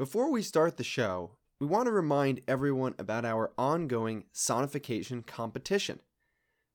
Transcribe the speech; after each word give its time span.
Before 0.00 0.30
we 0.30 0.40
start 0.40 0.78
the 0.78 0.82
show, 0.82 1.32
we 1.60 1.66
want 1.66 1.84
to 1.84 1.92
remind 1.92 2.40
everyone 2.48 2.94
about 2.98 3.26
our 3.26 3.52
ongoing 3.58 4.24
sonification 4.32 5.26
competition. 5.26 6.00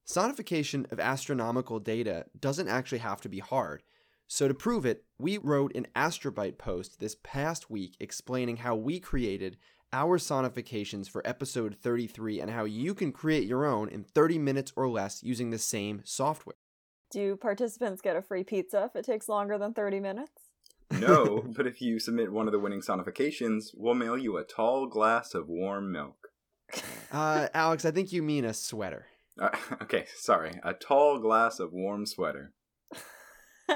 Sonification 0.07 0.91
of 0.91 0.99
astronomical 0.99 1.79
data 1.79 2.27
doesn't 2.39 2.67
actually 2.67 2.99
have 2.99 3.21
to 3.21 3.27
be 3.27 3.39
hard. 3.39 3.81
So, 4.27 4.47
to 4.47 4.53
prove 4.53 4.85
it, 4.85 5.05
we 5.17 5.39
wrote 5.39 5.75
an 5.75 5.87
Astrobite 5.95 6.59
post 6.59 6.99
this 6.99 7.17
past 7.23 7.67
week 7.67 7.97
explaining 7.99 8.57
how 8.57 8.75
we 8.75 8.99
created 8.99 9.57
our 9.91 10.19
sonifications 10.19 11.09
for 11.09 11.27
episode 11.27 11.75
33 11.81 12.39
and 12.41 12.51
how 12.51 12.65
you 12.65 12.93
can 12.93 13.11
create 13.11 13.47
your 13.47 13.65
own 13.65 13.89
in 13.89 14.03
30 14.03 14.37
minutes 14.37 14.71
or 14.75 14.87
less 14.87 15.23
using 15.23 15.49
the 15.49 15.57
same 15.57 16.03
software. 16.03 16.57
Do 17.09 17.37
participants 17.37 18.03
get 18.03 18.15
a 18.15 18.21
free 18.21 18.43
pizza 18.43 18.83
if 18.83 18.95
it 18.95 19.03
takes 19.03 19.27
longer 19.27 19.57
than 19.57 19.73
30 19.73 19.99
minutes? 19.99 20.44
No, 20.91 21.43
but 21.55 21.67
if 21.67 21.81
you 21.81 21.99
submit 21.99 22.31
one 22.31 22.47
of 22.47 22.51
the 22.51 22.59
winning 22.59 22.81
sonifications, 22.81 23.71
we'll 23.75 23.95
mail 23.95 24.17
you 24.17 24.37
a 24.37 24.43
tall 24.43 24.87
glass 24.87 25.33
of 25.33 25.47
warm 25.47 25.91
milk. 25.91 26.29
Uh, 27.11 27.47
Alex, 27.53 27.85
I 27.85 27.91
think 27.91 28.11
you 28.11 28.21
mean 28.21 28.45
a 28.45 28.53
sweater. 28.53 29.07
Uh, 29.39 29.49
okay, 29.81 30.05
sorry. 30.15 30.59
A 30.63 30.73
tall 30.73 31.19
glass 31.19 31.59
of 31.59 31.73
warm 31.73 32.05
sweater. 32.05 32.53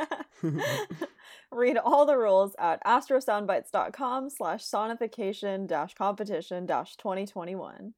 Read 1.52 1.77
all 1.77 2.05
the 2.05 2.17
rules 2.17 2.55
at 2.59 2.84
astrosoundbites.com 2.84 4.30
slash 4.30 4.64
sonification 4.64 5.67
dash 5.67 5.95
competition 5.95 6.66
dash 6.66 6.95
2021. 6.98 7.94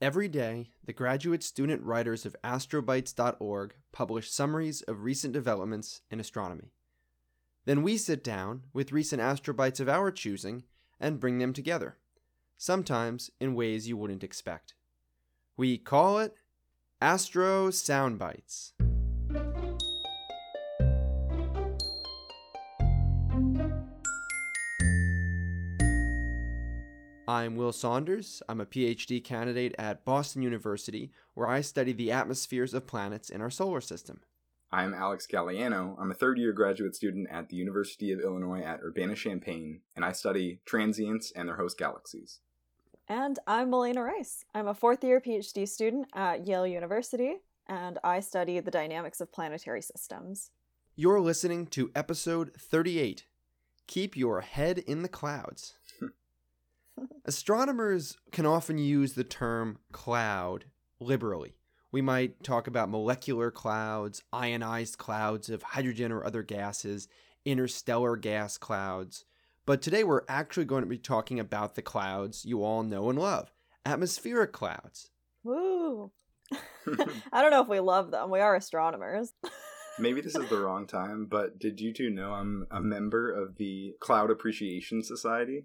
Every 0.00 0.28
day, 0.28 0.70
the 0.84 0.92
graduate 0.92 1.42
student 1.42 1.82
writers 1.82 2.24
of 2.24 2.36
astrobites.org 2.44 3.74
publish 3.90 4.30
summaries 4.30 4.80
of 4.82 5.02
recent 5.02 5.32
developments 5.32 6.02
in 6.08 6.20
astronomy. 6.20 6.70
Then 7.68 7.82
we 7.82 7.98
sit 7.98 8.24
down 8.24 8.62
with 8.72 8.92
recent 8.92 9.20
astrobites 9.20 9.78
of 9.78 9.90
our 9.90 10.10
choosing 10.10 10.62
and 10.98 11.20
bring 11.20 11.36
them 11.36 11.52
together, 11.52 11.98
sometimes 12.56 13.30
in 13.40 13.54
ways 13.54 13.86
you 13.86 13.94
wouldn't 13.94 14.24
expect. 14.24 14.72
We 15.54 15.76
call 15.76 16.18
it 16.18 16.34
Astro 17.02 17.68
Soundbites. 17.68 18.72
I'm 27.28 27.56
Will 27.56 27.72
Saunders. 27.72 28.42
I'm 28.48 28.62
a 28.62 28.64
PhD 28.64 29.22
candidate 29.22 29.74
at 29.78 30.06
Boston 30.06 30.40
University, 30.40 31.12
where 31.34 31.46
I 31.46 31.60
study 31.60 31.92
the 31.92 32.12
atmospheres 32.12 32.72
of 32.72 32.86
planets 32.86 33.28
in 33.28 33.42
our 33.42 33.50
solar 33.50 33.82
system. 33.82 34.20
I'm 34.70 34.92
Alex 34.92 35.26
Gagliano. 35.26 35.96
I'm 35.98 36.10
a 36.10 36.14
third 36.14 36.36
year 36.36 36.52
graduate 36.52 36.94
student 36.94 37.26
at 37.30 37.48
the 37.48 37.56
University 37.56 38.12
of 38.12 38.20
Illinois 38.20 38.60
at 38.60 38.80
Urbana 38.82 39.14
Champaign, 39.14 39.80
and 39.96 40.04
I 40.04 40.12
study 40.12 40.60
transients 40.66 41.32
and 41.34 41.48
their 41.48 41.56
host 41.56 41.78
galaxies. 41.78 42.40
And 43.08 43.38
I'm 43.46 43.70
Malena 43.70 44.02
Rice. 44.02 44.44
I'm 44.54 44.68
a 44.68 44.74
fourth 44.74 45.02
year 45.02 45.22
PhD 45.22 45.66
student 45.66 46.08
at 46.14 46.46
Yale 46.46 46.66
University, 46.66 47.36
and 47.66 47.98
I 48.04 48.20
study 48.20 48.60
the 48.60 48.70
dynamics 48.70 49.22
of 49.22 49.32
planetary 49.32 49.80
systems. 49.80 50.50
You're 50.96 51.20
listening 51.20 51.68
to 51.68 51.90
episode 51.94 52.52
38 52.58 53.24
Keep 53.86 54.18
Your 54.18 54.42
Head 54.42 54.80
in 54.80 55.00
the 55.00 55.08
Clouds. 55.08 55.78
Astronomers 57.24 58.18
can 58.32 58.44
often 58.44 58.76
use 58.76 59.14
the 59.14 59.24
term 59.24 59.78
cloud 59.92 60.66
liberally. 61.00 61.54
We 61.90 62.02
might 62.02 62.42
talk 62.42 62.66
about 62.66 62.90
molecular 62.90 63.50
clouds, 63.50 64.22
ionized 64.32 64.98
clouds 64.98 65.48
of 65.48 65.62
hydrogen 65.62 66.12
or 66.12 66.24
other 66.24 66.42
gases, 66.42 67.08
interstellar 67.44 68.16
gas 68.16 68.58
clouds. 68.58 69.24
But 69.64 69.80
today 69.80 70.04
we're 70.04 70.22
actually 70.28 70.66
going 70.66 70.82
to 70.82 70.88
be 70.88 70.98
talking 70.98 71.40
about 71.40 71.74
the 71.74 71.82
clouds 71.82 72.44
you 72.44 72.62
all 72.62 72.82
know 72.82 73.08
and 73.08 73.18
love 73.18 73.52
atmospheric 73.86 74.52
clouds. 74.52 75.10
Woo! 75.42 76.10
I 77.32 77.42
don't 77.42 77.50
know 77.50 77.62
if 77.62 77.68
we 77.68 77.80
love 77.80 78.10
them. 78.10 78.30
We 78.30 78.40
are 78.40 78.54
astronomers. 78.54 79.32
Maybe 79.98 80.20
this 80.20 80.36
is 80.36 80.48
the 80.48 80.60
wrong 80.60 80.86
time, 80.86 81.26
but 81.28 81.58
did 81.58 81.80
you 81.80 81.92
two 81.92 82.08
know 82.08 82.32
I'm 82.32 82.66
a 82.70 82.80
member 82.80 83.32
of 83.32 83.56
the 83.56 83.94
Cloud 83.98 84.30
Appreciation 84.30 85.02
Society? 85.02 85.64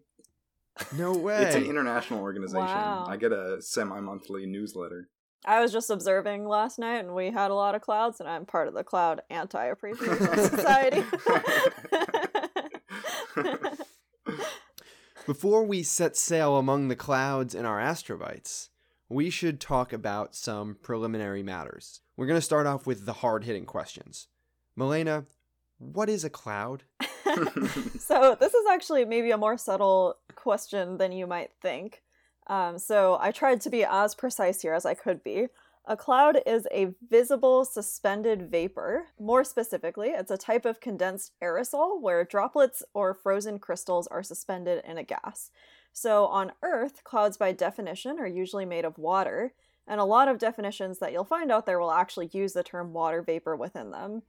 No 0.98 1.14
way. 1.14 1.44
It's 1.44 1.56
an 1.56 1.66
international 1.66 2.22
organization. 2.22 2.66
Wow. 2.66 3.06
I 3.08 3.18
get 3.18 3.32
a 3.32 3.62
semi 3.62 4.00
monthly 4.00 4.48
newsletter. 4.48 5.10
I 5.46 5.62
was 5.62 5.72
just 5.72 5.90
observing 5.90 6.48
last 6.48 6.80
night 6.80 7.00
and 7.00 7.14
we 7.14 7.32
had 7.32 7.52
a 7.52 7.56
lot 7.56 7.76
of 7.76 7.82
clouds, 7.82 8.20
and 8.20 8.30
I'm 8.30 8.46
part 8.46 8.68
of 8.68 8.74
the 8.74 8.84
Cloud 8.84 9.22
Anti 9.30 9.66
Appreciation 9.66 10.38
Society. 10.38 11.04
Before 15.26 15.64
we 15.64 15.84
set 15.84 16.18
sail 16.18 16.58
among 16.58 16.88
the 16.88 16.96
clouds 16.96 17.56
in 17.56 17.66
our 17.66 17.80
astrobites, 17.80 18.70
we 19.10 19.30
should 19.30 19.60
talk 19.60 19.94
about 19.94 20.36
some 20.36 20.76
preliminary 20.82 21.44
matters. 21.44 22.02
We're 22.18 22.28
going 22.28 22.38
to 22.38 22.42
start 22.42 22.68
off 22.68 22.86
with 22.86 23.06
the 23.06 23.14
hard 23.14 23.46
hitting 23.46 23.66
questions. 23.66 24.28
Malena, 24.76 25.26
what 25.78 26.10
is 26.10 26.24
a 26.24 26.30
cloud? 26.30 26.84
so, 28.00 28.36
this 28.40 28.54
is 28.54 28.66
actually 28.72 29.06
maybe 29.06 29.32
a 29.32 29.38
more 29.38 29.58
subtle 29.58 30.18
question 30.36 30.98
than 30.98 31.12
you 31.12 31.26
might 31.28 31.52
think. 31.62 32.04
Um, 32.48 32.78
so, 32.78 33.18
I 33.20 33.32
tried 33.32 33.62
to 33.62 33.70
be 33.70 33.86
as 33.86 34.16
precise 34.16 34.62
here 34.62 34.74
as 34.74 34.86
I 34.86 34.94
could 34.94 35.24
be. 35.24 35.48
A 35.86 35.98
cloud 35.98 36.40
is 36.46 36.66
a 36.72 36.94
visible 37.10 37.66
suspended 37.66 38.50
vapor. 38.50 39.08
More 39.20 39.44
specifically, 39.44 40.10
it's 40.10 40.32
a 40.32 40.38
type 40.38 40.64
of 40.66 40.80
condensed 40.80 41.34
aerosol 41.42 42.00
where 42.02 42.24
droplets 42.24 42.84
or 42.94 43.14
frozen 43.14 43.60
crystals 43.60 44.08
are 44.08 44.24
suspended 44.24 44.82
in 44.86 44.98
a 44.98 45.04
gas. 45.04 45.52
So, 45.92 46.28
on 46.28 46.54
Earth, 46.62 47.04
clouds 47.04 47.36
by 47.38 47.52
definition 47.52 48.18
are 48.18 48.28
usually 48.28 48.66
made 48.66 48.86
of 48.86 48.98
water, 48.98 49.54
and 49.86 50.00
a 50.00 50.06
lot 50.06 50.30
of 50.30 50.40
definitions 50.40 51.00
that 51.00 51.12
you'll 51.12 51.26
find 51.26 51.52
out 51.52 51.66
there 51.66 51.80
will 51.80 51.92
actually 51.92 52.30
use 52.32 52.54
the 52.54 52.64
term 52.64 52.94
water 52.94 53.22
vapor 53.22 53.56
within 53.56 53.92
them. 53.92 54.24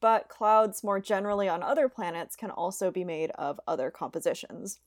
But 0.00 0.28
clouds, 0.28 0.82
more 0.82 1.00
generally 1.00 1.48
on 1.48 1.62
other 1.62 1.88
planets, 1.88 2.36
can 2.36 2.50
also 2.50 2.90
be 2.90 3.04
made 3.04 3.30
of 3.32 3.60
other 3.66 3.90
compositions. 3.90 4.78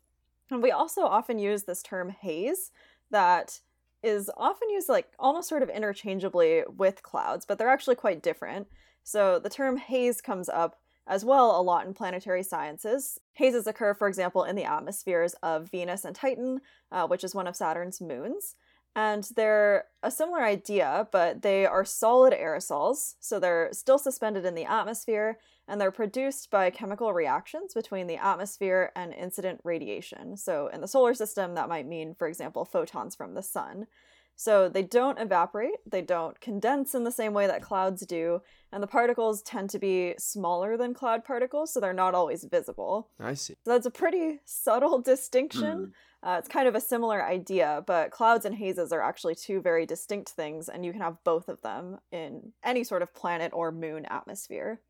And 0.52 0.62
we 0.62 0.72
also 0.72 1.02
often 1.02 1.40
use 1.40 1.64
this 1.64 1.82
term 1.82 2.10
haze 2.10 2.72
that 3.12 3.60
is 4.02 4.30
often 4.36 4.70
used 4.70 4.90
like 4.90 5.12
almost 5.18 5.48
sort 5.48 5.64
of 5.64 5.70
interchangeably 5.70 6.64
with 6.78 7.04
clouds, 7.04 7.46
but 7.46 7.58
they're 7.58 7.70
actually 7.70 7.96
quite 7.96 8.22
different. 8.22 8.68
So 9.04 9.40
the 9.40 9.50
term 9.50 9.78
haze 9.78 10.22
comes 10.22 10.50
up 10.50 10.80
as 11.08 11.26
well 11.26 11.60
a 11.60 11.62
lot 11.62 11.86
in 11.86 11.94
planetary 11.94 12.44
sciences. 12.44 13.20
Hazes 13.34 13.68
occur, 13.68 13.94
for 13.94 14.08
example, 14.08 14.44
in 14.44 14.56
the 14.56 14.64
atmospheres 14.64 15.34
of 15.44 15.70
Venus 15.70 16.06
and 16.06 16.16
Titan, 16.16 16.62
uh, 16.92 17.08
which 17.08 17.24
is 17.24 17.36
one 17.36 17.48
of 17.48 17.56
Saturn's 17.56 18.00
moons. 18.00 18.56
And 18.96 19.28
they're 19.36 19.86
a 20.04 20.12
similar 20.12 20.44
idea, 20.44 21.08
but 21.12 21.42
they 21.42 21.66
are 21.66 21.84
solid 21.84 22.32
aerosols, 22.34 23.16
so 23.20 23.40
they're 23.40 23.70
still 23.72 23.98
suspended 23.98 24.46
in 24.46 24.54
the 24.54 24.66
atmosphere, 24.66 25.40
and 25.68 25.82
they're 25.82 25.92
produced 25.92 26.52
by 26.52 26.70
chemical 26.70 27.12
reactions 27.12 27.74
between 27.74 28.06
the 28.06 28.18
atmosphere 28.18 28.92
and 28.96 29.14
incident 29.14 29.62
radiation. 29.64 30.38
So, 30.38 30.68
in 30.68 30.82
the 30.82 30.88
solar 30.88 31.16
system, 31.16 31.56
that 31.56 31.70
might 31.70 31.88
mean, 31.88 32.14
for 32.14 32.28
example, 32.28 32.66
photons 32.66 33.16
from 33.16 33.34
the 33.34 33.42
sun. 33.42 33.88
So, 34.36 34.70
they 34.70 34.84
don't 34.84 35.20
evaporate, 35.20 35.78
they 35.90 36.02
don't 36.02 36.40
condense 36.40 36.94
in 36.94 37.04
the 37.04 37.12
same 37.12 37.34
way 37.34 37.48
that 37.48 37.64
clouds 37.64 38.06
do, 38.06 38.42
and 38.72 38.84
the 38.84 38.88
particles 38.88 39.42
tend 39.42 39.72
to 39.72 39.80
be 39.80 40.14
smaller 40.20 40.78
than 40.78 40.94
cloud 40.94 41.24
particles, 41.24 41.74
so 41.74 41.80
they're 41.80 41.94
not 41.94 42.14
always 42.14 42.44
visible. 42.44 43.10
I 43.20 43.34
see. 43.34 43.56
So, 43.66 43.72
that's 43.72 43.88
a 43.88 43.92
pretty 43.92 44.42
subtle 44.46 45.00
distinction. 45.00 45.78
Hmm. 45.78 45.92
Mm. 46.24 46.28
Uh, 46.28 46.38
it's 46.38 46.48
kind 46.48 46.68
of 46.68 46.76
a 46.76 46.82
similar 46.82 47.24
idea, 47.24 47.84
but 47.86 48.12
clouds 48.12 48.46
and 48.46 48.56
hazes 48.56 48.92
are 48.92 49.02
actually 49.02 49.36
two 49.36 49.62
very 49.62 49.86
distinct 49.86 50.30
things, 50.30 50.70
and 50.70 50.86
you 50.86 50.92
can 50.92 51.02
have 51.02 51.24
both 51.24 51.50
of 51.50 51.62
them 51.62 51.98
in 52.12 52.54
any 52.64 52.84
sort 52.84 53.02
of 53.02 53.14
planet 53.14 53.52
or 53.54 53.72
moon 53.72 54.06
atmosphere. 54.06 54.82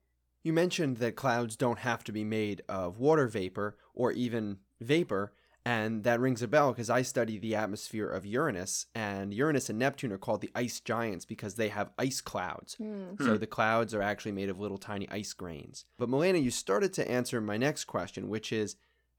You 0.44 0.54
mentioned 0.54 0.98
that 0.98 1.16
clouds 1.16 1.56
don't 1.56 1.80
have 1.80 2.04
to 2.04 2.12
be 2.12 2.26
made 2.26 2.62
of 2.68 3.00
water 3.00 3.28
vapor 3.28 3.78
or 3.94 4.12
even 4.12 4.58
vapor, 4.82 5.34
and 5.66 6.03
that 6.03 6.20
rings 6.20 6.41
a 6.41 6.47
bell 6.50 6.74
because 6.74 6.90
I 6.90 7.03
study 7.03 7.38
the 7.38 7.56
atmosphere 7.56 8.09
of 8.09 8.26
Uranus, 8.26 8.88
and 8.94 9.34
Uranus 9.34 9.70
and 9.70 9.79
Neptune 9.79 10.12
are 10.12 10.18
called 10.18 10.41
the 10.41 10.52
ice 10.53 10.82
giants 10.82 11.24
because 11.24 11.56
they 11.56 11.70
have 11.70 11.91
ice 11.97 12.20
clouds. 12.20 12.76
So 13.24 13.38
the 13.38 13.47
clouds 13.47 13.94
are 13.94 14.02
actually 14.02 14.34
made 14.34 14.50
of 14.50 14.59
little 14.59 14.78
tiny 14.78 15.08
ice 15.09 15.32
grains. 15.32 15.86
But 15.97 16.09
Malena, 16.09 16.40
you 16.40 16.52
started 16.52 16.91
to 16.96 17.09
answer 17.09 17.40
my 17.40 17.56
next 17.56 17.86
question, 17.86 18.28
which 18.28 18.52
is 18.52 18.76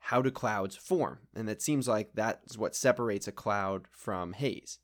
how 0.08 0.20
do 0.20 0.30
clouds 0.30 0.76
form? 0.76 1.20
And 1.34 1.48
it 1.48 1.62
seems 1.62 1.88
like 1.88 2.10
that's 2.12 2.58
what 2.58 2.76
separates 2.76 3.26
a 3.26 3.32
cloud 3.32 3.86
from 3.90 4.34
haze. 4.34 4.78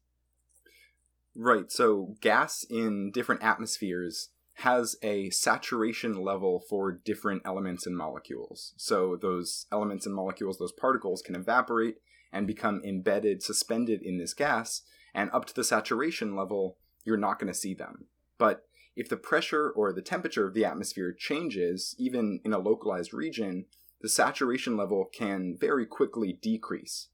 Right, 1.37 1.70
so 1.70 2.14
gas 2.22 2.64
in 2.70 3.11
different 3.12 3.43
atmospheres 3.43 4.31
has 4.55 4.96
a 5.02 5.28
saturation 5.28 6.22
level 6.25 6.62
for 6.70 6.90
different 6.93 7.43
elements 7.44 7.87
and 7.87 7.96
molecules. 7.99 8.72
So 8.78 9.19
those 9.20 9.67
elements 9.70 10.06
and 10.06 10.14
molecules, 10.14 10.56
those 10.56 10.72
particles, 10.72 11.20
can 11.20 11.34
evaporate 11.34 11.96
and 12.32 12.46
become 12.46 12.81
embedded, 12.82 13.43
suspended 13.43 14.00
in 14.02 14.16
this 14.16 14.32
gas, 14.32 14.82
and 15.14 15.31
up 15.32 15.44
to 15.46 15.55
the 15.55 15.64
saturation 15.64 16.34
level, 16.34 16.78
you're 17.05 17.19
not 17.19 17.38
going 17.38 17.52
to 17.52 17.58
see 17.58 17.75
them. 17.75 18.06
But 18.38 18.64
if 18.96 19.11
the 19.11 19.19
pressure 19.19 19.69
or 19.69 19.93
the 19.93 20.02
temperature 20.02 20.46
of 20.46 20.55
the 20.55 20.64
atmosphere 20.64 21.12
changes, 21.12 21.94
even 21.99 22.40
in 22.43 22.55
a 22.55 22.58
localized 22.58 23.12
region, 23.12 23.66
the 24.00 24.08
saturation 24.08 24.76
level 24.76 25.05
can 25.12 25.56
very 25.58 25.87
quickly 25.87 26.32
decrease. 26.32 27.08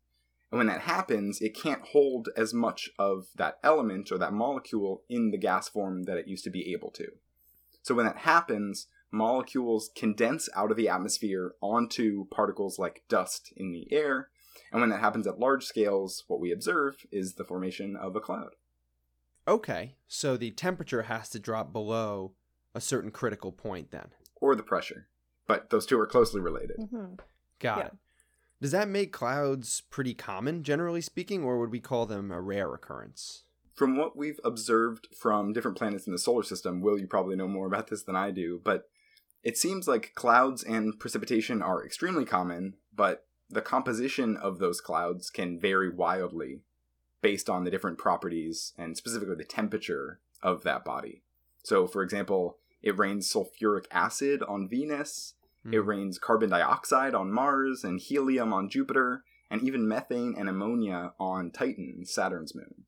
And 0.51 0.59
when 0.59 0.69
that 0.69 0.83
happens, 0.83 1.41
it 1.41 1.57
can't 1.57 1.83
hold 1.93 2.29
as 2.37 2.55
much 2.55 2.91
of 2.99 3.27
that 3.35 3.59
element 3.65 4.13
or 4.13 4.19
that 4.19 4.33
molecule 4.33 5.03
in 5.09 5.31
the 5.31 5.39
gas 5.39 5.69
form 5.69 6.05
that 6.05 6.17
it 6.17 6.29
used 6.29 6.45
to 6.45 6.51
be 6.51 6.73
able 6.73 6.91
to. 6.93 7.09
So 7.83 7.95
when 7.95 8.07
that 8.07 8.19
happens, 8.19 8.87
molecules 9.11 9.91
condense 9.97 10.49
out 10.55 10.71
of 10.71 10.77
the 10.77 10.89
atmosphere 10.89 11.55
onto 11.61 12.27
particles 12.29 12.79
like 12.79 13.03
dust 13.09 13.53
in 13.57 13.73
the 13.73 13.93
air. 13.93 14.29
And 14.71 14.81
when 14.81 14.91
that 14.91 15.01
happens 15.01 15.27
at 15.27 15.39
large 15.39 15.65
scales, 15.65 16.25
what 16.29 16.41
we 16.41 16.53
observe 16.53 16.97
is 17.11 17.35
the 17.35 17.45
formation 17.45 17.97
of 17.97 18.15
a 18.15 18.21
cloud. 18.21 18.51
Okay, 19.49 19.97
so 20.09 20.37
the 20.37 20.51
temperature 20.51 21.03
has 21.03 21.29
to 21.31 21.39
drop 21.39 21.73
below 21.73 22.33
a 22.75 22.81
certain 22.81 23.11
critical 23.11 23.53
point 23.53 23.91
then. 23.91 24.09
Or 24.41 24.55
the 24.55 24.63
pressure. 24.63 25.09
But 25.47 25.71
those 25.71 25.87
two 25.87 25.99
are 25.99 26.07
closely 26.07 26.41
related. 26.41 26.77
hmm 26.91 27.15
Got 27.59 27.79
Yeah. 27.79 27.87
it. 27.87 27.93
Does 28.61 28.71
that 28.73 28.89
make 28.89 29.13
clouds 29.13 29.83
pretty 29.91 30.15
common, 30.15 30.63
generally 30.63 31.01
speaking, 31.03 31.45
or 31.45 31.59
would 31.59 31.71
we 31.71 31.81
call 31.81 32.07
them 32.07 32.31
a 32.31 32.41
rare 32.41 32.73
occurrence? 32.75 33.45
From 33.75 33.97
what 33.99 34.17
we've 34.17 34.41
observed 34.45 35.09
from 35.15 35.53
different 35.53 35.77
planets 35.77 36.07
in 36.07 36.13
the 36.13 36.19
solar 36.19 36.43
system, 36.43 36.81
Will, 36.81 36.99
you 36.99 37.07
probably 37.07 37.37
know 37.37 37.49
more 37.49 37.67
about 37.67 37.89
this 37.89 38.03
than 38.03 38.17
I 38.17 38.31
do, 38.31 38.61
but 38.65 38.89
it 39.43 39.59
seems 39.59 39.87
like 39.87 40.15
clouds 40.15 40.63
and 40.63 40.99
precipitation 40.99 41.61
are 41.63 41.85
extremely 41.85 42.25
common, 42.25 42.75
but 42.95 43.27
the 43.51 43.61
composition 43.61 44.37
of 44.39 44.59
those 44.59 44.81
clouds 44.81 45.29
can 45.31 45.61
vary 45.61 45.91
wildly 45.91 46.61
based 47.21 47.51
on 47.51 47.65
the 47.65 47.71
different 47.71 47.99
properties 47.99 48.73
and 48.79 48.97
specifically 48.97 49.37
the 49.37 49.45
temperature 49.45 50.21
of 50.43 50.63
that 50.63 50.85
body. 50.85 51.23
So, 51.63 51.87
for 51.87 52.03
example, 52.03 52.57
it 52.87 52.97
rains 52.97 53.31
sulfuric 53.31 53.85
acid 53.91 54.43
on 54.45 54.69
Venus, 54.69 55.35
it 55.65 55.81
Hmm. 55.81 55.89
rains 55.89 56.19
carbon 56.19 56.51
dioxide 56.51 57.15
on 57.15 57.33
Mars, 57.33 57.83
and 57.83 58.01
helium 58.01 58.53
on 58.53 58.71
Jupiter, 58.71 59.25
and 59.51 59.63
even 59.63 59.89
methane 59.89 60.35
and 60.39 60.49
ammonia 60.49 61.13
on 61.19 61.51
Titan, 61.51 62.05
Saturn's 62.07 62.55
moon. 62.55 62.85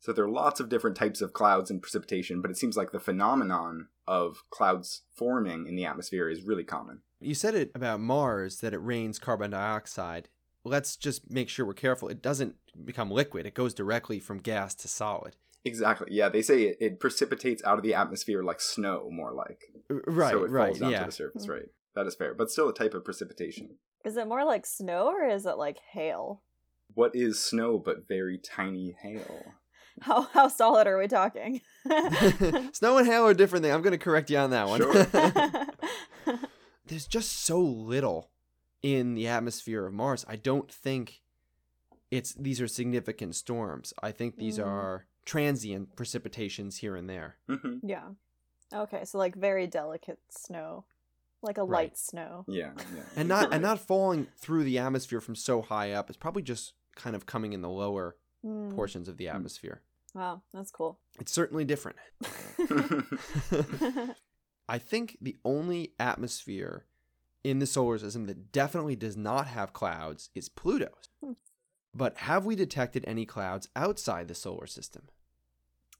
So 0.00 0.12
there 0.12 0.24
are 0.24 0.28
lots 0.28 0.60
of 0.60 0.68
different 0.68 0.96
types 0.96 1.20
of 1.22 1.32
clouds 1.32 1.70
and 1.70 1.80
precipitation, 1.80 2.42
but 2.42 2.50
it 2.50 2.58
seems 2.58 2.76
like 2.76 2.90
the 2.92 3.00
phenomenon 3.00 3.88
of 4.06 4.42
clouds 4.50 5.02
forming 5.14 5.66
in 5.66 5.76
the 5.76 5.86
atmosphere 5.86 6.28
is 6.28 6.42
really 6.42 6.64
common. 6.64 7.00
You 7.20 7.34
said 7.34 7.54
it 7.54 7.70
about 7.74 8.00
Mars 8.00 8.60
that 8.60 8.74
it 8.74 8.78
rains 8.78 9.18
carbon 9.18 9.52
dioxide. 9.52 10.28
Let's 10.64 10.96
just 10.96 11.30
make 11.30 11.48
sure 11.48 11.64
we're 11.64 11.74
careful. 11.74 12.08
It 12.08 12.20
doesn't 12.20 12.56
become 12.84 13.10
liquid, 13.10 13.46
it 13.46 13.54
goes 13.54 13.72
directly 13.74 14.18
from 14.18 14.38
gas 14.38 14.74
to 14.76 14.88
solid. 14.88 15.36
Exactly. 15.64 16.08
Yeah, 16.10 16.28
they 16.28 16.42
say 16.42 16.62
it, 16.64 16.76
it 16.80 17.00
precipitates 17.00 17.62
out 17.64 17.78
of 17.78 17.82
the 17.84 17.94
atmosphere 17.94 18.42
like 18.42 18.60
snow, 18.60 19.08
more 19.10 19.32
like. 19.32 19.60
R- 19.90 20.02
Right, 20.06 20.30
so 20.32 20.44
it 20.44 20.50
right, 20.50 20.66
falls 20.68 20.78
down 20.80 20.90
yeah. 20.90 21.00
to 21.00 21.06
the 21.06 21.12
surface, 21.12 21.46
Mhm. 21.46 21.50
right? 21.50 21.68
That 21.94 22.06
is 22.06 22.14
fair, 22.14 22.34
but 22.34 22.50
still 22.50 22.68
a 22.68 22.74
type 22.74 22.92
of 22.94 23.04
precipitation. 23.04 23.78
Is 24.04 24.16
it 24.16 24.26
more 24.28 24.44
like 24.44 24.66
snow 24.66 25.06
or 25.08 25.24
is 25.26 25.46
it 25.46 25.56
like 25.56 25.78
hail? 25.92 26.42
What 26.92 27.12
is 27.14 27.40
snow 27.40 27.78
but 27.78 28.06
very 28.08 28.36
tiny 28.38 28.94
hail? 29.02 29.54
How 30.02 30.22
how 30.22 30.48
solid 30.48 30.88
are 30.88 30.98
we 30.98 31.06
talking? 31.06 31.60
Snow 32.72 32.98
and 32.98 33.06
hail 33.06 33.24
are 33.28 33.32
different 33.32 33.62
things. 33.62 33.72
I'm 33.72 33.80
going 33.82 33.92
to 33.92 34.04
correct 34.04 34.28
you 34.28 34.38
on 34.38 34.50
that 34.50 34.66
one. 34.66 34.80
Sure. 34.80 36.36
There's 36.86 37.06
just 37.06 37.44
so 37.44 37.60
little 37.60 38.30
in 38.82 39.14
the 39.14 39.28
atmosphere 39.28 39.86
of 39.86 39.92
Mars. 39.94 40.26
I 40.28 40.34
don't 40.34 40.68
think 40.70 41.22
it's 42.10 42.34
these 42.34 42.60
are 42.60 42.66
significant 42.66 43.36
storms. 43.36 43.94
I 44.02 44.10
think 44.10 44.36
these 44.36 44.58
Mm. 44.58 44.66
are 44.66 45.06
transient 45.24 45.96
precipitations 45.96 46.78
here 46.78 46.96
and 46.96 47.08
there. 47.08 47.36
hmm 47.48 47.78
yeah. 47.82 48.08
Okay, 48.72 49.04
so 49.04 49.18
like 49.18 49.34
very 49.36 49.66
delicate 49.66 50.18
snow, 50.30 50.84
like 51.42 51.58
a 51.58 51.64
Right. 51.64 51.88
light 51.90 51.98
snow. 51.98 52.44
Yeah, 52.48 52.72
yeah. 52.96 53.02
And 53.16 53.28
not 53.28 53.52
and 53.52 53.62
not 53.62 53.78
falling 53.80 54.26
through 54.36 54.64
the 54.64 54.78
atmosphere 54.78 55.20
from 55.20 55.36
so 55.36 55.62
high 55.62 55.92
up. 55.92 56.10
It's 56.10 56.16
probably 56.16 56.42
just 56.42 56.72
kind 56.96 57.14
of 57.16 57.26
coming 57.26 57.52
in 57.52 57.62
the 57.62 57.70
lower 57.70 58.16
Hmm. 58.42 58.70
portions 58.72 59.08
of 59.08 59.16
the 59.16 59.28
atmosphere. 59.28 59.82
Wow, 60.14 60.42
that's 60.52 60.70
cool. 60.70 60.98
It's 61.18 61.32
certainly 61.32 61.64
different. 61.64 61.96
I 64.68 64.78
think 64.78 65.18
the 65.20 65.36
only 65.44 65.92
atmosphere 65.98 66.86
in 67.42 67.58
the 67.58 67.66
solar 67.66 67.98
system 67.98 68.26
that 68.26 68.52
definitely 68.52 68.96
does 68.96 69.16
not 69.16 69.46
have 69.48 69.72
clouds 69.72 70.30
is 70.34 70.48
Pluto's. 70.48 71.08
Hmm. 71.22 71.32
But 71.94 72.16
have 72.18 72.46
we 72.46 72.56
detected 72.56 73.04
any 73.06 73.26
clouds 73.26 73.68
outside 73.76 74.28
the 74.28 74.34
solar 74.34 74.66
system? 74.66 75.08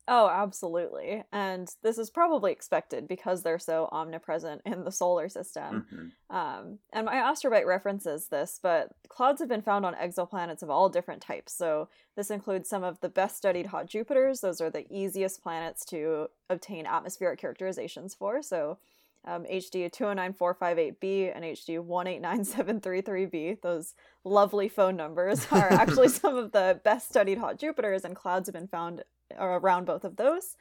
Oh, 0.06 0.28
absolutely. 0.28 1.24
And 1.32 1.66
this 1.82 1.96
is 1.96 2.10
probably 2.10 2.52
expected 2.52 3.08
because 3.08 3.42
they're 3.42 3.58
so 3.58 3.88
omnipresent 3.90 4.60
in 4.66 4.84
the 4.84 4.92
solar 4.92 5.30
system. 5.30 5.86
Mhm. 6.30 6.36
Um, 6.36 6.78
and 6.92 7.06
my 7.06 7.14
astrobite 7.14 7.64
references 7.64 8.28
this, 8.28 8.60
but 8.62 8.90
clouds 9.08 9.40
have 9.40 9.48
been 9.48 9.62
found 9.62 9.86
on 9.86 9.94
exoplanets 9.94 10.62
of 10.62 10.68
all 10.68 10.90
different 10.90 11.22
types. 11.22 11.54
So 11.54 11.88
this 12.16 12.30
includes 12.30 12.68
some 12.68 12.84
of 12.84 13.00
the 13.00 13.08
best 13.08 13.36
studied 13.38 13.66
hot 13.66 13.86
Jupiters. 13.86 14.40
Those 14.40 14.60
are 14.60 14.68
the 14.68 14.86
easiest 14.90 15.42
planets 15.42 15.86
to 15.86 16.28
obtain 16.50 16.84
atmospheric 16.84 17.38
characterizations 17.38 18.14
for. 18.14 18.42
So 18.42 18.78
um, 19.26 19.44
HD 19.44 19.88
209458b 19.90 21.32
and 21.34 21.44
HD 21.44 21.78
189733b, 21.78 23.62
those 23.62 23.94
lovely 24.22 24.68
phone 24.68 24.96
numbers, 24.96 25.46
are 25.50 25.72
actually 25.72 26.08
some 26.08 26.36
of 26.36 26.52
the 26.52 26.78
best 26.84 27.08
studied 27.08 27.38
hot 27.38 27.58
Jupiters, 27.58 28.04
and 28.04 28.14
clouds 28.14 28.48
have 28.48 28.54
been 28.54 28.68
found 28.68 29.02
around 29.38 29.86
both 29.86 30.04
of 30.04 30.16
those. 30.16 30.56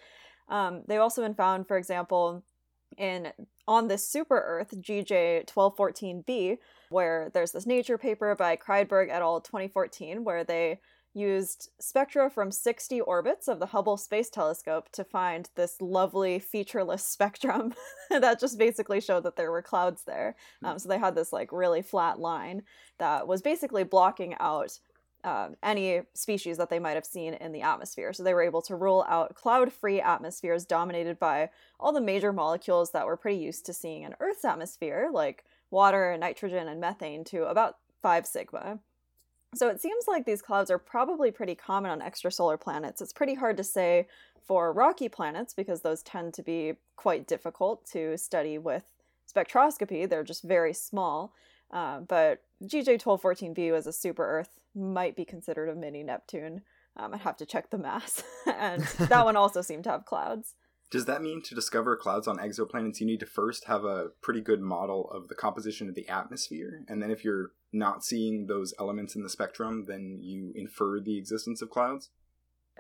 Um, 0.50 0.84
they've 0.88 1.00
also 1.00 1.22
been 1.22 1.36
found, 1.36 1.68
for 1.68 1.78
example, 1.78 2.44
in 2.98 3.32
on 3.68 3.88
this 3.88 4.08
super 4.08 4.38
Earth, 4.38 4.74
GJ 4.76 5.48
1214b, 5.48 6.58
where 6.90 7.32
there's 7.34 7.52
this 7.52 7.66
nature 7.66 7.98
paper 7.98 8.36
by 8.36 8.58
Kreidberg 8.58 9.10
et 9.10 9.22
al. 9.22 9.40
2014, 9.40 10.24
where 10.24 10.44
they 10.44 10.80
used 11.14 11.70
spectra 11.80 12.30
from 12.30 12.52
60 12.52 13.00
orbits 13.02 13.48
of 13.48 13.60
the 13.60 13.68
Hubble 13.68 13.98
Space 13.98 14.30
Telescope 14.30 14.90
to 14.94 15.04
find 15.04 15.50
this 15.56 15.80
lovely 15.80 16.40
featureless 16.40 17.06
spectrum 17.08 17.74
that 18.10 18.40
just 18.40 18.58
basically 18.58 19.00
showed 19.00 19.24
that 19.24 19.36
there 19.36 19.52
were 19.52 19.62
clouds 19.62 20.04
there. 20.06 20.36
Um, 20.64 20.80
so 20.80 20.90
they 20.90 20.98
had 20.98 21.16
this 21.16 21.32
like 21.32 21.52
really 21.52 21.82
flat 21.82 22.20
line 22.20 22.64
that 22.98 23.28
was 23.28 23.42
basically 23.42 23.84
blocking 23.84 24.36
out 24.40 24.80
um, 25.24 25.56
any 25.64 26.02
species 26.14 26.58
that 26.58 26.70
they 26.70 26.80
might 26.80 26.96
have 26.96 27.06
seen 27.06 27.34
in 27.36 27.52
the 27.52 27.62
atmosphere. 27.62 28.14
So 28.14 28.24
they 28.24 28.34
were 28.34 28.44
able 28.44 28.62
to 28.64 28.76
rule 28.76 29.06
out 29.08 29.36
cloud 29.36 29.72
free 29.72 30.02
atmospheres 30.02 30.66
dominated 30.66 31.20
by 31.20 31.50
all 31.80 31.94
the 31.94 32.02
major 32.02 32.34
molecules 32.34 32.92
that 32.92 33.06
we're 33.06 33.18
pretty 33.18 33.38
used 33.38 33.66
to 33.68 33.74
seeing 33.74 34.04
in 34.04 34.16
Earth's 34.20 34.46
atmosphere, 34.46 35.10
like 35.12 35.46
water, 35.72 36.12
and 36.12 36.22
nitrogen, 36.22 36.68
and 36.68 36.82
methane, 36.82 37.24
to 37.26 37.46
about 37.46 37.78
5 38.02 38.28
sigma. 38.28 38.80
So 39.56 39.70
it 39.70 39.82
seems 39.82 40.06
like 40.08 40.26
these 40.26 40.42
clouds 40.42 40.72
are 40.72 40.80
probably 40.80 41.32
pretty 41.32 41.56
common 41.56 41.92
on 41.92 42.02
extrasolar 42.02 42.60
planets. 42.60 43.02
It's 43.02 43.14
pretty 43.14 43.36
hard 43.36 43.56
to 43.58 43.64
say 43.64 44.08
for 44.42 44.74
rocky 44.74 45.08
planets 45.08 45.54
because 45.54 45.82
those 45.82 46.04
tend 46.04 46.34
to 46.34 46.44
be 46.44 46.74
quite 46.96 47.28
difficult 47.28 47.86
to 47.92 48.18
study 48.18 48.58
with 48.58 48.84
spectroscopy. 49.34 50.10
They're 50.10 50.24
just 50.24 50.44
very 50.44 50.74
small. 50.74 51.34
Uh, 51.72 52.00
but 52.02 52.42
GJ1214b 52.64 53.74
as 53.74 53.88
a 53.88 53.94
super 53.94 54.24
Earth 54.24 54.60
might 54.76 55.16
be 55.16 55.26
considered 55.26 55.70
a 55.70 55.76
mini 55.76 56.04
Neptune. 56.04 56.62
Um, 56.96 57.14
I'd 57.14 57.22
have 57.22 57.38
to 57.38 57.46
check 57.46 57.70
the 57.70 57.78
mass. 57.78 58.24
and 58.46 58.84
that 59.00 59.26
one 59.26 59.36
also 59.36 59.62
seemed 59.62 59.84
to 59.86 59.92
have 59.92 60.06
clouds. 60.06 60.56
Does 60.92 61.06
that 61.06 61.24
mean 61.24 61.42
to 61.46 61.56
discover 61.56 61.98
clouds 61.98 62.28
on 62.28 62.38
exoplanets, 62.38 63.00
you 63.00 63.08
need 63.08 63.20
to 63.22 63.26
first 63.26 63.66
have 63.66 63.84
a 63.84 64.10
pretty 64.22 64.42
good 64.42 64.62
model 64.62 65.10
of 65.10 65.28
the 65.28 65.34
composition 65.34 65.90
of 65.90 65.96
the 65.96 66.08
atmosphere? 66.08 66.84
And 66.88 67.02
then, 67.02 67.10
if 67.10 67.24
you're 67.24 67.54
not 67.72 68.04
seeing 68.04 68.46
those 68.46 68.76
elements 68.80 69.16
in 69.16 69.24
the 69.24 69.30
spectrum, 69.30 69.86
then 69.88 70.20
you 70.22 70.52
infer 70.56 71.00
the 71.00 71.18
existence 71.18 71.64
of 71.64 71.72
clouds? 71.72 72.12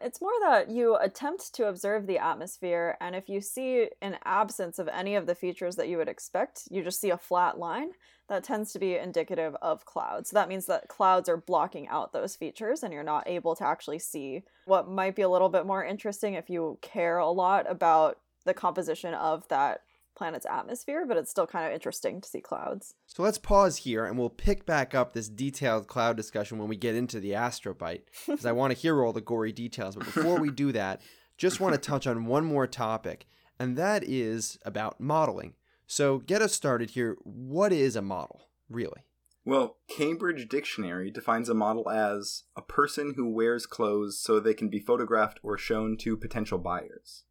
It's 0.02 0.22
more 0.22 0.32
that 0.42 0.70
you 0.70 0.98
attempt 0.98 1.54
to 1.56 1.68
observe 1.68 2.08
the 2.08 2.18
atmosphere, 2.18 2.98
and 3.00 3.16
if 3.16 3.30
you 3.30 3.40
see 3.40 3.90
an 4.02 4.18
absence 4.26 4.80
of 4.80 4.88
any 4.88 5.16
of 5.16 5.28
the 5.28 5.36
features 5.36 5.76
that 5.76 5.88
you 5.88 5.98
would 5.98 6.10
expect, 6.10 6.64
you 6.70 6.84
just 6.84 7.00
see 7.00 7.12
a 7.12 7.18
flat 7.18 7.58
line, 7.58 7.92
that 8.28 8.44
tends 8.44 8.72
to 8.74 8.80
be 8.80 8.96
indicative 8.96 9.56
of 9.62 9.86
clouds. 9.86 10.30
So 10.30 10.36
that 10.36 10.50
means 10.50 10.66
that 10.66 10.88
clouds 10.88 11.30
are 11.30 11.38
blocking 11.38 11.88
out 11.90 12.12
those 12.12 12.36
features, 12.36 12.84
and 12.84 12.92
you're 12.92 13.04
not 13.04 13.28
able 13.28 13.56
to 13.56 13.66
actually 13.66 14.00
see 14.00 14.44
what 14.66 14.90
might 14.90 15.16
be 15.16 15.22
a 15.22 15.30
little 15.30 15.50
bit 15.50 15.66
more 15.66 15.86
interesting 15.86 16.34
if 16.34 16.50
you 16.50 16.80
care 16.82 17.18
a 17.18 17.30
lot 17.30 17.70
about 17.70 18.20
the 18.46 18.54
composition 18.54 19.14
of 19.14 19.48
that 19.50 19.82
planet's 20.15 20.46
atmosphere, 20.46 21.05
but 21.08 21.17
it's 21.17 21.32
still 21.32 21.48
kind 21.48 21.65
of 21.65 21.74
interesting 21.74 22.22
to 22.22 22.29
see 22.29 22.41
clouds. 22.41 22.96
So 23.08 23.24
let's 23.24 23.38
pause 23.38 23.77
here 23.77 24.05
and 24.05 24.17
we'll 24.17 24.29
pick 24.29 24.65
back 24.65 24.93
up 24.93 25.13
this 25.13 25.29
detailed 25.29 25.88
cloud 25.88 26.17
discussion 26.17 26.58
when 26.58 26.70
we 26.70 26.75
get 26.75 26.96
into 26.96 27.20
the 27.20 27.32
astrobite 27.32 28.01
because 28.27 28.46
I 28.46 28.51
want 28.53 28.74
to 28.74 28.79
hear 28.79 29.03
all 29.03 29.13
the 29.13 29.22
gory 29.22 29.51
details. 29.51 29.96
But 29.96 30.05
before 30.05 30.39
we 30.39 30.51
do 30.51 30.72
that, 30.72 31.01
just 31.38 31.60
want 31.60 31.74
to 31.74 31.82
touch 31.82 32.08
on 32.08 32.25
one 32.25 32.46
more 32.46 32.67
topic, 32.67 33.25
and 33.60 33.77
that 33.77 34.03
is 34.03 34.58
about 34.65 35.00
modeling. 35.00 35.55
So 35.88 36.20
get 36.20 36.41
us 36.41 36.53
started 36.53 36.91
here. 36.91 37.17
What 37.24 37.74
is 37.74 37.96
a 37.96 38.01
model, 38.01 38.41
really? 38.70 39.01
Well, 39.46 39.77
Cambridge 39.89 40.48
Dictionary 40.48 41.12
defines 41.12 41.50
a 41.50 41.53
model 41.53 41.89
as 41.89 42.43
a 42.55 42.62
person 42.62 43.15
who 43.17 43.29
wears 43.29 43.65
clothes 43.65 44.17
so 44.17 44.39
they 44.39 44.53
can 44.53 44.70
be 44.70 44.79
photographed 44.79 45.39
or 45.43 45.58
shown 45.58 45.98
to 45.98 46.15
potential 46.15 46.58
buyers. 46.58 47.25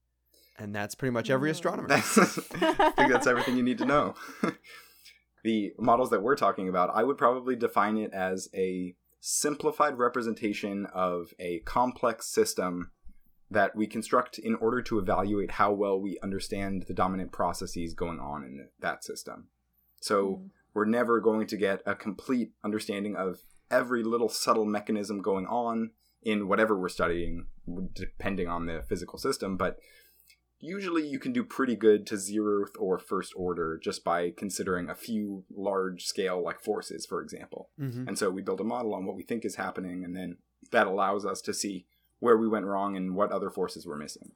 And 0.59 0.75
that's 0.75 0.94
pretty 0.94 1.12
much 1.12 1.30
every 1.30 1.50
astronomer. 1.50 1.88
I 1.92 2.00
think 2.00 3.11
that's 3.11 3.26
everything 3.26 3.56
you 3.56 3.62
need 3.62 3.78
to 3.78 3.87
know. 3.87 4.14
the 5.44 5.73
models 5.78 6.11
that 6.11 6.23
we're 6.23 6.37
talking 6.37 6.68
about, 6.68 6.90
I 6.94 7.02
would 7.02 7.18
probably 7.18 7.56
define 7.56 7.97
it 7.97 8.12
as 8.12 8.49
a 8.54 8.94
simplified 9.21 9.99
representation 9.99 10.87
of 10.92 11.32
a 11.38 11.61
complex 11.61 12.26
system 12.26 12.90
that 13.50 13.76
we 13.76 13.87
construct 13.87 14.38
in 14.38 14.54
order 14.56 14.82
to 14.82 14.99
evaluate 14.99 15.52
how 15.52 15.73
well 15.73 16.00
we 16.00 16.18
understand 16.23 16.85
the 16.88 16.94
dominant 16.94 17.32
processes 17.32 17.94
going 17.94 18.18
on 18.18 18.44
in 18.44 18.68
that 18.80 19.04
system. 19.04 19.49
So 20.00 20.26
mm. 20.26 20.50
we're 20.75 20.87
never 20.87 21.21
going 21.21 21.47
to 21.49 21.56
get 21.56 21.82
a 21.87 21.94
complete 21.94 22.52
understanding 22.64 23.16
of 23.16 23.40
every 23.71 24.02
little 24.02 24.28
subtle 24.28 24.64
mechanism 24.64 25.23
going 25.23 25.47
on 25.47 25.90
in 26.23 26.49
whatever 26.49 26.78
we're 26.78 26.88
studying, 26.88 27.47
depending 27.94 28.49
on 28.49 28.66
the 28.66 28.82
physical 28.88 29.18
system, 29.18 29.56
but 29.56 29.76
usually 30.62 31.04
you 31.07 31.19
can 31.19 31.33
do 31.33 31.42
pretty 31.42 31.75
good 31.75 32.07
to 32.07 32.14
zeroth 32.14 32.71
or 32.78 32.99
first 32.99 33.33
order 33.37 33.78
just 33.83 34.04
by 34.04 34.31
considering 34.31 34.88
a 34.88 34.95
few 34.95 35.45
large 35.54 36.04
scale 36.04 36.42
like 36.42 36.61
forces 36.61 37.04
for 37.04 37.21
example 37.21 37.69
mm-hmm. 37.78 38.07
and 38.07 38.16
so 38.16 38.31
we 38.31 38.40
build 38.40 38.61
a 38.61 38.64
model 38.64 38.95
on 38.95 39.04
what 39.04 39.16
we 39.16 39.25
think 39.25 39.45
is 39.45 39.57
happening 39.57 40.04
and 40.04 40.16
then 40.16 40.37
that 40.71 40.87
allows 40.87 41.26
us 41.26 41.42
to 41.42 41.52
see 41.52 41.85
where 42.21 42.37
we 42.38 42.49
went 42.49 42.64
wrong 42.64 42.97
and 42.97 43.16
what 43.16 43.33
other 43.33 43.50
forces 43.50 43.87
we're 43.87 43.97
missing 43.97 44.31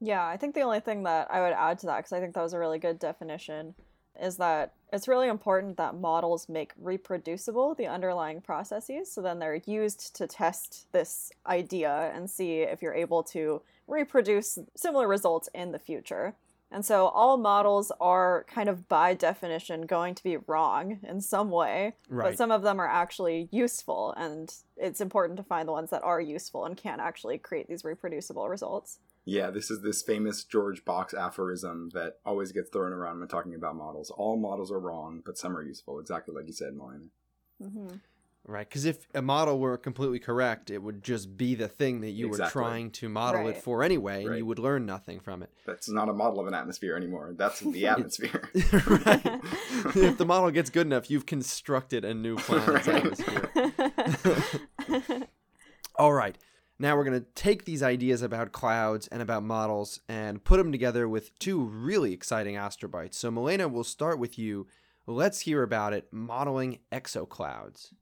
yeah 0.00 0.26
i 0.26 0.36
think 0.36 0.54
the 0.54 0.60
only 0.60 0.80
thing 0.80 1.04
that 1.04 1.30
i 1.30 1.40
would 1.40 1.52
add 1.52 1.78
to 1.78 1.86
that 1.86 1.98
because 1.98 2.12
i 2.12 2.20
think 2.20 2.34
that 2.34 2.42
was 2.42 2.52
a 2.52 2.58
really 2.58 2.80
good 2.80 2.98
definition 2.98 3.74
is 4.20 4.36
that 4.36 4.74
it's 4.94 5.08
really 5.08 5.28
important 5.28 5.76
that 5.76 5.96
models 5.96 6.48
make 6.48 6.72
reproducible 6.80 7.74
the 7.74 7.86
underlying 7.86 8.40
processes 8.40 9.10
so 9.10 9.20
then 9.20 9.40
they're 9.40 9.60
used 9.66 10.14
to 10.16 10.26
test 10.26 10.86
this 10.92 11.32
idea 11.46 12.12
and 12.14 12.30
see 12.30 12.60
if 12.60 12.80
you're 12.80 12.94
able 12.94 13.22
to 13.22 13.60
reproduce 13.88 14.58
similar 14.76 15.08
results 15.08 15.48
in 15.52 15.72
the 15.72 15.78
future. 15.78 16.34
And 16.70 16.84
so 16.84 17.08
all 17.08 17.36
models 17.36 17.92
are 18.00 18.46
kind 18.48 18.68
of 18.68 18.88
by 18.88 19.14
definition 19.14 19.82
going 19.82 20.14
to 20.14 20.22
be 20.24 20.38
wrong 20.38 20.98
in 21.02 21.20
some 21.20 21.50
way, 21.50 21.94
right. 22.08 22.30
but 22.30 22.38
some 22.38 22.50
of 22.50 22.62
them 22.62 22.80
are 22.80 22.88
actually 22.88 23.48
useful 23.52 24.14
and 24.16 24.52
it's 24.76 25.00
important 25.00 25.36
to 25.36 25.42
find 25.42 25.68
the 25.68 25.72
ones 25.72 25.90
that 25.90 26.02
are 26.02 26.20
useful 26.20 26.64
and 26.64 26.76
can 26.76 27.00
actually 27.00 27.38
create 27.38 27.68
these 27.68 27.84
reproducible 27.84 28.48
results. 28.48 28.98
Yeah, 29.26 29.50
this 29.50 29.70
is 29.70 29.80
this 29.82 30.02
famous 30.02 30.44
George 30.44 30.84
Box 30.84 31.14
aphorism 31.14 31.90
that 31.94 32.18
always 32.26 32.52
gets 32.52 32.68
thrown 32.68 32.92
around 32.92 33.20
when 33.20 33.28
talking 33.28 33.54
about 33.54 33.76
models. 33.76 34.10
All 34.10 34.36
models 34.36 34.70
are 34.70 34.78
wrong, 34.78 35.22
but 35.24 35.38
some 35.38 35.56
are 35.56 35.62
useful, 35.62 35.98
exactly 35.98 36.34
like 36.34 36.46
you 36.46 36.52
said, 36.52 36.74
Malena. 36.74 37.04
Mm-hmm. 37.62 37.96
Right, 38.46 38.68
because 38.68 38.84
if 38.84 39.08
a 39.14 39.22
model 39.22 39.58
were 39.58 39.78
completely 39.78 40.18
correct, 40.18 40.70
it 40.70 40.82
would 40.82 41.02
just 41.02 41.34
be 41.38 41.54
the 41.54 41.66
thing 41.66 42.02
that 42.02 42.10
you 42.10 42.26
exactly. 42.26 42.60
were 42.60 42.68
trying 42.68 42.90
to 42.90 43.08
model 43.08 43.44
right. 43.44 43.56
it 43.56 43.62
for 43.62 43.82
anyway, 43.82 44.20
and 44.20 44.32
right. 44.32 44.38
you 44.38 44.44
would 44.44 44.58
learn 44.58 44.84
nothing 44.84 45.18
from 45.18 45.42
it. 45.42 45.48
That's 45.64 45.88
not 45.88 46.10
a 46.10 46.12
model 46.12 46.40
of 46.40 46.46
an 46.46 46.52
atmosphere 46.52 46.94
anymore. 46.94 47.32
That's 47.34 47.60
the 47.60 47.86
atmosphere. 47.88 48.50
right. 48.54 49.22
if 49.96 50.18
the 50.18 50.26
model 50.26 50.50
gets 50.50 50.68
good 50.68 50.86
enough, 50.86 51.10
you've 51.10 51.24
constructed 51.24 52.04
a 52.04 52.12
new 52.12 52.36
planet's 52.36 52.86
atmosphere. 52.86 53.50
All 55.96 56.12
right. 56.12 56.36
Now 56.78 56.96
we're 56.96 57.04
going 57.04 57.20
to 57.20 57.26
take 57.34 57.64
these 57.64 57.82
ideas 57.82 58.22
about 58.22 58.52
clouds 58.52 59.06
and 59.08 59.22
about 59.22 59.44
models 59.44 60.00
and 60.08 60.42
put 60.42 60.56
them 60.56 60.72
together 60.72 61.08
with 61.08 61.38
two 61.38 61.62
really 61.62 62.12
exciting 62.12 62.56
astrobites. 62.56 63.16
So, 63.16 63.30
Malena, 63.30 63.68
we'll 63.68 63.84
start 63.84 64.18
with 64.18 64.38
you. 64.38 64.66
Let's 65.06 65.40
hear 65.40 65.62
about 65.62 65.92
it 65.92 66.12
modeling 66.12 66.80
exoclouds. 66.90 67.92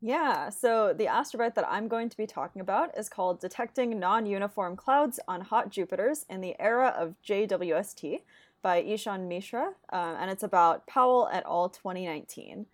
Yeah, 0.00 0.48
so 0.50 0.94
the 0.96 1.06
astrobite 1.06 1.56
that 1.56 1.66
I'm 1.68 1.88
going 1.88 2.08
to 2.08 2.16
be 2.16 2.26
talking 2.26 2.60
about 2.60 2.96
is 2.96 3.08
called 3.08 3.40
Detecting 3.40 3.98
Non 3.98 4.26
Uniform 4.26 4.76
Clouds 4.76 5.18
on 5.26 5.40
Hot 5.40 5.70
Jupiters 5.70 6.24
in 6.30 6.40
the 6.40 6.54
Era 6.60 6.94
of 6.96 7.16
JWST 7.26 8.20
by 8.62 8.76
Ishan 8.76 9.26
Mishra, 9.26 9.72
uh, 9.92 10.16
and 10.20 10.30
it's 10.30 10.44
about 10.44 10.86
Powell 10.86 11.28
et 11.32 11.42
al. 11.46 11.68
2019. 11.68 12.66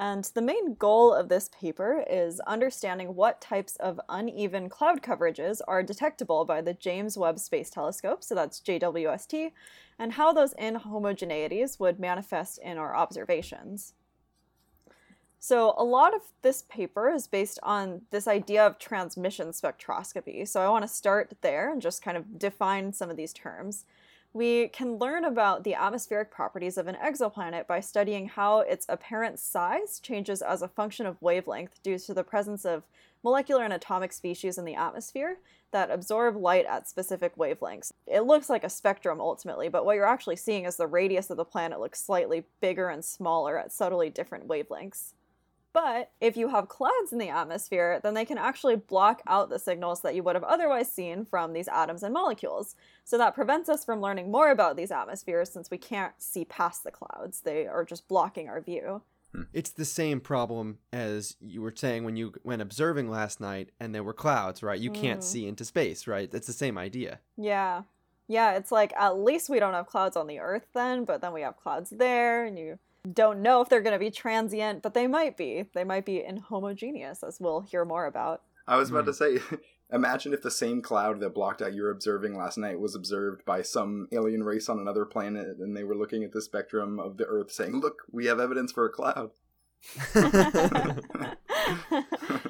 And 0.00 0.22
the 0.32 0.40
main 0.40 0.74
goal 0.74 1.12
of 1.12 1.28
this 1.28 1.48
paper 1.48 2.04
is 2.08 2.38
understanding 2.46 3.16
what 3.16 3.40
types 3.40 3.74
of 3.76 4.00
uneven 4.08 4.68
cloud 4.68 5.02
coverages 5.02 5.60
are 5.66 5.82
detectable 5.82 6.44
by 6.44 6.60
the 6.60 6.72
James 6.72 7.18
Webb 7.18 7.40
Space 7.40 7.68
Telescope, 7.68 8.22
so 8.22 8.36
that's 8.36 8.60
JWST, 8.60 9.50
and 9.98 10.12
how 10.12 10.32
those 10.32 10.54
inhomogeneities 10.54 11.80
would 11.80 11.98
manifest 11.98 12.58
in 12.58 12.78
our 12.78 12.94
observations. 12.94 13.94
So, 15.40 15.74
a 15.76 15.84
lot 15.84 16.14
of 16.14 16.22
this 16.42 16.62
paper 16.62 17.10
is 17.10 17.26
based 17.26 17.58
on 17.64 18.02
this 18.10 18.28
idea 18.28 18.64
of 18.64 18.78
transmission 18.78 19.48
spectroscopy. 19.48 20.46
So, 20.46 20.60
I 20.60 20.68
want 20.68 20.82
to 20.82 20.88
start 20.88 21.32
there 21.42 21.72
and 21.72 21.82
just 21.82 22.02
kind 22.02 22.16
of 22.16 22.38
define 22.38 22.92
some 22.92 23.10
of 23.10 23.16
these 23.16 23.32
terms. 23.32 23.84
We 24.34 24.68
can 24.68 24.98
learn 24.98 25.24
about 25.24 25.64
the 25.64 25.74
atmospheric 25.74 26.30
properties 26.30 26.76
of 26.76 26.86
an 26.86 26.96
exoplanet 26.96 27.66
by 27.66 27.80
studying 27.80 28.28
how 28.28 28.60
its 28.60 28.84
apparent 28.88 29.38
size 29.38 29.98
changes 30.00 30.42
as 30.42 30.60
a 30.60 30.68
function 30.68 31.06
of 31.06 31.20
wavelength 31.22 31.82
due 31.82 31.98
to 31.98 32.14
the 32.14 32.24
presence 32.24 32.64
of 32.64 32.84
molecular 33.24 33.64
and 33.64 33.72
atomic 33.72 34.12
species 34.12 34.58
in 34.58 34.64
the 34.64 34.74
atmosphere 34.74 35.38
that 35.70 35.90
absorb 35.90 36.36
light 36.36 36.66
at 36.66 36.88
specific 36.88 37.36
wavelengths. 37.36 37.92
It 38.06 38.20
looks 38.20 38.48
like 38.48 38.64
a 38.64 38.70
spectrum 38.70 39.20
ultimately, 39.20 39.68
but 39.68 39.84
what 39.84 39.96
you're 39.96 40.06
actually 40.06 40.36
seeing 40.36 40.64
is 40.64 40.76
the 40.76 40.86
radius 40.86 41.30
of 41.30 41.36
the 41.36 41.44
planet 41.44 41.80
looks 41.80 42.02
slightly 42.02 42.44
bigger 42.60 42.88
and 42.88 43.04
smaller 43.04 43.58
at 43.58 43.72
subtly 43.72 44.10
different 44.10 44.46
wavelengths. 44.46 45.12
But 45.72 46.10
if 46.20 46.36
you 46.36 46.48
have 46.48 46.68
clouds 46.68 47.12
in 47.12 47.18
the 47.18 47.28
atmosphere, 47.28 48.00
then 48.02 48.14
they 48.14 48.24
can 48.24 48.38
actually 48.38 48.76
block 48.76 49.22
out 49.26 49.50
the 49.50 49.58
signals 49.58 50.00
that 50.00 50.14
you 50.14 50.22
would 50.22 50.34
have 50.34 50.44
otherwise 50.44 50.90
seen 50.90 51.24
from 51.24 51.52
these 51.52 51.68
atoms 51.68 52.02
and 52.02 52.14
molecules. 52.14 52.74
So 53.04 53.18
that 53.18 53.34
prevents 53.34 53.68
us 53.68 53.84
from 53.84 54.00
learning 54.00 54.30
more 54.30 54.50
about 54.50 54.76
these 54.76 54.90
atmospheres 54.90 55.50
since 55.50 55.70
we 55.70 55.78
can't 55.78 56.14
see 56.18 56.44
past 56.44 56.84
the 56.84 56.90
clouds. 56.90 57.42
They 57.42 57.66
are 57.66 57.84
just 57.84 58.08
blocking 58.08 58.48
our 58.48 58.60
view. 58.60 59.02
Hmm. 59.34 59.42
It's 59.52 59.70
the 59.70 59.84
same 59.84 60.20
problem 60.20 60.78
as 60.92 61.36
you 61.40 61.60
were 61.60 61.74
saying 61.76 62.04
when 62.04 62.16
you 62.16 62.32
went 62.44 62.62
observing 62.62 63.10
last 63.10 63.40
night 63.40 63.70
and 63.78 63.94
there 63.94 64.02
were 64.02 64.14
clouds, 64.14 64.62
right? 64.62 64.80
You 64.80 64.90
can't 64.90 65.20
mm. 65.20 65.24
see 65.24 65.46
into 65.46 65.66
space, 65.66 66.06
right? 66.06 66.32
It's 66.32 66.46
the 66.46 66.52
same 66.54 66.78
idea. 66.78 67.20
Yeah. 67.36 67.82
Yeah, 68.26 68.56
it's 68.56 68.72
like 68.72 68.92
at 68.98 69.18
least 69.18 69.48
we 69.48 69.58
don't 69.58 69.74
have 69.74 69.86
clouds 69.86 70.16
on 70.16 70.26
the 70.26 70.38
earth 70.38 70.66
then, 70.74 71.04
but 71.04 71.20
then 71.20 71.32
we 71.32 71.42
have 71.42 71.56
clouds 71.56 71.90
there 71.90 72.44
and 72.44 72.58
you 72.58 72.78
don't 73.12 73.42
know 73.42 73.60
if 73.60 73.68
they're 73.68 73.80
going 73.80 73.94
to 73.94 73.98
be 73.98 74.10
transient, 74.10 74.82
but 74.82 74.94
they 74.94 75.06
might 75.06 75.36
be. 75.36 75.64
They 75.74 75.84
might 75.84 76.04
be 76.04 76.24
inhomogeneous, 76.26 77.22
as 77.26 77.38
we'll 77.40 77.60
hear 77.60 77.84
more 77.84 78.06
about. 78.06 78.42
I 78.66 78.76
was 78.76 78.90
about 78.90 79.04
mm. 79.04 79.06
to 79.06 79.14
say, 79.14 79.38
imagine 79.92 80.32
if 80.32 80.42
the 80.42 80.50
same 80.50 80.82
cloud 80.82 81.20
that 81.20 81.34
blocked 81.34 81.62
out 81.62 81.74
your 81.74 81.90
observing 81.90 82.36
last 82.36 82.58
night 82.58 82.78
was 82.80 82.94
observed 82.94 83.44
by 83.44 83.62
some 83.62 84.08
alien 84.12 84.42
race 84.42 84.68
on 84.68 84.78
another 84.78 85.04
planet, 85.04 85.58
and 85.58 85.76
they 85.76 85.84
were 85.84 85.96
looking 85.96 86.24
at 86.24 86.32
the 86.32 86.42
spectrum 86.42 86.98
of 87.00 87.16
the 87.16 87.24
Earth, 87.24 87.50
saying, 87.50 87.80
"Look, 87.80 88.02
we 88.10 88.26
have 88.26 88.40
evidence 88.40 88.72
for 88.72 88.86
a 88.86 88.90
cloud." 88.90 89.30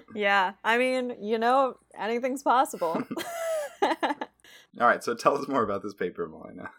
yeah, 0.14 0.52
I 0.64 0.78
mean, 0.78 1.16
you 1.20 1.38
know, 1.38 1.76
anything's 1.96 2.42
possible. 2.42 3.02
All 4.80 4.86
right, 4.86 5.02
so 5.02 5.14
tell 5.14 5.36
us 5.36 5.48
more 5.48 5.62
about 5.62 5.82
this 5.82 5.94
paper, 5.94 6.28
Malena. 6.28 6.70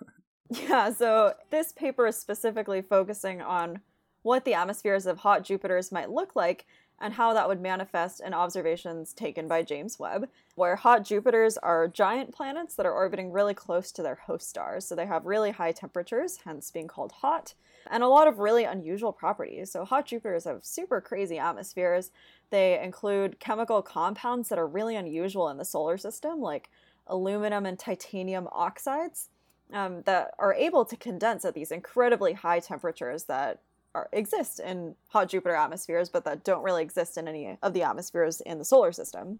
Yeah, 0.50 0.92
so 0.92 1.36
this 1.52 1.72
paper 1.72 2.08
is 2.08 2.18
specifically 2.18 2.82
focusing 2.82 3.42
on 3.42 3.82
what 4.24 4.46
the 4.46 4.56
atmospheres 4.56 5.06
of 5.06 5.20
hot 5.20 5.44
Jupiters 5.44 5.92
might 5.92 6.10
look 6.10 6.36
like 6.36 6.66
and 7.00 7.14
how 7.14 7.34
that 7.34 7.48
would 7.48 7.62
manifest 7.62 8.20
in 8.20 8.34
observations 8.34 9.14
taken 9.14 9.48
by 9.48 9.64
James 9.64 10.00
Webb, 10.00 10.28
where 10.56 10.76
hot 10.76 11.06
Jupiters 11.06 11.58
are 11.62 11.88
giant 11.88 12.34
planets 12.34 12.76
that 12.76 12.86
are 12.86 12.94
orbiting 12.94 13.32
really 13.32 13.54
close 13.54 13.92
to 13.92 14.04
their 14.04 14.16
host 14.16 14.50
stars. 14.50 14.86
So 14.86 14.96
they 14.96 15.06
have 15.06 15.26
really 15.26 15.52
high 15.52 15.72
temperatures, 15.72 16.40
hence 16.44 16.72
being 16.72 16.88
called 16.88 17.14
hot, 17.14 17.54
and 17.90 18.04
a 18.04 18.08
lot 18.08 18.28
of 18.28 18.40
really 18.40 18.66
unusual 18.66 19.14
properties. 19.14 19.72
So 19.72 19.86
hot 19.86 20.08
Jupiters 20.08 20.44
have 20.46 20.66
super 20.66 21.00
crazy 21.00 21.38
atmospheres. 21.38 22.12
They 22.50 22.82
include 22.84 23.40
chemical 23.40 23.82
compounds 23.82 24.50
that 24.50 24.60
are 24.60 24.68
really 24.68 24.96
unusual 24.96 25.48
in 25.50 25.58
the 25.58 25.64
solar 25.64 25.98
system, 25.98 26.42
like 26.42 26.70
aluminum 27.08 27.66
and 27.66 27.80
titanium 27.80 28.48
oxides 28.52 29.30
um, 29.74 30.02
that 30.04 30.34
are 30.40 30.54
able 30.54 30.86
to 30.86 30.96
condense 30.96 31.46
at 31.46 31.54
these 31.54 31.72
incredibly 31.72 32.34
high 32.34 32.60
temperatures 32.60 33.26
that 33.26 33.60
are, 33.96 34.10
exist 34.12 34.60
in 34.60 34.96
hot 35.10 35.30
Jupiter 35.30 35.56
atmospheres, 35.56 36.10
but 36.10 36.26
that 36.26 36.44
don't 36.44 36.64
really 36.64 36.84
exist 36.84 37.18
in 37.18 37.28
any 37.28 37.58
of 37.62 37.74
the 37.74 37.84
atmospheres 37.84 38.42
in 38.42 38.58
the 38.58 38.66
solar 38.66 38.92
system. 38.92 39.40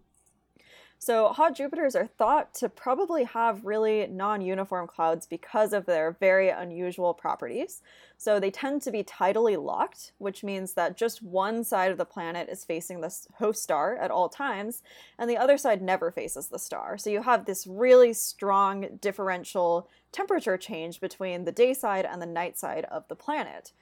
So, 1.02 1.28
hot 1.28 1.56
Jupiters 1.56 1.96
are 1.96 2.06
thought 2.06 2.52
to 2.56 2.68
probably 2.68 3.24
have 3.24 3.64
really 3.64 4.06
non 4.06 4.42
uniform 4.42 4.86
clouds 4.86 5.26
because 5.26 5.72
of 5.72 5.86
their 5.86 6.18
very 6.20 6.50
unusual 6.50 7.14
properties. 7.14 7.80
So, 8.18 8.38
they 8.38 8.50
tend 8.50 8.82
to 8.82 8.90
be 8.90 9.02
tidally 9.02 9.56
locked, 9.56 10.12
which 10.18 10.44
means 10.44 10.74
that 10.74 10.98
just 10.98 11.22
one 11.22 11.64
side 11.64 11.90
of 11.90 11.96
the 11.96 12.04
planet 12.04 12.50
is 12.50 12.66
facing 12.66 13.00
the 13.00 13.16
host 13.38 13.62
star 13.62 13.96
at 13.96 14.10
all 14.10 14.28
times, 14.28 14.82
and 15.18 15.30
the 15.30 15.38
other 15.38 15.56
side 15.56 15.80
never 15.80 16.10
faces 16.10 16.48
the 16.48 16.58
star. 16.58 16.98
So, 16.98 17.08
you 17.08 17.22
have 17.22 17.46
this 17.46 17.66
really 17.66 18.12
strong 18.12 18.98
differential 19.00 19.88
temperature 20.12 20.58
change 20.58 21.00
between 21.00 21.46
the 21.46 21.52
day 21.52 21.72
side 21.72 22.04
and 22.04 22.20
the 22.20 22.26
night 22.26 22.58
side 22.58 22.84
of 22.90 23.08
the 23.08 23.16
planet. 23.16 23.72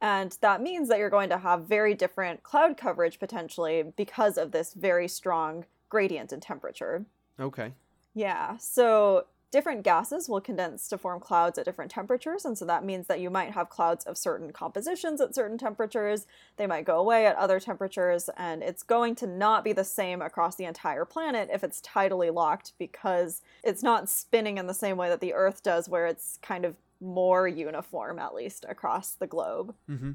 And 0.00 0.38
that 0.40 0.62
means 0.62 0.88
that 0.88 0.98
you're 0.98 1.10
going 1.10 1.30
to 1.30 1.38
have 1.38 1.66
very 1.66 1.94
different 1.94 2.44
cloud 2.44 2.76
coverage 2.76 3.18
potentially 3.18 3.82
because 3.96 4.38
of 4.38 4.52
this 4.52 4.74
very 4.74 5.08
strong 5.08 5.64
gradient 5.92 6.32
in 6.32 6.40
temperature. 6.40 7.04
Okay. 7.38 7.74
Yeah. 8.14 8.56
So 8.56 9.26
different 9.50 9.82
gases 9.82 10.26
will 10.26 10.40
condense 10.40 10.88
to 10.88 10.96
form 10.96 11.20
clouds 11.20 11.58
at 11.58 11.66
different 11.66 11.90
temperatures. 11.90 12.46
And 12.46 12.56
so 12.56 12.64
that 12.64 12.82
means 12.82 13.08
that 13.08 13.20
you 13.20 13.28
might 13.28 13.52
have 13.52 13.68
clouds 13.68 14.06
of 14.06 14.16
certain 14.16 14.54
compositions 14.54 15.20
at 15.20 15.34
certain 15.34 15.58
temperatures. 15.58 16.26
They 16.56 16.66
might 16.66 16.86
go 16.86 16.98
away 16.98 17.26
at 17.26 17.36
other 17.36 17.60
temperatures. 17.60 18.30
And 18.38 18.62
it's 18.62 18.82
going 18.82 19.16
to 19.16 19.26
not 19.26 19.64
be 19.64 19.74
the 19.74 19.84
same 19.84 20.22
across 20.22 20.56
the 20.56 20.64
entire 20.64 21.04
planet 21.04 21.50
if 21.52 21.62
it's 21.62 21.82
tidally 21.82 22.32
locked 22.32 22.72
because 22.78 23.42
it's 23.62 23.82
not 23.82 24.08
spinning 24.08 24.56
in 24.56 24.68
the 24.68 24.72
same 24.72 24.96
way 24.96 25.10
that 25.10 25.20
the 25.20 25.34
Earth 25.34 25.62
does, 25.62 25.90
where 25.90 26.06
it's 26.06 26.38
kind 26.40 26.64
of 26.64 26.74
more 27.02 27.46
uniform, 27.46 28.18
at 28.18 28.34
least 28.34 28.64
across 28.66 29.12
the 29.12 29.26
globe. 29.26 29.74
Mm-hmm. 29.90 30.12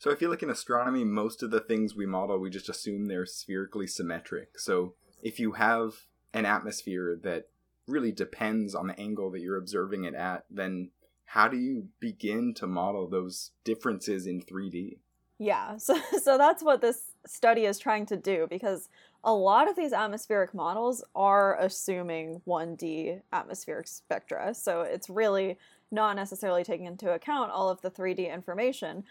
So 0.00 0.10
I 0.10 0.16
feel 0.16 0.30
like 0.30 0.42
in 0.42 0.50
astronomy, 0.50 1.04
most 1.04 1.44
of 1.44 1.52
the 1.52 1.60
things 1.60 1.94
we 1.94 2.06
model, 2.06 2.36
we 2.40 2.50
just 2.50 2.68
assume 2.68 3.06
they're 3.06 3.24
spherically 3.24 3.86
symmetric. 3.86 4.58
So 4.58 4.94
if 5.22 5.40
you 5.40 5.52
have 5.52 5.94
an 6.34 6.44
atmosphere 6.44 7.18
that 7.22 7.48
really 7.86 8.12
depends 8.12 8.74
on 8.74 8.88
the 8.88 8.98
angle 8.98 9.30
that 9.30 9.40
you're 9.40 9.56
observing 9.56 10.04
it 10.04 10.14
at, 10.14 10.44
then 10.50 10.90
how 11.26 11.48
do 11.48 11.56
you 11.56 11.88
begin 12.00 12.52
to 12.54 12.66
model 12.66 13.08
those 13.08 13.52
differences 13.64 14.26
in 14.26 14.42
3D? 14.42 14.98
Yeah, 15.38 15.76
so 15.78 15.98
so 16.20 16.36
that's 16.38 16.62
what 16.62 16.80
this 16.80 17.12
study 17.26 17.64
is 17.64 17.78
trying 17.78 18.06
to 18.06 18.16
do 18.16 18.46
because 18.50 18.88
a 19.24 19.32
lot 19.32 19.68
of 19.68 19.76
these 19.76 19.92
atmospheric 19.92 20.52
models 20.52 21.04
are 21.14 21.56
assuming 21.60 22.42
1D 22.46 23.22
atmospheric 23.32 23.86
spectra. 23.86 24.52
So 24.52 24.82
it's 24.82 25.08
really 25.08 25.58
not 25.90 26.16
necessarily 26.16 26.64
taking 26.64 26.86
into 26.86 27.12
account 27.12 27.52
all 27.52 27.68
of 27.68 27.80
the 27.82 27.90
3D 27.90 28.32
information. 28.32 29.04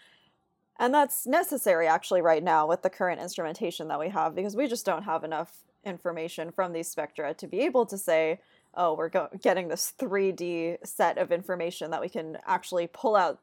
And 0.78 0.92
that's 0.92 1.26
necessary 1.26 1.86
actually 1.86 2.20
right 2.22 2.42
now 2.42 2.66
with 2.66 2.82
the 2.82 2.90
current 2.90 3.20
instrumentation 3.20 3.88
that 3.88 4.00
we 4.00 4.08
have 4.10 4.34
because 4.34 4.56
we 4.56 4.66
just 4.66 4.84
don't 4.84 5.04
have 5.04 5.24
enough 5.24 5.64
information 5.84 6.50
from 6.50 6.72
these 6.72 6.88
spectra 6.88 7.34
to 7.34 7.46
be 7.46 7.60
able 7.60 7.86
to 7.86 7.98
say, 7.98 8.40
oh, 8.74 8.94
we're 8.94 9.08
go- 9.08 9.28
getting 9.40 9.68
this 9.68 9.92
3D 9.98 10.86
set 10.86 11.18
of 11.18 11.32
information 11.32 11.90
that 11.90 12.00
we 12.00 12.08
can 12.08 12.38
actually 12.46 12.86
pull 12.86 13.16
out 13.16 13.40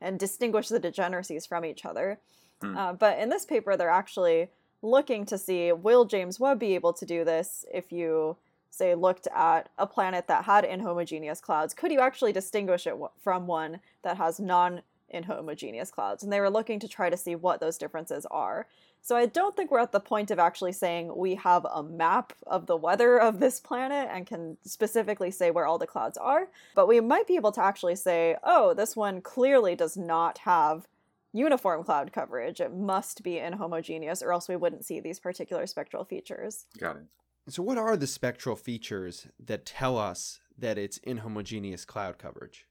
and 0.00 0.18
distinguish 0.18 0.68
the 0.68 0.78
degeneracies 0.78 1.46
from 1.46 1.64
each 1.64 1.84
other. 1.84 2.18
Hmm. 2.60 2.76
Uh, 2.76 2.92
but 2.92 3.18
in 3.18 3.28
this 3.28 3.44
paper, 3.44 3.76
they're 3.76 3.90
actually 3.90 4.48
looking 4.82 5.24
to 5.26 5.38
see 5.38 5.72
will 5.72 6.04
James 6.04 6.40
Webb 6.40 6.58
be 6.58 6.74
able 6.74 6.92
to 6.92 7.06
do 7.06 7.24
this 7.24 7.64
if 7.72 7.92
you, 7.92 8.36
say, 8.70 8.94
looked 8.94 9.28
at 9.34 9.68
a 9.78 9.86
planet 9.86 10.26
that 10.26 10.44
had 10.44 10.64
inhomogeneous 10.64 11.40
clouds? 11.40 11.74
Could 11.74 11.92
you 11.92 12.00
actually 12.00 12.32
distinguish 12.32 12.86
it 12.86 12.90
w- 12.90 13.10
from 13.22 13.46
one 13.46 13.80
that 14.02 14.16
has 14.16 14.40
non 14.40 14.82
inhomogeneous 15.14 15.92
clouds? 15.92 16.22
And 16.22 16.32
they 16.32 16.40
were 16.40 16.50
looking 16.50 16.80
to 16.80 16.88
try 16.88 17.10
to 17.10 17.16
see 17.16 17.36
what 17.36 17.60
those 17.60 17.78
differences 17.78 18.26
are. 18.30 18.66
So 19.04 19.16
I 19.16 19.26
don't 19.26 19.56
think 19.56 19.72
we're 19.72 19.80
at 19.80 19.90
the 19.90 19.98
point 19.98 20.30
of 20.30 20.38
actually 20.38 20.72
saying 20.72 21.14
we 21.16 21.34
have 21.34 21.64
a 21.64 21.82
map 21.82 22.32
of 22.46 22.66
the 22.66 22.76
weather 22.76 23.20
of 23.20 23.40
this 23.40 23.58
planet 23.58 24.08
and 24.12 24.26
can 24.26 24.56
specifically 24.64 25.32
say 25.32 25.50
where 25.50 25.66
all 25.66 25.76
the 25.76 25.88
clouds 25.88 26.16
are, 26.16 26.48
but 26.76 26.86
we 26.86 27.00
might 27.00 27.26
be 27.26 27.34
able 27.34 27.50
to 27.52 27.62
actually 27.62 27.96
say, 27.96 28.36
oh, 28.44 28.74
this 28.74 28.94
one 28.94 29.20
clearly 29.20 29.74
does 29.74 29.96
not 29.96 30.38
have 30.38 30.86
uniform 31.32 31.82
cloud 31.82 32.12
coverage. 32.12 32.60
It 32.60 32.72
must 32.72 33.24
be 33.24 33.32
inhomogeneous, 33.32 34.22
or 34.22 34.32
else 34.32 34.48
we 34.48 34.56
wouldn't 34.56 34.84
see 34.84 35.00
these 35.00 35.18
particular 35.18 35.66
spectral 35.66 36.04
features. 36.04 36.66
Got 36.78 36.96
it. 36.96 37.06
So, 37.48 37.62
what 37.62 37.78
are 37.78 37.96
the 37.96 38.06
spectral 38.06 38.54
features 38.54 39.26
that 39.44 39.66
tell 39.66 39.98
us 39.98 40.38
that 40.56 40.78
it's 40.78 41.00
inhomogeneous 41.00 41.84
cloud 41.84 42.18
coverage? 42.18 42.66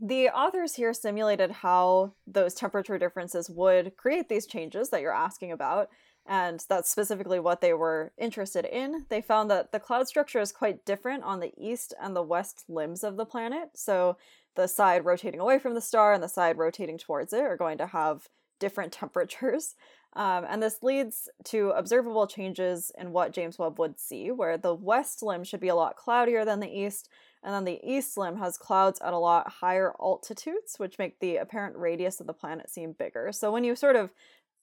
The 0.00 0.28
authors 0.28 0.74
here 0.74 0.92
simulated 0.92 1.50
how 1.50 2.14
those 2.26 2.54
temperature 2.54 2.98
differences 2.98 3.48
would 3.48 3.96
create 3.96 4.28
these 4.28 4.46
changes 4.46 4.90
that 4.90 5.00
you're 5.00 5.14
asking 5.14 5.52
about, 5.52 5.88
and 6.26 6.64
that's 6.68 6.90
specifically 6.90 7.38
what 7.38 7.60
they 7.60 7.74
were 7.74 8.12
interested 8.18 8.64
in. 8.64 9.06
They 9.08 9.20
found 9.20 9.50
that 9.50 9.72
the 9.72 9.80
cloud 9.80 10.08
structure 10.08 10.40
is 10.40 10.52
quite 10.52 10.84
different 10.84 11.22
on 11.22 11.40
the 11.40 11.52
east 11.56 11.94
and 12.00 12.16
the 12.16 12.22
west 12.22 12.64
limbs 12.68 13.04
of 13.04 13.16
the 13.16 13.26
planet. 13.26 13.70
So, 13.74 14.16
the 14.56 14.66
side 14.68 15.04
rotating 15.04 15.40
away 15.40 15.58
from 15.58 15.74
the 15.74 15.80
star 15.80 16.12
and 16.12 16.22
the 16.22 16.28
side 16.28 16.58
rotating 16.58 16.96
towards 16.96 17.32
it 17.32 17.42
are 17.42 17.56
going 17.56 17.78
to 17.78 17.86
have 17.86 18.28
different 18.60 18.92
temperatures. 19.00 19.74
Um, 20.16 20.44
and 20.48 20.62
this 20.62 20.82
leads 20.82 21.28
to 21.46 21.70
observable 21.70 22.26
changes 22.26 22.92
in 22.96 23.10
what 23.10 23.32
James 23.32 23.58
Webb 23.58 23.78
would 23.78 23.98
see, 23.98 24.30
where 24.30 24.56
the 24.56 24.74
west 24.74 25.22
limb 25.22 25.42
should 25.42 25.60
be 25.60 25.68
a 25.68 25.74
lot 25.74 25.96
cloudier 25.96 26.44
than 26.44 26.60
the 26.60 26.68
east, 26.68 27.08
and 27.44 27.54
then 27.54 27.64
the 27.64 27.80
east 27.84 28.16
limb 28.16 28.36
has 28.38 28.58
clouds 28.58 29.00
at 29.00 29.12
a 29.12 29.18
lot 29.18 29.48
higher 29.48 29.92
altitudes, 30.00 30.78
which 30.78 30.98
make 30.98 31.20
the 31.20 31.36
apparent 31.36 31.76
radius 31.76 32.20
of 32.20 32.26
the 32.26 32.32
planet 32.32 32.70
seem 32.70 32.92
bigger. 32.92 33.30
So 33.32 33.52
when 33.52 33.64
you 33.64 33.76
sort 33.76 33.96
of 33.96 34.10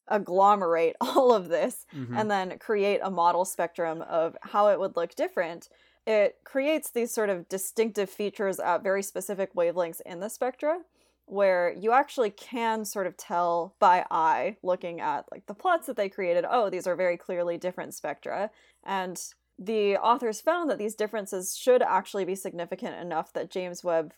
agglomerate 0.08 0.96
all 1.02 1.34
of 1.34 1.48
this 1.50 1.86
Mhm. 1.94 2.20
and 2.20 2.32
then 2.32 2.60
create 2.60 3.00
a 3.04 3.12
model 3.12 3.46
spectrum 3.46 4.02
of 4.02 4.36
how 4.42 4.68
it 4.70 4.80
would 4.80 4.96
look 4.96 5.16
different, 5.16 5.70
it 6.08 6.40
creates 6.44 6.90
these 6.92 7.14
sort 7.14 7.30
of 7.30 7.48
distinctive 7.48 8.10
features 8.10 8.60
at 8.60 8.82
very 8.84 9.04
specific 9.04 9.54
wavelengths 9.54 10.02
in 10.02 10.20
the 10.20 10.30
spectra 10.30 10.82
where 11.28 11.72
you 11.78 11.92
actually 11.94 12.32
can 12.32 12.84
sort 12.84 13.08
of 13.08 13.16
tell 13.16 13.76
by 13.80 14.04
eye 14.12 14.58
looking 14.64 15.00
at 15.00 15.32
like 15.32 15.46
the 15.46 15.54
plots 15.54 15.86
that 15.88 15.96
they 15.96 16.10
created 16.10 16.44
oh 16.50 16.70
these 16.70 16.88
are 16.88 16.96
very 16.96 17.16
clearly 17.16 17.58
different 17.58 17.94
spectra 17.94 18.50
and 18.84 19.34
the 19.62 19.96
authors 19.98 20.42
found 20.42 20.72
that 20.72 20.80
these 20.80 20.96
differences 20.96 21.56
should 21.56 21.84
actually 21.84 22.26
be 22.26 22.34
significant 22.34 22.96
enough 23.00 23.32
that 23.34 23.52
James 23.52 23.84
Webb 23.84 24.14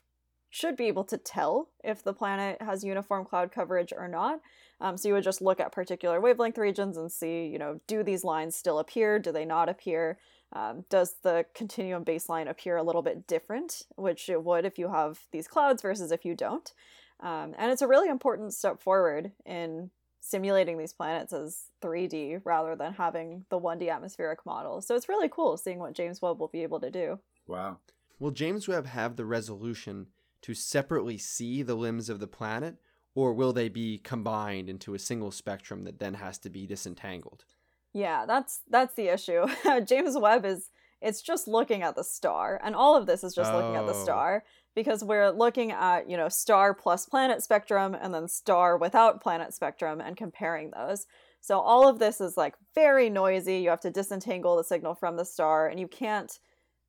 should 0.49 0.77
be 0.77 0.85
able 0.85 1.03
to 1.03 1.17
tell 1.17 1.69
if 1.83 2.01
the 2.01 2.13
planet 2.13 2.61
has 2.61 2.83
uniform 2.83 3.25
cloud 3.25 3.51
coverage 3.51 3.91
or 3.91 4.07
not. 4.07 4.39
Um, 4.79 4.95
so 4.95 5.09
you 5.09 5.15
would 5.15 5.23
just 5.23 5.41
look 5.41 5.59
at 5.59 5.73
particular 5.73 6.21
wavelength 6.21 6.57
regions 6.57 6.95
and 6.95 7.11
see, 7.11 7.47
you 7.47 7.59
know, 7.59 7.81
do 7.87 8.03
these 8.03 8.23
lines 8.23 8.55
still 8.55 8.79
appear? 8.79 9.19
Do 9.19 9.33
they 9.33 9.43
not 9.43 9.67
appear? 9.67 10.17
Um, 10.53 10.85
does 10.89 11.15
the 11.23 11.45
continuum 11.53 12.05
baseline 12.05 12.49
appear 12.49 12.77
a 12.77 12.83
little 12.83 13.01
bit 13.01 13.27
different, 13.27 13.81
which 13.95 14.29
it 14.29 14.43
would 14.43 14.63
if 14.63 14.79
you 14.79 14.89
have 14.89 15.19
these 15.31 15.47
clouds 15.47 15.81
versus 15.81 16.11
if 16.11 16.23
you 16.23 16.35
don't? 16.35 16.71
Um, 17.19 17.53
and 17.57 17.69
it's 17.69 17.81
a 17.81 17.87
really 17.87 18.07
important 18.07 18.53
step 18.53 18.81
forward 18.81 19.33
in 19.45 19.89
simulating 20.25 20.77
these 20.77 20.93
planets 20.93 21.33
as 21.33 21.65
3D 21.81 22.41
rather 22.45 22.77
than 22.77 22.93
having 22.93 23.45
the 23.49 23.59
1D 23.59 23.93
atmospheric 23.93 24.45
model. 24.45 24.81
So 24.81 24.95
it's 24.95 25.09
really 25.09 25.27
cool 25.27 25.57
seeing 25.57 25.79
what 25.79 25.93
James 25.93 26.21
Webb 26.21 26.39
will 26.39 26.47
be 26.47 26.63
able 26.63 26.79
to 26.79 26.89
do. 26.89 27.19
Wow. 27.45 27.79
Will 28.19 28.31
James 28.31 28.65
Webb 28.65 28.85
have 28.85 29.17
the 29.17 29.25
resolution 29.25 30.07
to 30.41 30.53
separately 30.53 31.17
see 31.17 31.61
the 31.61 31.75
limbs 31.75 32.09
of 32.09 32.21
the 32.21 32.27
planet, 32.27 32.77
or 33.15 33.33
will 33.33 33.51
they 33.51 33.67
be 33.67 33.97
combined 33.97 34.69
into 34.69 34.93
a 34.93 34.99
single 34.99 35.29
spectrum 35.29 35.83
that 35.83 35.99
then 35.99 36.13
has 36.13 36.37
to 36.39 36.49
be 36.49 36.65
disentangled? 36.65 37.43
Yeah, 37.91 38.25
that's 38.25 38.61
that's 38.69 38.95
the 38.95 39.09
issue. 39.09 39.45
James 39.85 40.17
Webb 40.17 40.45
is 40.45 40.69
it's 41.03 41.21
just 41.21 41.47
looking 41.47 41.83
at 41.83 41.95
the 41.95 42.03
star, 42.03 42.59
and 42.63 42.75
all 42.75 42.95
of 42.95 43.05
this 43.05 43.23
is 43.23 43.35
just 43.35 43.53
looking 43.53 43.75
at 43.75 43.85
the 43.85 43.93
Oh. 43.93 44.03
star 44.03 44.43
because 44.75 45.03
we're 45.03 45.29
looking 45.29 45.71
at 45.71 46.09
you 46.09 46.17
know 46.17 46.29
star 46.29 46.73
plus 46.73 47.05
planet 47.05 47.43
spectrum 47.43 47.95
and 47.99 48.13
then 48.13 48.27
star 48.27 48.77
without 48.77 49.21
planet 49.21 49.53
spectrum 49.53 50.01
and 50.01 50.17
comparing 50.17 50.71
those. 50.71 51.05
So 51.41 51.59
all 51.59 51.87
of 51.87 51.99
this 51.99 52.21
is 52.21 52.37
like 52.37 52.55
very 52.73 53.09
noisy. 53.09 53.57
You 53.57 53.69
have 53.69 53.81
to 53.81 53.91
disentangle 53.91 54.55
the 54.55 54.63
signal 54.63 54.95
from 54.95 55.17
the 55.17 55.25
star, 55.25 55.67
and 55.67 55.79
you 55.79 55.87
can't 55.87 56.39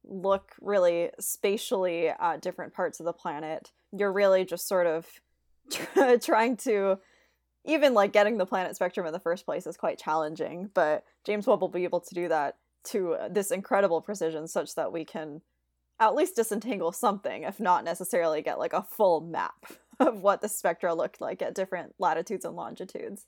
look 0.05 0.53
really 0.61 1.11
spatially 1.19 2.09
at 2.09 2.41
different 2.43 2.73
parts 2.75 3.01
of 3.01 3.07
the 3.07 3.13
planet. 3.13 3.73
You're 3.93 4.13
really 4.13 4.45
just 4.45 4.69
sort 4.69 4.87
of 4.87 5.09
trying 6.23 6.57
to 6.59 6.99
even 7.67 7.95
like 7.95 8.13
getting 8.13 8.37
the 8.37 8.45
planet 8.47 8.77
spectrum 8.77 9.07
in 9.07 9.13
the 9.13 9.19
first 9.19 9.47
place 9.47 9.67
is 9.67 9.77
quite 9.77 9.99
challenging, 9.99 10.71
but 10.75 11.05
James 11.25 11.47
Webb 11.47 11.63
will 11.63 11.69
be 11.69 11.85
able 11.85 12.01
to 12.01 12.15
do 12.15 12.29
that 12.29 12.57
to 12.85 13.15
uh, 13.15 13.29
this 13.29 13.51
incredible 13.51 14.01
precision 14.01 14.47
such 14.47 14.75
that 14.75 14.93
we 14.93 15.05
can 15.05 15.41
at 16.01 16.15
least 16.15 16.37
disentangle 16.37 16.93
something, 16.93 17.45
if 17.45 17.61
not 17.61 17.85
necessarily 17.85 18.43
get 18.43 18.59
like 18.59 18.73
a 18.73 18.83
full 18.83 19.21
map 19.21 19.67
of 20.01 20.21
what 20.21 20.41
the 20.41 20.49
spectra 20.49 20.95
looked 20.95 21.21
like 21.21 21.41
at 21.43 21.55
different 21.55 21.95
latitudes 21.99 22.45
and 22.45 22.57
longitudes. 22.57 23.27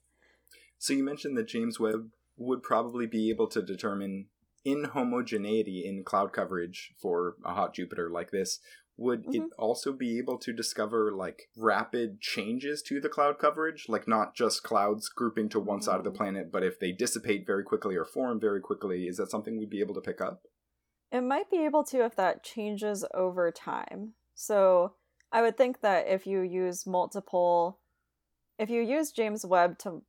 So 0.78 0.92
you 0.92 1.04
mentioned 1.04 1.36
that 1.38 1.48
James 1.48 1.80
Webb 1.80 2.10
would 2.36 2.62
probably 2.62 3.06
be 3.06 3.30
able 3.30 3.48
to 3.48 3.62
determine 3.62 4.26
inhomogeneity 4.66 5.84
in 5.84 6.02
cloud 6.04 6.32
coverage 6.32 6.92
for 7.00 7.36
a 7.44 7.54
hot 7.54 7.74
Jupiter 7.74 8.10
like 8.10 8.30
this. 8.30 8.58
Would 8.98 9.26
it 9.32 9.50
Mhm. 9.50 9.52
also 9.58 9.92
be 9.92 10.18
able 10.18 10.38
to 10.38 10.52
discover 10.52 11.12
like 11.12 11.50
rapid 11.56 12.20
changes 12.20 12.82
to 12.82 13.00
the 13.00 13.08
cloud 13.10 13.38
coverage? 13.38 13.88
Like 13.88 14.08
not 14.08 14.34
just 14.34 14.62
clouds 14.62 15.08
grouping 15.08 15.48
to 15.50 15.60
one 15.60 15.82
side 15.82 15.98
of 15.98 16.04
the 16.04 16.10
Mm. 16.10 16.16
planet, 16.16 16.50
but 16.50 16.62
if 16.62 16.78
they 16.78 16.92
dissipate 16.92 17.46
very 17.46 17.62
quickly 17.64 17.96
or 17.96 18.04
form 18.04 18.40
very 18.40 18.60
quickly, 18.60 19.06
is 19.06 19.18
that 19.18 19.30
something 19.30 19.56
we'd 19.58 19.70
be 19.70 19.80
able 19.80 19.94
to 19.94 20.00
pick 20.00 20.20
up? 20.20 20.46
It 21.10 21.20
might 21.22 21.50
be 21.50 21.64
able 21.64 21.84
to 21.84 22.04
if 22.04 22.14
that 22.16 22.42
changes 22.42 23.04
over 23.14 23.50
time. 23.50 24.14
So 24.34 24.96
I 25.32 25.42
would 25.42 25.56
think 25.56 25.80
that 25.80 26.06
if 26.08 26.26
you 26.26 26.40
use 26.40 26.86
multiple, 26.86 27.80
if 28.58 28.70
you 28.70 28.82
use 28.82 29.12
James 29.12 29.44
Webb 29.44 29.78
to 29.80 30.04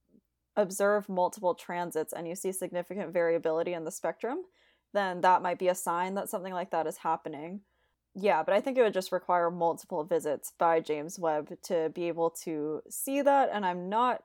observe 0.56 1.10
multiple 1.10 1.56
transits 1.56 2.14
and 2.14 2.28
you 2.28 2.36
see 2.36 2.52
significant 2.52 3.14
variability 3.14 3.74
in 3.74 3.86
the 3.86 3.92
spectrum, 3.92 4.46
then 4.94 5.22
that 5.22 5.42
might 5.42 5.60
be 5.60 5.68
a 5.68 5.76
sign 5.76 6.16
that 6.16 6.30
something 6.30 6.54
like 6.54 6.72
that 6.72 6.88
is 6.88 6.98
happening. 6.98 7.62
Yeah, 8.20 8.42
but 8.42 8.56
I 8.56 8.62
think 8.62 8.78
it 8.80 8.82
would 8.82 8.94
just 8.96 9.12
require 9.12 9.52
multiple 9.52 10.04
visits 10.04 10.52
by 10.58 10.80
James 10.80 11.20
Webb 11.20 11.56
to 11.64 11.92
be 11.94 12.08
able 12.08 12.32
to 12.46 12.82
see 12.90 13.22
that. 13.22 13.50
And 13.54 13.64
I'm 13.64 13.90
not 13.90 14.24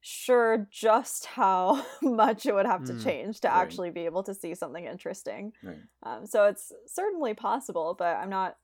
sure 0.00 0.66
just 0.72 1.26
how 1.26 1.86
much 2.02 2.46
it 2.46 2.52
would 2.54 2.66
have 2.66 2.84
to 2.86 2.94
Mm, 2.94 3.04
change 3.04 3.40
to 3.42 3.48
right. 3.48 3.56
actually 3.62 3.90
be 3.90 4.06
able 4.06 4.24
to 4.24 4.34
see 4.34 4.56
something 4.56 4.84
interesting. 4.84 5.52
Right. 5.62 5.76
Um, 6.02 6.26
so 6.26 6.46
it's 6.46 6.72
certainly 6.86 7.32
possible, 7.34 7.94
but 7.96 8.16
I'm 8.16 8.28
not 8.30 8.56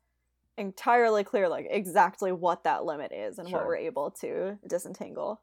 entirely 0.57 1.23
clear 1.23 1.49
like 1.49 1.69
exactly 1.71 2.33
what 2.33 2.65
that 2.65 2.85
limit 2.85 3.13
is 3.13 3.39
and 3.39 3.53
what 3.53 3.65
we're 3.65 3.77
able 3.77 4.11
to 4.23 4.59
disentangle. 4.67 5.41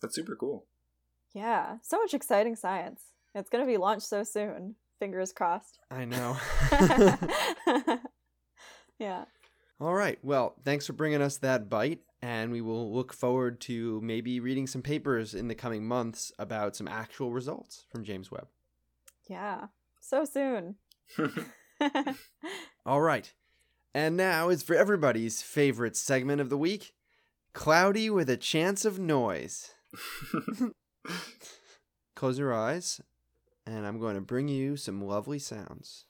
That's 0.00 0.14
super 0.14 0.34
cool. 0.34 0.64
Yeah, 1.34 1.76
so 1.82 1.98
much 1.98 2.14
exciting 2.14 2.56
science. 2.56 3.02
It's 3.34 3.50
going 3.50 3.62
to 3.62 3.70
be 3.70 3.76
launched 3.76 4.06
so 4.06 4.24
soon. 4.24 4.76
Fingers 4.98 5.34
crossed. 5.34 5.80
I 5.90 6.06
know. 6.06 6.38
yeah. 8.98 9.24
All 9.80 9.94
right. 9.94 10.18
Well, 10.22 10.56
thanks 10.64 10.86
for 10.86 10.92
bringing 10.92 11.22
us 11.22 11.36
that 11.38 11.68
bite, 11.68 12.00
and 12.20 12.50
we 12.50 12.60
will 12.60 12.92
look 12.92 13.12
forward 13.12 13.60
to 13.62 14.00
maybe 14.00 14.40
reading 14.40 14.66
some 14.66 14.82
papers 14.82 15.34
in 15.34 15.48
the 15.48 15.54
coming 15.54 15.86
months 15.86 16.32
about 16.38 16.74
some 16.74 16.88
actual 16.88 17.32
results 17.32 17.84
from 17.90 18.04
James 18.04 18.30
Webb. 18.30 18.48
Yeah. 19.28 19.66
So 20.00 20.24
soon. 20.24 20.76
All 22.86 23.00
right. 23.00 23.32
And 23.94 24.16
now 24.16 24.48
is 24.48 24.62
for 24.62 24.74
everybody's 24.74 25.42
favorite 25.42 25.96
segment 25.96 26.40
of 26.40 26.50
the 26.50 26.58
week 26.58 26.94
Cloudy 27.52 28.10
with 28.10 28.28
a 28.28 28.36
Chance 28.36 28.84
of 28.84 28.98
Noise. 28.98 29.70
Close 32.14 32.38
your 32.38 32.52
eyes, 32.52 33.00
and 33.66 33.86
I'm 33.86 33.98
going 33.98 34.16
to 34.16 34.20
bring 34.20 34.48
you 34.48 34.76
some 34.76 35.04
lovely 35.04 35.38
sounds. 35.38 36.04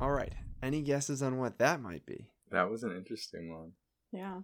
All 0.00 0.10
right. 0.10 0.32
Any 0.62 0.80
guesses 0.80 1.22
on 1.22 1.36
what 1.38 1.58
that 1.58 1.82
might 1.82 2.06
be? 2.06 2.28
that 2.50 2.68
was 2.70 2.82
an 2.82 2.96
interesting 2.96 3.52
one. 3.52 3.72
Yeah. 4.12 4.40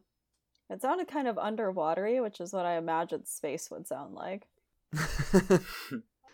It 0.68 0.82
sounded 0.82 1.08
kind 1.08 1.28
of 1.28 1.36
underwatery, 1.36 2.22
which 2.22 2.40
is 2.40 2.52
what 2.52 2.66
I 2.66 2.76
imagined 2.76 3.28
space 3.28 3.70
would 3.70 3.86
sound 3.86 4.14
like. 4.14 4.46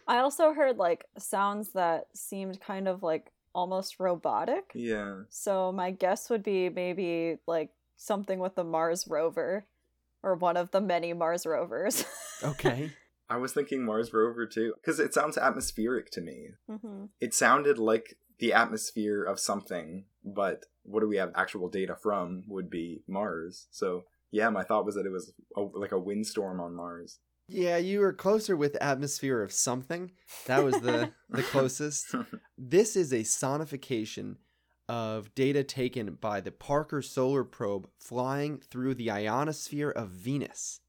I 0.08 0.18
also 0.18 0.52
heard 0.52 0.78
like 0.78 1.04
sounds 1.18 1.70
that 1.70 2.06
seemed 2.14 2.60
kind 2.60 2.88
of 2.88 3.02
like 3.02 3.30
almost 3.54 4.00
robotic. 4.00 4.70
Yeah. 4.74 5.22
So 5.28 5.72
my 5.72 5.90
guess 5.90 6.30
would 6.30 6.42
be 6.42 6.68
maybe 6.68 7.38
like 7.46 7.70
something 7.96 8.38
with 8.38 8.54
the 8.54 8.64
Mars 8.64 9.06
rover 9.06 9.66
or 10.22 10.34
one 10.34 10.56
of 10.56 10.70
the 10.70 10.80
many 10.80 11.12
Mars 11.12 11.46
rovers. 11.46 12.04
okay. 12.42 12.90
I 13.28 13.36
was 13.36 13.52
thinking 13.52 13.84
Mars 13.84 14.12
rover 14.12 14.46
too, 14.46 14.74
because 14.76 15.00
it 15.00 15.14
sounds 15.14 15.38
atmospheric 15.38 16.10
to 16.10 16.20
me. 16.20 16.48
hmm 16.68 17.06
It 17.20 17.32
sounded 17.34 17.78
like 17.78 18.16
the 18.38 18.52
atmosphere 18.52 19.22
of 19.22 19.40
something, 19.40 20.04
but 20.24 20.64
what 20.82 21.00
do 21.00 21.08
we 21.08 21.16
have 21.16 21.32
actual 21.34 21.68
data 21.68 21.96
from 21.96 22.44
would 22.48 22.68
be 22.68 23.02
Mars. 23.06 23.68
So 23.70 24.04
yeah, 24.32 24.48
my 24.48 24.64
thought 24.64 24.84
was 24.86 24.96
that 24.96 25.06
it 25.06 25.12
was 25.12 25.32
a, 25.56 25.60
like 25.60 25.92
a 25.92 25.98
windstorm 25.98 26.60
on 26.60 26.74
Mars. 26.74 27.18
Yeah, 27.48 27.76
you 27.76 28.00
were 28.00 28.12
closer 28.12 28.56
with 28.56 28.76
atmosphere 28.80 29.42
of 29.42 29.52
something. 29.52 30.12
That 30.46 30.64
was 30.64 30.80
the 30.80 31.12
the 31.30 31.42
closest. 31.42 32.14
This 32.56 32.96
is 32.96 33.12
a 33.12 33.20
sonification 33.20 34.36
of 34.88 35.34
data 35.34 35.62
taken 35.62 36.14
by 36.14 36.40
the 36.40 36.50
Parker 36.50 37.02
Solar 37.02 37.44
Probe 37.44 37.88
flying 37.98 38.58
through 38.58 38.94
the 38.94 39.10
ionosphere 39.10 39.90
of 39.90 40.08
Venus. 40.08 40.80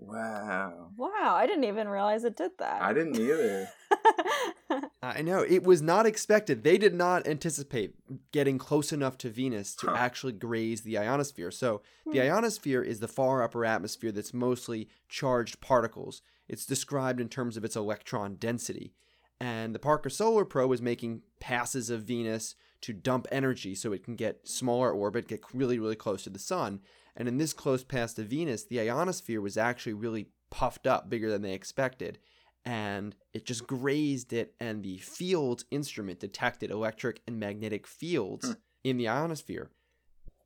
Wow. 0.00 0.88
Wow, 0.96 1.34
I 1.36 1.46
didn't 1.46 1.64
even 1.64 1.88
realize 1.88 2.24
it 2.24 2.36
did 2.36 2.52
that. 2.58 2.82
I 2.82 2.92
didn't 2.92 3.16
either. 3.16 3.68
I 5.02 5.22
know 5.22 5.40
it 5.40 5.62
was 5.64 5.82
not 5.82 6.06
expected. 6.06 6.62
They 6.62 6.78
did 6.78 6.94
not 6.94 7.26
anticipate 7.26 7.94
getting 8.32 8.58
close 8.58 8.92
enough 8.92 9.18
to 9.18 9.30
Venus 9.30 9.74
to 9.76 9.88
Huh. 9.88 9.96
actually 9.96 10.32
graze 10.32 10.82
the 10.82 10.98
ionosphere. 10.98 11.50
So, 11.50 11.82
the 12.06 12.18
Hmm. 12.18 12.32
ionosphere 12.32 12.82
is 12.82 13.00
the 13.00 13.08
far 13.08 13.42
upper 13.42 13.64
atmosphere 13.64 14.12
that's 14.12 14.34
mostly 14.34 14.88
charged 15.08 15.60
particles. 15.60 16.22
It's 16.48 16.66
described 16.66 17.20
in 17.20 17.28
terms 17.28 17.56
of 17.56 17.64
its 17.64 17.76
electron 17.76 18.36
density. 18.36 18.94
And 19.40 19.74
the 19.74 19.78
Parker 19.78 20.10
Solar 20.10 20.44
Probe 20.44 20.72
is 20.72 20.82
making 20.82 21.22
passes 21.40 21.88
of 21.90 22.02
Venus 22.02 22.54
to 22.82 22.92
dump 22.92 23.26
energy 23.32 23.74
so 23.74 23.92
it 23.92 24.04
can 24.04 24.14
get 24.16 24.46
smaller 24.46 24.92
orbit, 24.92 25.28
get 25.28 25.42
really, 25.54 25.78
really 25.78 25.96
close 25.96 26.24
to 26.24 26.30
the 26.30 26.38
sun. 26.38 26.80
And 27.16 27.28
in 27.28 27.38
this 27.38 27.52
close 27.52 27.84
pass 27.84 28.14
to 28.14 28.22
Venus, 28.22 28.64
the 28.64 28.80
ionosphere 28.80 29.40
was 29.40 29.56
actually 29.56 29.94
really 29.94 30.28
puffed 30.50 30.86
up, 30.86 31.08
bigger 31.08 31.30
than 31.30 31.42
they 31.42 31.52
expected. 31.52 32.18
And 32.64 33.14
it 33.32 33.46
just 33.46 33.66
grazed 33.66 34.32
it 34.32 34.54
and 34.60 34.82
the 34.82 34.98
field 34.98 35.64
instrument 35.70 36.20
detected 36.20 36.70
electric 36.70 37.22
and 37.26 37.40
magnetic 37.40 37.86
fields 37.86 38.56
in 38.84 38.96
the 38.96 39.08
ionosphere. 39.08 39.70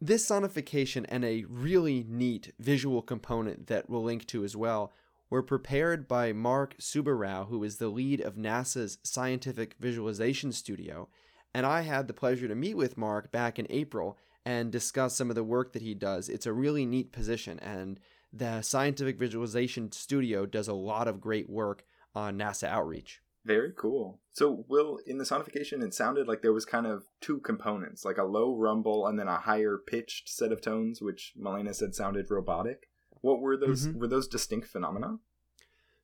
This 0.00 0.28
sonification 0.28 1.06
and 1.08 1.24
a 1.24 1.44
really 1.48 2.04
neat 2.08 2.52
visual 2.58 3.02
component 3.02 3.68
that 3.68 3.88
we'll 3.88 4.02
link 4.02 4.26
to 4.26 4.44
as 4.44 4.54
well 4.54 4.92
were 5.30 5.42
prepared 5.42 6.06
by 6.06 6.32
Mark 6.32 6.76
SubbaRao, 6.78 7.48
who 7.48 7.64
is 7.64 7.78
the 7.78 7.88
lead 7.88 8.20
of 8.20 8.36
NASA's 8.36 8.98
Scientific 9.02 9.74
Visualization 9.80 10.52
Studio. 10.52 11.08
And 11.54 11.64
I 11.64 11.80
had 11.80 12.06
the 12.06 12.14
pleasure 12.14 12.46
to 12.48 12.54
meet 12.54 12.76
with 12.76 12.98
Mark 12.98 13.32
back 13.32 13.58
in 13.58 13.66
April 13.70 14.18
and 14.44 14.70
discuss 14.70 15.16
some 15.16 15.30
of 15.30 15.36
the 15.36 15.44
work 15.44 15.72
that 15.72 15.82
he 15.82 15.94
does. 15.94 16.28
It's 16.28 16.46
a 16.46 16.52
really 16.52 16.84
neat 16.86 17.12
position, 17.12 17.58
and 17.60 17.98
the 18.32 18.62
Scientific 18.62 19.18
Visualization 19.18 19.90
Studio 19.92 20.44
does 20.46 20.68
a 20.68 20.74
lot 20.74 21.08
of 21.08 21.20
great 21.20 21.48
work 21.48 21.84
on 22.14 22.38
NASA 22.38 22.68
outreach. 22.68 23.20
Very 23.44 23.72
cool. 23.76 24.20
So, 24.32 24.64
Will, 24.68 24.98
in 25.06 25.18
the 25.18 25.24
sonification, 25.24 25.82
it 25.84 25.92
sounded 25.94 26.26
like 26.26 26.40
there 26.42 26.52
was 26.52 26.64
kind 26.64 26.86
of 26.86 27.04
two 27.20 27.38
components, 27.40 28.04
like 28.04 28.16
a 28.18 28.24
low 28.24 28.56
rumble 28.56 29.06
and 29.06 29.18
then 29.18 29.28
a 29.28 29.36
higher 29.36 29.76
pitched 29.76 30.28
set 30.30 30.50
of 30.50 30.60
tones, 30.62 31.02
which 31.02 31.34
Malena 31.36 31.74
said 31.74 31.94
sounded 31.94 32.30
robotic. 32.30 32.88
What 33.20 33.40
were 33.40 33.56
those? 33.56 33.86
Mhm. 33.86 33.96
Were 33.96 34.06
those 34.08 34.28
distinct 34.28 34.68
phenomena? 34.68 35.18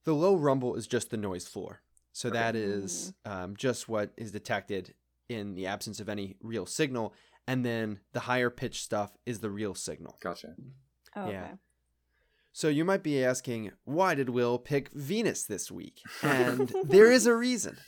The 0.04 0.14
low 0.14 0.34
rumble 0.36 0.74
is 0.76 0.86
just 0.86 1.10
the 1.10 1.16
noise 1.16 1.46
floor. 1.48 1.82
So 2.12 2.28
Okay. 2.28 2.38
that 2.38 2.56
is 2.56 3.14
um, 3.24 3.56
just 3.56 3.88
what 3.88 4.12
is 4.16 4.32
detected 4.32 4.94
in 5.28 5.54
the 5.54 5.66
absence 5.66 5.98
of 6.00 6.08
any 6.08 6.36
real 6.40 6.66
signal. 6.66 7.14
And 7.50 7.64
then 7.64 7.98
the 8.12 8.20
higher 8.20 8.48
pitch 8.48 8.80
stuff 8.80 9.10
is 9.26 9.40
the 9.40 9.50
real 9.50 9.74
signal. 9.74 10.16
Gotcha. 10.22 10.54
Oh, 11.16 11.22
okay. 11.22 11.32
Yeah. 11.32 11.48
So 12.52 12.68
you 12.68 12.84
might 12.84 13.02
be 13.02 13.24
asking, 13.24 13.72
why 13.82 14.14
did 14.14 14.28
Will 14.28 14.56
pick 14.56 14.92
Venus 14.92 15.46
this 15.46 15.68
week? 15.68 16.00
And 16.22 16.72
there 16.84 17.10
is 17.10 17.26
a 17.26 17.34
reason. 17.34 17.78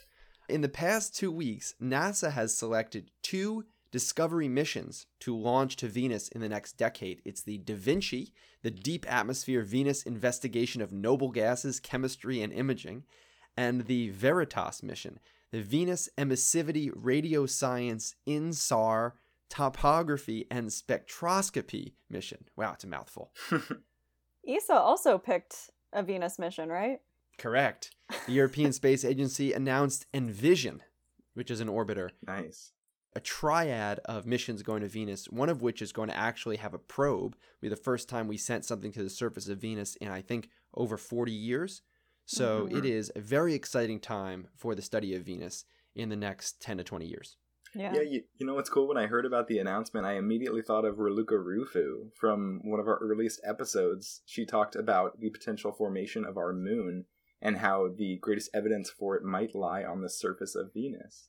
In 0.48 0.62
the 0.62 0.68
past 0.68 1.14
two 1.14 1.30
weeks, 1.30 1.76
NASA 1.80 2.32
has 2.32 2.58
selected 2.58 3.12
two 3.22 3.64
Discovery 3.92 4.48
missions 4.48 5.06
to 5.20 5.36
launch 5.36 5.76
to 5.76 5.86
Venus 5.86 6.26
in 6.26 6.40
the 6.40 6.48
next 6.48 6.72
decade. 6.72 7.22
It's 7.24 7.42
the 7.42 7.58
Da 7.58 7.76
Vinci, 7.76 8.32
the 8.62 8.70
Deep 8.70 9.06
Atmosphere 9.08 9.62
Venus 9.62 10.02
Investigation 10.02 10.82
of 10.82 10.92
Noble 10.92 11.30
Gases, 11.30 11.78
Chemistry, 11.78 12.42
and 12.42 12.52
Imaging, 12.52 13.04
and 13.56 13.84
the 13.84 14.08
Veritas 14.08 14.82
mission, 14.82 15.20
the 15.52 15.60
Venus 15.60 16.08
Emissivity 16.18 16.90
Radio 16.96 17.46
Science 17.46 18.16
INSAR 18.26 19.12
Topography 19.52 20.46
and 20.50 20.68
Spectroscopy 20.70 21.92
mission. 22.08 22.46
Wow, 22.56 22.72
it's 22.72 22.84
a 22.84 22.86
mouthful. 22.86 23.32
ESA 24.48 24.72
also 24.74 25.18
picked 25.18 25.68
a 25.92 26.02
Venus 26.02 26.38
mission, 26.38 26.70
right? 26.70 27.00
Correct. 27.36 27.90
The 28.26 28.32
European 28.32 28.72
Space 28.72 29.04
Agency 29.04 29.52
announced 29.52 30.06
Envision, 30.14 30.82
which 31.34 31.50
is 31.50 31.60
an 31.60 31.68
orbiter, 31.68 32.08
nice. 32.26 32.72
a 33.14 33.20
triad 33.20 33.98
of 34.06 34.24
missions 34.24 34.62
going 34.62 34.80
to 34.80 34.88
Venus, 34.88 35.26
one 35.28 35.50
of 35.50 35.60
which 35.60 35.82
is 35.82 35.92
going 35.92 36.08
to 36.08 36.16
actually 36.16 36.56
have 36.56 36.72
a 36.72 36.78
probe. 36.78 37.34
It'll 37.34 37.60
be 37.60 37.68
the 37.68 37.76
first 37.76 38.08
time 38.08 38.28
we 38.28 38.38
sent 38.38 38.64
something 38.64 38.90
to 38.92 39.02
the 39.02 39.10
surface 39.10 39.48
of 39.48 39.58
Venus 39.58 39.96
in, 39.96 40.08
I 40.08 40.22
think, 40.22 40.48
over 40.72 40.96
40 40.96 41.30
years. 41.30 41.82
So 42.24 42.68
Mhm. 42.68 42.78
it 42.78 42.84
is 42.86 43.12
a 43.14 43.20
very 43.20 43.52
exciting 43.52 44.00
time 44.00 44.48
for 44.56 44.74
the 44.74 44.80
study 44.80 45.14
of 45.14 45.24
Venus 45.24 45.66
in 45.94 46.08
the 46.08 46.16
next 46.16 46.62
10 46.62 46.78
to 46.78 46.84
20 46.84 47.06
years. 47.06 47.36
Yeah. 47.74 47.94
Yeah, 47.94 48.02
you, 48.02 48.22
you 48.36 48.46
know 48.46 48.54
what's 48.54 48.68
cool? 48.68 48.88
When 48.88 48.98
I 48.98 49.06
heard 49.06 49.24
about 49.24 49.48
the 49.48 49.58
announcement, 49.58 50.06
I 50.06 50.14
immediately 50.14 50.62
thought 50.62 50.84
of 50.84 50.96
Raluca 50.96 51.32
Rufu 51.32 52.12
from 52.14 52.60
one 52.64 52.80
of 52.80 52.86
our 52.86 52.98
earliest 52.98 53.40
episodes. 53.44 54.20
She 54.26 54.44
talked 54.44 54.76
about 54.76 55.20
the 55.20 55.30
potential 55.30 55.72
formation 55.72 56.24
of 56.24 56.36
our 56.36 56.52
moon 56.52 57.06
and 57.40 57.58
how 57.58 57.88
the 57.96 58.18
greatest 58.18 58.50
evidence 58.54 58.90
for 58.90 59.16
it 59.16 59.24
might 59.24 59.54
lie 59.54 59.84
on 59.84 60.02
the 60.02 60.10
surface 60.10 60.54
of 60.54 60.72
Venus. 60.72 61.28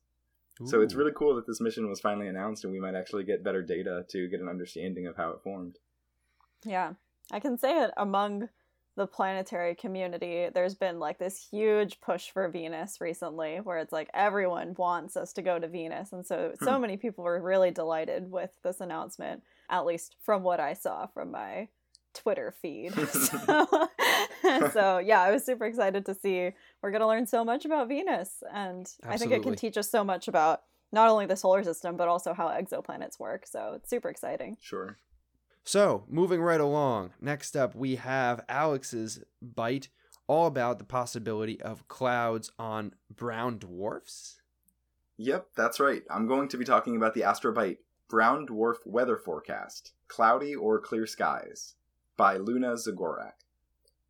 So 0.66 0.82
it's 0.82 0.94
really 0.94 1.12
cool 1.16 1.36
that 1.36 1.48
this 1.48 1.60
mission 1.60 1.90
was 1.90 2.00
finally 2.00 2.28
announced 2.28 2.64
and 2.64 2.72
we 2.72 2.80
might 2.80 2.94
actually 2.94 3.24
get 3.24 3.44
better 3.44 3.64
data 3.64 4.06
to 4.10 4.30
get 4.30 4.40
an 4.40 4.48
understanding 4.48 5.08
of 5.08 5.18
how 5.18 5.32
it 5.32 5.42
formed. 5.44 5.80
Yeah. 6.64 6.94
I 7.32 7.40
can 7.40 7.58
say 7.58 7.84
it 7.84 7.92
among 7.98 8.50
the 8.96 9.08
planetary 9.08 9.74
community, 9.76 10.50
there's 10.54 10.76
been 10.76 11.00
like 11.00 11.18
this 11.18 11.48
huge 11.50 12.00
push 12.00 12.30
for 12.30 12.48
Venus 12.48 13.02
recently 13.02 13.58
where 13.58 13.80
it's 13.80 13.92
like 13.92 14.10
everyone 14.14 14.76
wants 14.78 15.18
us 15.18 15.34
to 15.34 15.42
go 15.42 15.58
to 15.58 15.68
Venus. 15.68 16.12
And 16.14 16.26
so, 16.26 16.54
so 16.62 16.76
Hmm. 16.76 16.82
many 16.82 16.98
people 16.98 17.24
were 17.24 17.42
really 17.42 17.72
delighted 17.72 18.30
with 18.32 18.52
this 18.64 18.82
announcement, 18.82 19.42
at 19.70 19.86
least 19.86 20.16
from 20.22 20.44
what 20.44 20.60
I 20.60 20.74
saw 20.74 21.08
from 21.08 21.32
my 21.32 21.70
Twitter 22.14 22.52
feed. 22.62 22.94
so, 23.12 23.88
so, 24.72 24.98
yeah, 25.00 25.22
I 25.22 25.32
was 25.32 25.44
super 25.44 25.66
excited 25.66 26.06
to 26.06 26.14
see 26.14 26.52
we're 26.82 26.92
going 26.92 27.02
to 27.02 27.08
learn 27.08 27.26
so 27.26 27.44
much 27.44 27.66
about 27.66 27.88
Venus. 27.88 28.44
And 28.54 28.88
I 29.04 29.18
think 29.18 29.32
it 29.32 29.42
can 29.42 29.56
teach 29.56 29.78
us 29.78 29.90
so 29.90 30.04
much 30.04 30.28
about 30.28 30.62
not 30.92 31.10
only 31.10 31.26
the 31.26 31.36
solar 31.36 31.64
system, 31.64 31.98
but 31.98 32.08
also 32.08 32.34
how 32.36 32.50
exoplanets 32.50 33.18
work. 33.20 33.48
So, 33.48 33.74
it's 33.76 33.90
super 33.90 34.10
exciting. 34.10 34.58
Sure. 34.62 34.98
So, 35.66 36.04
moving 36.10 36.42
right 36.42 36.60
along. 36.60 37.12
Next 37.22 37.56
up, 37.56 37.74
we 37.74 37.96
have 37.96 38.44
Alex's 38.50 39.24
bite 39.42 39.88
all 40.28 40.48
about 40.48 40.78
the 40.78 40.86
possibility 40.86 41.62
of 41.62 41.88
clouds 41.88 42.52
on 42.60 42.94
brown 43.10 43.60
dwarfs. 43.60 44.42
Yep, 45.18 45.48
that's 45.56 45.80
right. 45.80 46.04
I'm 46.10 46.28
going 46.28 46.48
to 46.50 46.58
be 46.58 46.66
talking 46.66 46.96
about 46.96 47.14
the 47.14 47.22
Astrobite 47.22 47.78
Brown 48.10 48.46
Dwarf 48.46 48.78
Weather 48.86 49.18
Forecast 49.18 49.94
Cloudy 50.08 50.54
or 50.54 50.80
Clear 50.80 51.08
Skies 51.08 51.76
by 52.18 52.38
Luna 52.38 52.74
Zagorac. 52.74 53.34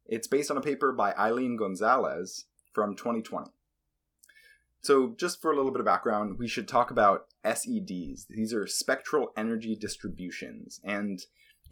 It's 0.06 0.28
based 0.28 0.52
on 0.52 0.58
a 0.58 0.62
paper 0.62 0.92
by 0.92 1.14
Eileen 1.14 1.56
Gonzales 1.56 2.46
from 2.74 2.96
2020. 2.96 3.52
So, 4.82 5.16
just 5.18 5.42
for 5.42 5.52
a 5.52 5.56
little 5.56 5.72
bit 5.72 5.80
of 5.80 5.86
background, 5.86 6.38
we 6.38 6.48
should 6.48 6.68
talk 6.68 6.92
about 6.92 7.28
SEDs. 7.46 8.28
These 8.28 8.54
are 8.54 8.68
spectral 8.68 9.32
energy 9.38 9.78
distributions, 9.78 10.82
and 10.84 11.24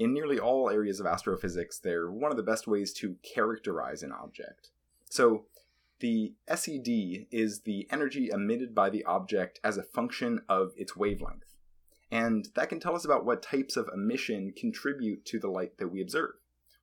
in 0.01 0.13
nearly 0.13 0.39
all 0.39 0.67
areas 0.67 0.99
of 0.99 1.05
astrophysics, 1.05 1.77
they're 1.77 2.09
one 2.09 2.31
of 2.31 2.37
the 2.37 2.41
best 2.41 2.65
ways 2.65 2.91
to 2.91 3.17
characterize 3.21 4.01
an 4.01 4.11
object. 4.11 4.71
So, 5.05 5.45
the 5.99 6.33
SED 6.51 7.27
is 7.29 7.61
the 7.61 7.87
energy 7.91 8.31
emitted 8.31 8.73
by 8.73 8.89
the 8.89 9.03
object 9.03 9.59
as 9.63 9.77
a 9.77 9.83
function 9.83 10.41
of 10.49 10.73
its 10.75 10.95
wavelength. 10.95 11.55
And 12.09 12.49
that 12.55 12.69
can 12.69 12.79
tell 12.79 12.95
us 12.95 13.05
about 13.05 13.25
what 13.25 13.43
types 13.43 13.77
of 13.77 13.87
emission 13.93 14.53
contribute 14.57 15.23
to 15.25 15.37
the 15.37 15.49
light 15.49 15.77
that 15.77 15.89
we 15.89 16.01
observe, 16.01 16.33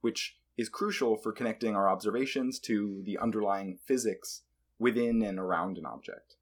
which 0.01 0.37
is 0.57 0.69
crucial 0.69 1.17
for 1.17 1.33
connecting 1.33 1.75
our 1.75 1.89
observations 1.89 2.61
to 2.61 3.03
the 3.05 3.19
underlying 3.19 3.79
physics 3.85 4.43
within 4.79 5.23
and 5.23 5.41
around 5.41 5.77
an 5.77 5.87
object. 5.87 6.37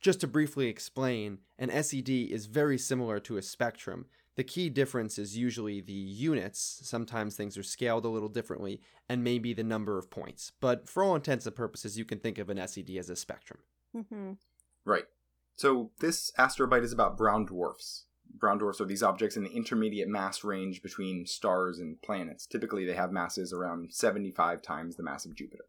Just 0.00 0.20
to 0.22 0.26
briefly 0.26 0.66
explain, 0.66 1.38
an 1.60 1.70
SED 1.70 2.10
is 2.10 2.46
very 2.46 2.76
similar 2.76 3.20
to 3.20 3.36
a 3.36 3.42
spectrum. 3.42 4.06
The 4.38 4.44
key 4.44 4.70
difference 4.70 5.18
is 5.18 5.36
usually 5.36 5.80
the 5.80 5.92
units, 5.92 6.80
sometimes 6.84 7.34
things 7.34 7.58
are 7.58 7.64
scaled 7.64 8.04
a 8.04 8.08
little 8.08 8.28
differently, 8.28 8.80
and 9.08 9.24
maybe 9.24 9.52
the 9.52 9.64
number 9.64 9.98
of 9.98 10.12
points. 10.12 10.52
But 10.60 10.88
for 10.88 11.02
all 11.02 11.16
intents 11.16 11.46
and 11.46 11.56
purposes, 11.56 11.98
you 11.98 12.04
can 12.04 12.20
think 12.20 12.38
of 12.38 12.48
an 12.48 12.68
SED 12.68 12.90
as 12.90 13.10
a 13.10 13.16
spectrum. 13.16 13.58
hmm 13.92 14.34
Right. 14.84 15.06
So 15.56 15.90
this 15.98 16.30
astrobite 16.38 16.84
is 16.84 16.92
about 16.92 17.18
brown 17.18 17.46
dwarfs. 17.46 18.04
Brown 18.32 18.58
dwarfs 18.58 18.80
are 18.80 18.84
these 18.84 19.02
objects 19.02 19.36
in 19.36 19.42
the 19.42 19.50
intermediate 19.50 20.06
mass 20.06 20.44
range 20.44 20.84
between 20.84 21.26
stars 21.26 21.80
and 21.80 22.00
planets. 22.00 22.46
Typically, 22.46 22.86
they 22.86 22.94
have 22.94 23.10
masses 23.10 23.52
around 23.52 23.92
75 23.92 24.62
times 24.62 24.94
the 24.94 25.02
mass 25.02 25.26
of 25.26 25.34
Jupiter. 25.34 25.64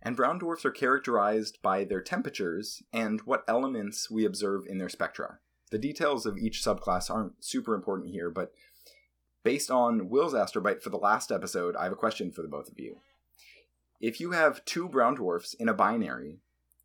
And 0.00 0.14
brown 0.14 0.38
dwarfs 0.38 0.64
are 0.64 0.70
characterized 0.70 1.58
by 1.60 1.82
their 1.82 2.02
temperatures 2.02 2.84
and 2.92 3.20
what 3.22 3.42
elements 3.48 4.08
we 4.08 4.24
observe 4.24 4.62
in 4.68 4.78
their 4.78 4.88
spectra. 4.88 5.40
The 5.70 5.78
details 5.78 6.26
of 6.26 6.38
each 6.38 6.62
subclass 6.62 7.10
aren't 7.10 7.44
super 7.44 7.74
important 7.74 8.10
here, 8.10 8.30
but 8.30 8.52
based 9.42 9.70
on 9.70 10.08
Will's 10.08 10.34
astrobite 10.34 10.82
for 10.82 10.90
the 10.90 10.96
last 10.96 11.30
episode, 11.30 11.76
I 11.76 11.84
have 11.84 11.92
a 11.92 11.96
question 11.96 12.30
for 12.30 12.42
the 12.42 12.48
both 12.48 12.68
of 12.68 12.78
you. 12.78 12.98
If 14.00 14.20
you 14.20 14.30
have 14.32 14.64
two 14.64 14.88
brown 14.88 15.16
dwarfs 15.16 15.54
in 15.54 15.68
a 15.68 15.74
binary, 15.74 16.38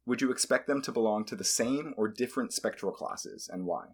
would 0.06 0.22
you 0.22 0.32
expect 0.32 0.68
them 0.68 0.82
to 0.82 0.92
belong 0.92 1.26
to 1.26 1.36
the 1.36 1.44
same 1.44 1.94
or 1.96 2.08
different 2.08 2.52
spectral 2.52 2.92
classes, 2.92 3.50
and 3.52 3.66
why? 3.66 3.86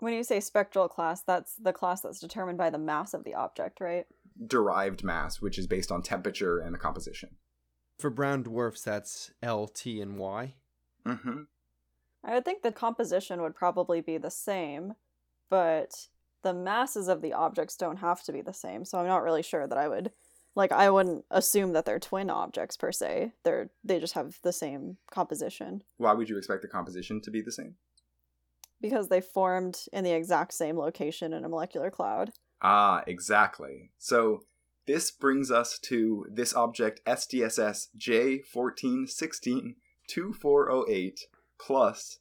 When 0.00 0.12
you 0.12 0.24
say 0.24 0.40
spectral 0.40 0.88
class, 0.88 1.22
that's 1.22 1.54
the 1.54 1.72
class 1.72 2.02
that's 2.02 2.18
determined 2.18 2.58
by 2.58 2.68
the 2.68 2.78
mass 2.78 3.14
of 3.14 3.24
the 3.24 3.34
object, 3.34 3.80
right? 3.80 4.06
Derived 4.46 5.04
mass, 5.04 5.40
which 5.40 5.58
is 5.58 5.66
based 5.66 5.90
on 5.90 6.02
temperature 6.02 6.58
and 6.58 6.74
the 6.74 6.78
composition. 6.78 7.36
For 7.98 8.10
brown 8.10 8.42
dwarfs, 8.42 8.82
that's 8.82 9.30
L, 9.42 9.68
T, 9.68 10.00
and 10.00 10.18
Y. 10.18 10.54
Mm-hmm. 11.06 11.42
I 12.24 12.34
would 12.34 12.44
think 12.44 12.62
the 12.62 12.72
composition 12.72 13.42
would 13.42 13.54
probably 13.54 14.00
be 14.00 14.16
the 14.16 14.30
same, 14.30 14.94
but 15.50 16.08
the 16.42 16.54
masses 16.54 17.08
of 17.08 17.22
the 17.22 17.32
objects 17.32 17.76
don't 17.76 17.98
have 17.98 18.22
to 18.24 18.32
be 18.32 18.40
the 18.40 18.52
same. 18.52 18.84
So 18.84 18.98
I'm 18.98 19.06
not 19.06 19.22
really 19.22 19.42
sure 19.42 19.66
that 19.66 19.78
I 19.78 19.88
would 19.88 20.10
like 20.54 20.72
I 20.72 20.88
wouldn't 20.88 21.24
assume 21.30 21.72
that 21.72 21.84
they're 21.84 21.98
twin 21.98 22.30
objects 22.30 22.76
per 22.76 22.92
se. 22.92 23.32
They're 23.42 23.70
they 23.82 23.98
just 23.98 24.14
have 24.14 24.38
the 24.42 24.52
same 24.52 24.98
composition 25.10 25.82
Why 25.96 26.12
would 26.12 26.28
you 26.28 26.38
expect 26.38 26.62
the 26.62 26.68
composition 26.68 27.20
to 27.22 27.30
be 27.30 27.40
the 27.42 27.52
same? 27.52 27.76
because 28.84 29.08
they 29.08 29.20
formed 29.22 29.86
in 29.94 30.04
the 30.04 30.12
exact 30.12 30.52
same 30.52 30.76
location 30.76 31.32
in 31.32 31.42
a 31.42 31.48
molecular 31.48 31.90
cloud. 31.90 32.32
Ah, 32.60 33.02
exactly. 33.06 33.90
So 33.98 34.42
this 34.86 35.10
brings 35.10 35.50
us 35.50 35.78
to 35.84 36.26
this 36.30 36.52
object 36.52 37.00
SDSS 37.06 37.88
J1416 37.96 39.76
2408 40.06 41.26
plus 41.66 42.18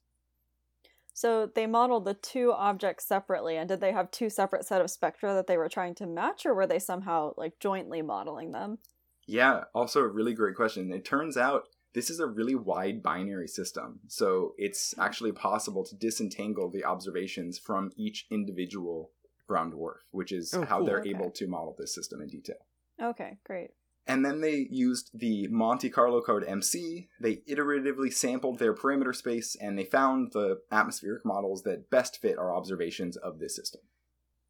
So 1.14 1.46
they 1.46 1.66
modeled 1.66 2.04
the 2.04 2.14
two 2.14 2.52
objects 2.52 3.06
separately, 3.06 3.56
and 3.56 3.68
did 3.68 3.80
they 3.80 3.92
have 3.92 4.10
two 4.10 4.30
separate 4.30 4.64
set 4.64 4.80
of 4.80 4.90
spectra 4.90 5.34
that 5.34 5.46
they 5.46 5.58
were 5.58 5.68
trying 5.68 5.94
to 5.96 6.06
match, 6.06 6.46
or 6.46 6.54
were 6.54 6.66
they 6.66 6.78
somehow 6.78 7.34
like 7.36 7.58
jointly 7.58 8.02
modeling 8.02 8.52
them? 8.52 8.78
Yeah, 9.26 9.64
also 9.74 10.00
a 10.00 10.08
really 10.08 10.34
great 10.34 10.56
question. 10.56 10.92
It 10.92 11.04
turns 11.04 11.36
out 11.36 11.68
this 11.94 12.08
is 12.08 12.18
a 12.18 12.26
really 12.26 12.54
wide 12.54 13.02
binary 13.02 13.46
system, 13.46 14.00
so 14.08 14.54
it's 14.56 14.94
actually 14.98 15.32
possible 15.32 15.84
to 15.84 15.94
disentangle 15.94 16.70
the 16.70 16.84
observations 16.84 17.58
from 17.58 17.92
each 17.96 18.26
individual 18.30 19.10
brown 19.46 19.72
dwarf, 19.72 19.98
which 20.10 20.32
is 20.32 20.52
Oh, 20.54 20.64
how 20.64 20.78
cool. 20.78 20.86
they're 20.86 21.00
Okay. 21.00 21.10
able 21.10 21.30
to 21.30 21.46
model 21.46 21.74
this 21.78 21.94
system 21.94 22.20
in 22.20 22.28
detail. 22.28 22.66
Okay, 23.00 23.38
great. 23.44 23.70
And 24.06 24.24
then 24.24 24.40
they 24.40 24.66
used 24.70 25.10
the 25.14 25.46
Monte 25.48 25.88
Carlo 25.90 26.20
code 26.20 26.44
MC. 26.44 27.08
They 27.20 27.36
iteratively 27.48 28.12
sampled 28.12 28.58
their 28.58 28.74
parameter 28.74 29.14
space 29.14 29.54
and 29.54 29.78
they 29.78 29.84
found 29.84 30.32
the 30.32 30.60
atmospheric 30.72 31.24
models 31.24 31.62
that 31.62 31.88
best 31.90 32.20
fit 32.20 32.36
our 32.36 32.54
observations 32.54 33.16
of 33.16 33.38
this 33.38 33.54
system. 33.54 33.82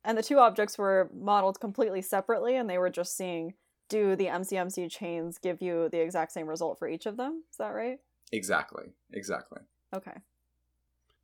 and 0.05 0.16
the 0.18 0.22
two 0.22 0.38
objects 0.38 0.78
were 0.78 1.11
modeled 1.14 1.61
completely 1.61 2.02
separately, 2.02 2.57
and 2.57 2.68
they 2.68 2.78
were 2.78 2.90
just 2.90 3.16
seeing 3.16 3.55
do 3.88 4.16
the 4.16 4.26
MCMC 4.26 4.90
chains 4.90 5.38
give 5.38 5.61
you 5.62 5.88
the 5.90 6.00
exact 6.00 6.33
same 6.33 6.46
result 6.48 6.78
for 6.78 6.88
each 6.88 7.05
of 7.07 7.16
them? 7.18 7.44
Is 7.50 7.59
that 7.59 7.68
right? 7.68 8.00
Exactly. 8.33 8.94
Exactly. 9.12 9.61
Okay. 9.94 10.16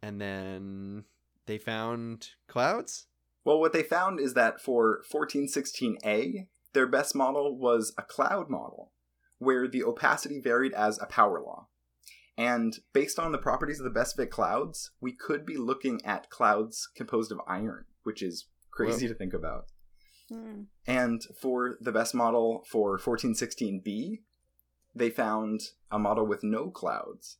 And 0.03 0.21
then 0.21 1.05
they 1.47 1.59
found 1.59 2.29
clouds? 2.47 3.07
Well, 3.45 3.61
what 3.61 3.73
they 3.73 3.83
found 3.83 4.21
is 4.21 4.35
that 4.35 4.61
for 4.61 5.03
1416A, 5.13 6.47
their 6.73 6.87
best 6.87 7.15
model 7.15 7.57
was 7.57 7.93
a 7.97 8.03
cloud 8.03 8.51
model, 8.51 8.93
where 9.39 9.67
the 9.67 9.83
opacity 9.83 10.41
varied 10.41 10.75
as 10.75 10.99
a 11.01 11.07
power 11.07 11.41
law. 11.41 11.69
And 12.37 12.79
based 12.93 13.19
on 13.19 13.33
the 13.33 13.39
properties 13.39 13.81
of 13.81 13.85
the 13.85 13.91
best 13.91 14.17
fit 14.17 14.31
clouds, 14.31 14.93
we 15.01 15.13
could 15.13 15.45
be 15.45 15.57
looking 15.57 16.01
at 16.05 16.31
clouds 16.31 16.89
composed 16.95 17.33
of 17.33 17.41
iron, 17.49 17.87
which 18.05 18.23
is 18.23 18.47
crazy 18.71 19.07
Whoa. 19.07 19.13
to 19.13 19.19
think 19.19 19.35
about. 19.35 19.67
Hmm. 20.29 20.63
And 20.87 21.23
for 21.41 21.79
the 21.81 21.91
best 21.91 22.15
model 22.15 22.65
for 22.71 22.99
1416B, 22.99 24.21
they 24.95 25.11
found 25.11 25.61
a 25.91 25.99
model 25.99 26.27
with 26.27 26.45
no 26.45 26.71
clouds. 26.71 27.39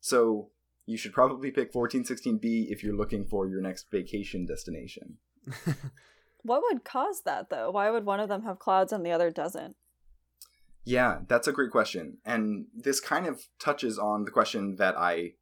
So 0.00 0.50
you 0.84 0.98
should 0.98 1.12
probably 1.12 1.50
pick 1.50 1.72
1416B 1.72 2.66
if 2.68 2.82
you're 2.82 2.96
looking 2.96 3.24
for 3.24 3.48
your 3.48 3.60
next 3.60 3.90
vacation 3.90 4.46
destination. 4.46 5.18
What 6.44 6.62
would 6.62 6.84
cause 6.84 7.22
that 7.22 7.48
though? 7.48 7.70
Why 7.70 7.90
would 7.90 8.04
one 8.04 8.20
of 8.20 8.28
them 8.28 8.42
have 8.42 8.58
clouds 8.58 8.92
and 8.92 9.04
the 9.04 9.10
other 9.10 9.30
doesn't? 9.30 9.76
Yeah, 10.84 11.20
that's 11.26 11.48
a 11.48 11.52
great 11.52 11.70
question. 11.70 12.18
And 12.24 12.66
this 12.74 13.00
kind 13.00 13.26
of 13.26 13.46
touches 13.58 13.98
on 13.98 14.26
the 14.26 14.30
question 14.30 14.76
that 14.76 14.96
I 14.96 15.32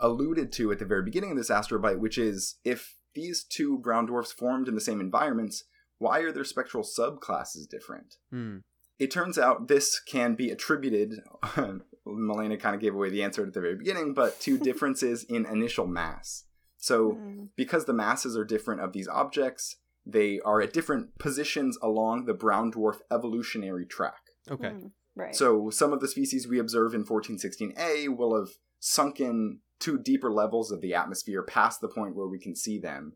alluded 0.00 0.52
to 0.52 0.72
at 0.72 0.78
the 0.78 0.86
very 0.86 1.02
beginning 1.02 1.32
of 1.32 1.36
this 1.36 1.50
astrobite, 1.50 1.98
which 1.98 2.16
is 2.16 2.56
if 2.64 2.96
these 3.14 3.44
two 3.44 3.78
brown 3.78 4.06
dwarfs 4.06 4.32
formed 4.32 4.68
in 4.68 4.74
the 4.74 4.80
same 4.80 5.00
environments, 5.00 5.64
why 5.98 6.20
are 6.20 6.32
their 6.32 6.44
spectral 6.44 6.82
subclasses 6.82 7.68
different? 7.68 8.16
Hmm. 8.30 8.58
It 8.98 9.10
turns 9.10 9.36
out 9.36 9.68
this 9.68 10.00
can 10.00 10.34
be 10.34 10.48
attributed, 10.48 11.20
Malena 12.06 12.56
kind 12.56 12.74
of 12.74 12.80
gave 12.80 12.94
away 12.94 13.10
the 13.10 13.22
answer 13.22 13.44
at 13.46 13.52
the 13.52 13.60
very 13.60 13.76
beginning, 13.76 14.14
but 14.14 14.40
to 14.40 14.56
differences 14.62 15.24
in 15.24 15.44
initial 15.44 15.86
mass. 15.86 16.45
So, 16.76 17.12
Hmm. 17.12 17.44
because 17.56 17.84
the 17.86 17.92
masses 17.92 18.36
are 18.36 18.44
different 18.44 18.80
of 18.80 18.92
these 18.92 19.08
objects, 19.08 19.76
they 20.04 20.40
are 20.40 20.60
at 20.60 20.72
different 20.72 21.18
positions 21.18 21.78
along 21.82 22.26
the 22.26 22.34
brown 22.34 22.70
dwarf 22.72 23.00
evolutionary 23.10 23.86
track. 23.86 24.20
Okay. 24.50 24.70
Hmm. 24.70 24.86
Right. 25.14 25.34
So 25.34 25.70
some 25.70 25.92
of 25.94 26.00
the 26.00 26.08
species 26.08 26.46
we 26.46 26.58
observe 26.58 26.94
in 26.94 27.04
1416A 27.04 28.08
will 28.14 28.38
have 28.38 28.50
sunken 28.78 29.60
to 29.80 29.98
deeper 29.98 30.30
levels 30.30 30.70
of 30.70 30.80
the 30.82 30.94
atmosphere 30.94 31.42
past 31.42 31.80
the 31.80 31.88
point 31.88 32.14
where 32.14 32.26
we 32.26 32.38
can 32.38 32.54
see 32.54 32.78
them 32.78 33.14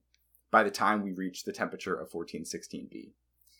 by 0.51 0.63
the 0.63 0.71
time 0.71 1.03
we 1.03 1.13
reach 1.13 1.45
the 1.45 1.53
temperature 1.53 1.95
of 1.95 2.11
1416B. 2.11 3.13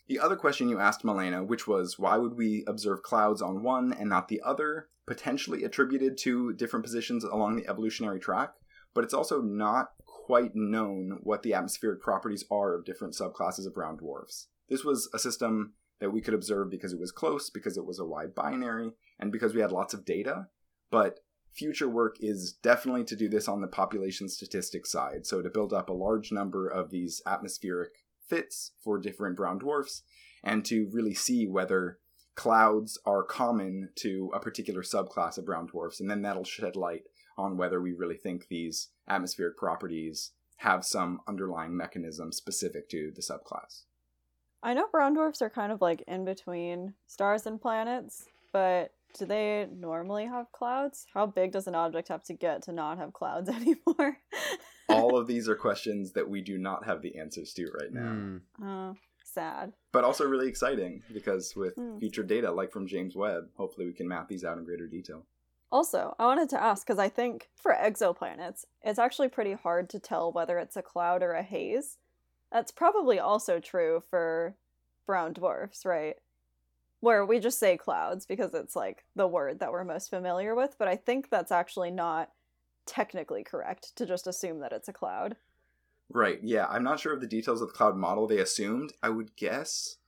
The 0.09 0.19
other 0.19 0.37
question 0.37 0.69
you 0.69 0.81
asked, 0.81 1.05
Malena, 1.05 1.45
which 1.45 1.69
was 1.69 1.99
why 1.99 2.17
would 2.17 2.35
we 2.35 2.65
observe 2.67 3.03
clouds 3.03 3.41
on 3.41 3.63
one 3.63 3.93
and 3.93 4.09
not 4.09 4.29
the 4.29 4.41
other, 4.45 4.89
potentially 5.07 5.63
attributed 5.63 6.19
to 6.19 6.53
different 6.55 6.85
positions 6.85 7.23
along 7.23 7.57
the 7.57 7.69
evolutionary 7.69 8.19
track, 8.19 8.55
but 8.95 9.05
it's 9.05 9.15
also 9.15 9.41
not 9.41 9.91
quite 10.07 10.55
known 10.55 11.19
what 11.23 11.43
the 11.43 11.55
atmospheric 11.55 12.01
properties 12.01 12.45
are 12.51 12.75
of 12.75 12.85
different 12.85 13.15
subclasses 13.15 13.67
of 13.67 13.75
brown 13.75 13.97
dwarfs. 13.97 14.49
This 14.69 14.85
was 14.85 15.09
a 15.13 15.19
system 15.19 15.75
that 16.01 16.13
we 16.13 16.21
could 16.21 16.35
observe 16.35 16.71
because 16.71 16.93
it 16.93 17.01
was 17.01 17.13
close, 17.13 17.51
because 17.51 17.77
it 17.77 17.85
was 17.85 17.99
a 17.99 18.05
wide 18.05 18.35
binary, 18.35 18.93
and 19.19 19.33
because 19.33 19.55
we 19.55 19.61
had 19.61 19.73
lots 19.73 19.93
of 19.93 20.05
data. 20.05 20.47
But 20.91 21.21
future 21.53 21.89
work 21.89 22.17
is 22.21 22.53
definitely 22.53 23.05
to 23.05 23.17
do 23.17 23.29
this 23.29 23.49
on 23.49 23.61
the 23.61 23.67
population 23.67 24.29
statistics 24.29 24.91
side. 24.91 25.27
So 25.27 25.43
to 25.43 25.51
build 25.51 25.73
up 25.73 25.89
a 25.89 25.95
large 25.95 26.33
number 26.33 26.69
of 26.69 26.91
these 26.91 27.21
atmospheric 27.27 27.91
fits 28.29 28.73
for 28.83 28.99
different 28.99 29.37
brown 29.37 29.59
dwarfs 29.59 30.03
and 30.43 30.65
to 30.67 30.89
really 30.93 31.15
see 31.15 31.47
whether 31.47 31.99
clouds 32.35 32.99
are 33.05 33.23
common 33.23 33.91
to 33.97 34.31
a 34.33 34.41
particular 34.41 34.83
subclass 34.83 35.37
of 35.37 35.45
brown 35.45 35.67
dwarfs. 35.67 36.01
And 36.01 36.09
then 36.09 36.23
that'll 36.23 36.45
shed 36.45 36.77
light 36.77 37.03
on 37.41 37.57
whether 37.57 37.81
we 37.81 37.93
really 37.93 38.17
think 38.17 38.49
these 38.49 38.89
atmospheric 39.09 39.57
properties 39.57 40.33
have 40.59 40.85
some 40.85 41.21
underlying 41.27 41.77
mechanism 41.77 42.33
specific 42.33 42.89
to 42.91 43.11
the 43.15 43.23
subclass. 43.23 43.85
I 44.63 44.75
know 44.75 44.87
brown 44.93 45.15
dwarfs 45.15 45.41
are 45.41 45.49
kind 45.51 45.73
of 45.73 45.81
like 45.81 46.05
in 46.07 46.25
between 46.25 46.95
stars 47.07 47.47
and 47.47 47.61
planets, 47.61 48.27
but 48.53 48.93
do 49.19 49.25
they 49.25 49.67
normally 49.75 50.27
have 50.27 50.53
clouds? 50.53 51.07
How 51.15 51.27
big 51.27 51.53
does 51.53 51.67
an 51.67 51.75
object 51.75 52.09
have 52.09 52.23
to 52.25 52.35
get 52.35 52.63
to 52.65 52.73
not 52.73 52.99
have 52.99 53.13
clouds 53.15 53.49
anymore? 53.61 54.19
All 54.89 55.17
of 55.17 55.27
these 55.27 55.49
are 55.49 55.55
questions 55.57 56.13
that 56.13 56.29
we 56.29 56.43
do 56.43 56.59
not 56.59 56.85
have 56.85 57.01
the 57.01 57.17
answers 57.19 57.55
to 57.55 57.65
right 57.81 57.93
now. 57.93 58.11
Hmm. 58.11 58.37
Oh, 58.63 58.97
sad. 59.25 59.73
But 59.93 60.05
also 60.05 60.27
really 60.27 60.49
exciting 60.49 61.03
because 61.13 61.55
with 61.57 61.75
Hmm. 61.75 61.99
future 61.99 62.23
data 62.23 62.53
like 62.53 62.71
from 62.71 62.87
James 62.87 63.17
Webb, 63.17 63.49
hopefully 63.57 63.87
we 63.87 63.95
can 63.95 64.07
map 64.09 64.29
these 64.29 64.45
out 64.45 64.59
in 64.59 64.65
greater 64.65 64.87
detail. 64.87 65.25
Also, 65.73 66.15
I 66.19 66.27
wanted 66.27 66.49
to 66.51 66.63
ask 66.63 66.87
because 66.87 66.99
I 66.99 67.09
think 67.09 67.49
for 67.55 67.73
exoplanets, 67.73 68.65
it's 68.83 68.99
actually 68.99 69.29
pretty 69.29 69.53
hard 69.53 69.89
to 69.91 70.01
tell 70.01 70.33
whether 70.33 70.59
it's 70.59 70.77
a 70.77 70.83
cloud 70.83 71.23
or 71.23 71.33
a 71.33 71.43
haze. 71.43 71.99
That's 72.51 72.73
probably 72.73 73.21
also 73.21 73.61
true 73.61 74.03
for 74.11 74.57
brown 75.07 75.33
dwarfs, 75.33 75.85
right? 75.85 76.17
Where 76.99 77.25
we 77.25 77.39
just 77.39 77.61
say 77.61 77.77
clouds 77.77 78.27
because 78.27 78.53
it's 78.53 78.75
like 78.75 79.05
the 79.15 79.29
word 79.29 79.61
that 79.61 79.71
we're 79.71 79.85
most 79.85 80.11
familiar 80.11 80.55
with, 80.55 80.77
but 80.77 80.89
I 80.89 80.97
think 80.97 81.31
that's 81.31 81.53
actually 81.53 81.93
not 81.93 82.31
technically 82.85 83.45
correct 83.45 83.95
to 83.97 84.05
just 84.05 84.27
assume 84.27 84.59
that 84.61 84.73
it's 84.73 84.89
a 84.89 84.93
cloud. 84.93 85.37
Right, 86.13 86.41
yeah. 86.43 86.67
I'm 86.67 86.83
not 86.83 86.99
sure 86.99 87.13
of 87.13 87.21
the 87.21 87.27
details 87.29 87.63
of 87.63 87.69
the 87.69 87.75
cloud 87.75 87.97
model 87.97 88.27
they 88.27 88.39
assumed. 88.39 88.93
I 89.03 89.11
would 89.11 89.37
guess 89.37 89.99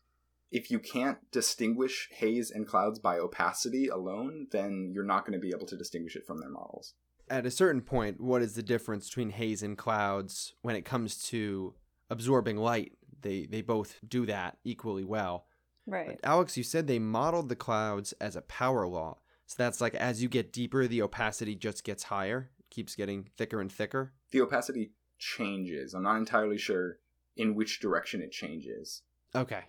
if 0.53 0.71
you 0.71 0.79
can't 0.79 1.19
distinguish 1.33 2.09
haze 2.13 2.51
and 2.51 2.67
clouds 2.67 2.99
by 2.99 3.19
opacity 3.19 3.89
alone, 3.89 4.49
then 4.53 4.93
you're 4.95 5.03
not 5.03 5.25
going 5.25 5.33
to 5.33 5.45
be 5.45 5.53
able 5.55 5.67
to 5.67 5.77
distinguish 5.77 6.15
it 6.15 6.27
from 6.27 6.41
their 6.41 6.51
models. 6.51 6.95
At 7.31 7.47
a 7.47 7.51
certain 7.51 7.81
point, 7.81 8.21
what 8.21 8.43
is 8.43 8.55
the 8.55 8.63
difference 8.63 9.09
between 9.09 9.31
haze 9.31 9.63
and 9.63 9.79
clouds 9.79 10.53
when 10.61 10.77
it 10.77 10.85
comes 10.85 11.23
to 11.25 11.75
absorbing 12.11 12.59
light? 12.59 12.93
They 13.23 13.47
they 13.47 13.63
both 13.63 13.99
do 14.07 14.27
that 14.27 14.59
equally 14.63 15.05
well. 15.05 15.47
Right. 15.87 16.19
But 16.21 16.29
Alex, 16.29 16.57
you 16.57 16.63
said 16.63 16.87
they 16.87 16.99
modeled 16.99 17.49
the 17.49 17.57
clouds 17.57 18.13
as 18.21 18.37
a 18.37 18.43
power 18.43 18.87
law. 18.87 19.19
So 19.47 19.57
that's 19.59 19.81
like 19.81 19.95
as 19.95 20.23
you 20.23 20.29
get 20.29 20.53
deeper, 20.53 20.87
the 20.87 21.03
opacity 21.03 21.55
just 21.55 21.83
gets 21.83 22.05
higher, 22.05 22.51
keeps 22.69 22.95
getting 22.95 23.29
thicker 23.39 23.61
and 23.61 23.73
thicker. 23.73 24.13
The 24.33 24.43
opacity 24.43 24.93
changes. 25.19 25.95
I'm 25.95 26.03
not 26.03 26.17
entirely 26.17 26.59
sure 26.59 26.99
in 27.37 27.55
which 27.55 27.81
direction 27.81 28.21
it 28.21 28.33
changes. 28.33 29.03
Okay. 29.35 29.63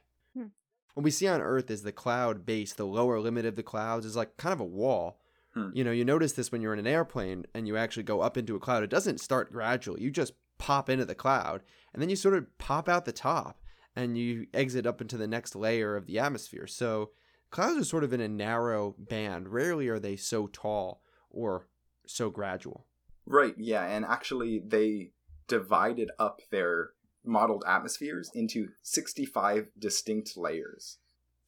What 0.94 1.04
we 1.04 1.12
see 1.12 1.28
on 1.28 1.42
Earth 1.42 1.72
is 1.72 1.84
the 1.84 1.92
cloud 1.92 2.46
base, 2.46 2.74
the 2.74 2.86
lower 2.86 3.20
limit 3.20 3.46
of 3.46 3.56
the 3.56 3.64
clouds 3.64 4.06
is 4.06 4.16
like 4.16 4.38
kind 4.38 4.54
of 4.54 4.60
a 4.60 4.66
wall. 4.66 5.20
Hmm. 5.54 5.70
You 5.74 5.84
know, 5.84 5.92
you 5.92 6.06
notice 6.06 6.34
this 6.34 6.52
when 6.52 6.62
you're 6.62 6.74
in 6.74 6.80
an 6.80 6.88
airplane 6.88 7.46
and 7.54 7.68
you 7.68 7.78
actually 7.78 8.04
go 8.04 8.22
up 8.22 8.38
into 8.38 8.56
a 8.56 8.60
cloud. 8.60 8.84
It 8.84 8.90
doesn't 8.90 9.20
start 9.20 9.52
gradually. 9.52 10.02
You 10.02 10.12
just 10.12 10.34
pop 10.58 10.90
into 10.90 11.06
the 11.06 11.16
cloud 11.16 11.62
and 11.94 12.02
then 12.02 12.10
you 12.10 12.16
sort 12.16 12.36
of 12.36 12.58
pop 12.58 12.88
out 12.88 13.06
the 13.06 13.12
top 13.12 13.60
and 13.96 14.18
you 14.18 14.48
exit 14.54 14.86
up 14.86 15.02
into 15.02 15.18
the 15.18 15.28
next 15.28 15.56
layer 15.56 15.96
of 15.96 16.06
the 16.06 16.20
atmosphere. 16.20 16.68
So 16.68 17.12
clouds 17.52 17.80
are 17.80 17.86
sort 17.86 18.04
of 18.04 18.14
in 18.14 18.22
a 18.22 18.28
narrow 18.28 18.96
band. 18.98 19.50
Rarely 19.50 19.88
are 19.88 20.00
they 20.00 20.16
so 20.16 20.48
tall 20.48 21.02
or 21.30 21.68
so 22.06 22.30
gradual. 22.30 22.86
Right, 23.26 23.56
yeah, 23.58 23.86
and 23.86 24.04
actually 24.06 24.60
they 24.60 25.12
divided 25.48 26.12
up 26.20 26.42
their 26.52 26.92
modeled 27.26 27.64
atmospheres 27.68 28.30
into 28.34 28.70
65 28.82 29.68
distinct 29.78 30.38
layers. 30.38 30.98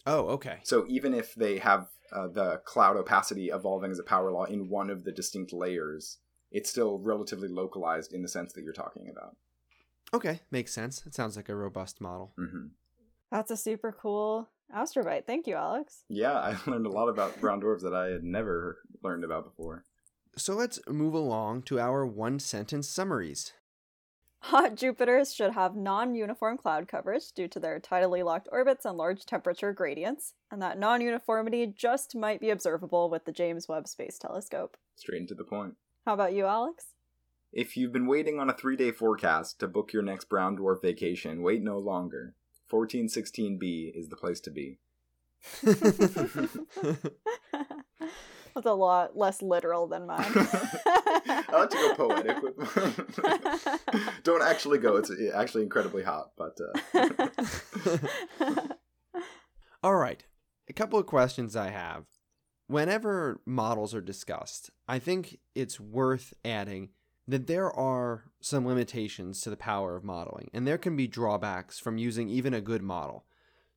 Oh, 0.06 0.28
okay. 0.30 0.60
So 0.64 0.86
even 0.88 1.14
if 1.14 1.34
they 1.36 1.58
have 1.58 1.88
uh, 2.12 2.28
the 2.28 2.62
cloud 2.66 2.98
opacity 2.98 3.50
evolving 3.50 3.92
as 3.92 4.00
a 4.00 4.04
power 4.04 4.32
law 4.32 4.46
in 4.46 4.70
one 4.70 4.90
of 4.90 5.04
the 5.04 5.12
distinct 5.12 5.52
layers, 5.52 6.20
it's 6.52 6.70
still 6.70 7.00
relatively 7.00 7.48
localized 7.48 8.14
in 8.14 8.22
the 8.22 8.28
sense 8.28 8.54
that 8.54 8.64
you're 8.64 8.74
talking 8.74 9.10
about. 9.10 9.36
Okay, 10.14 10.42
makes 10.52 10.72
sense. 10.72 11.04
It 11.06 11.16
sounds 11.16 11.36
like 11.36 11.50
a 11.50 11.56
robust 11.56 12.00
model. 12.00 12.34
hmm 12.38 12.68
That's 13.32 13.52
a 13.52 13.58
super 13.58 13.92
cool 13.92 14.48
astrobite. 14.74 15.26
Thank 15.26 15.48
you, 15.48 15.56
Alex. 15.56 16.04
Yeah, 16.08 16.34
I 16.40 16.58
learned 16.68 16.86
a 16.86 16.92
lot 16.92 17.10
about 17.10 17.40
brown 17.42 17.60
dwarfs 17.60 17.84
that 17.84 17.94
I 17.96 18.08
had 18.08 18.24
never 18.24 18.80
learned 19.04 19.24
about 19.24 19.44
before. 19.44 19.84
So 20.38 20.54
let's 20.54 20.80
move 20.88 21.14
along 21.14 21.64
to 21.64 21.80
our 21.80 22.06
one 22.06 22.40
sentence 22.40 22.88
summaries. 22.88 23.54
Hot 24.50 24.76
Jupiters 24.76 25.34
should 25.34 25.54
have 25.54 25.76
non 25.76 26.14
uniform 26.14 26.60
cloud 26.60 26.88
coverage 26.88 27.32
due 27.32 27.48
to 27.48 27.60
their 27.60 27.80
tidally 27.80 28.24
locked 28.24 28.48
orbits 28.52 28.86
and 28.86 28.96
large 28.96 29.26
temperature 29.26 29.74
gradients, 29.74 30.36
and 30.52 30.62
that 30.62 30.78
non 30.78 31.02
uniformity 31.02 31.66
just 31.66 32.16
might 32.16 32.40
be 32.40 32.52
observable 32.52 33.10
with 33.10 33.26
the 33.26 33.32
James 33.32 33.68
Webb 33.68 33.88
Space 33.88 34.20
Telescope. 34.20 34.78
Straight 34.96 35.22
into 35.22 35.34
the 35.34 35.44
point. 35.44 35.74
How 36.06 36.14
about 36.14 36.34
you, 36.34 36.46
Alex? 36.46 36.90
If 37.52 37.76
you've 37.76 37.92
been 37.92 38.06
waiting 38.06 38.40
on 38.40 38.48
a 38.48 38.54
three 38.54 38.76
day 38.76 38.92
forecast 38.92 39.60
to 39.62 39.68
book 39.68 39.94
your 39.94 40.04
next 40.04 40.26
brown 40.26 40.58
dwarf 40.58 40.80
vacation, 40.80 41.42
wait 41.42 41.64
no 41.64 41.80
longer. 41.80 42.36
1416b 42.72 43.98
is 43.98 44.10
the 44.10 44.16
place 44.16 44.40
to 44.42 44.52
be. 44.52 44.78
That's 48.56 48.68
a 48.68 48.74
lot 48.74 49.18
less 49.18 49.42
literal 49.42 49.86
than 49.86 50.08
mine. 50.08 50.26
I 50.34 51.44
like 51.52 51.70
to 51.72 51.76
go 51.76 51.94
poetic 51.96 52.42
with 52.42 52.58
mine. 52.58 54.10
Don't 54.24 54.42
actually 54.42 54.78
go. 54.78 54.96
It's 54.96 55.12
actually 55.34 55.64
incredibly 55.64 56.04
hot, 56.04 56.32
but. 56.38 56.58
Uh... 56.94 57.28
All 59.84 59.98
right. 59.98 60.24
A 60.70 60.74
couple 60.74 60.98
of 60.98 61.06
questions 61.06 61.58
I 61.58 61.70
have. 61.70 62.06
Whenever 62.68 63.42
models 63.46 63.94
are 63.94 64.02
discussed, 64.02 64.72
I 64.88 65.00
think 65.00 65.38
it's 65.54 65.78
worth 65.78 66.34
adding 66.46 66.90
that 67.28 67.48
there 67.48 67.70
are 67.72 68.32
some 68.40 68.66
limitations 68.66 69.42
to 69.42 69.50
the 69.50 69.58
power 69.58 69.98
of 69.98 70.06
modeling, 70.06 70.50
and 70.54 70.66
there 70.66 70.78
can 70.78 70.96
be 70.96 71.08
drawbacks 71.08 71.78
from 71.78 71.98
using 71.98 72.30
even 72.30 72.54
a 72.54 72.62
good 72.62 72.82
model. 72.82 73.26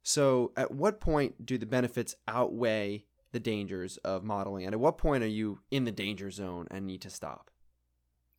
So, 0.04 0.52
at 0.56 0.70
what 0.70 1.00
point 1.00 1.44
do 1.44 1.58
the 1.58 1.66
benefits 1.66 2.14
outweigh 2.28 3.04
the 3.32 3.40
dangers 3.40 3.96
of 3.98 4.24
modeling? 4.24 4.64
And 4.64 4.74
at 4.74 4.80
what 4.80 4.98
point 4.98 5.22
are 5.22 5.28
you 5.28 5.60
in 5.70 5.84
the 5.84 5.92
danger 5.92 6.30
zone 6.30 6.66
and 6.70 6.86
need 6.86 7.02
to 7.02 7.10
stop? 7.10 7.50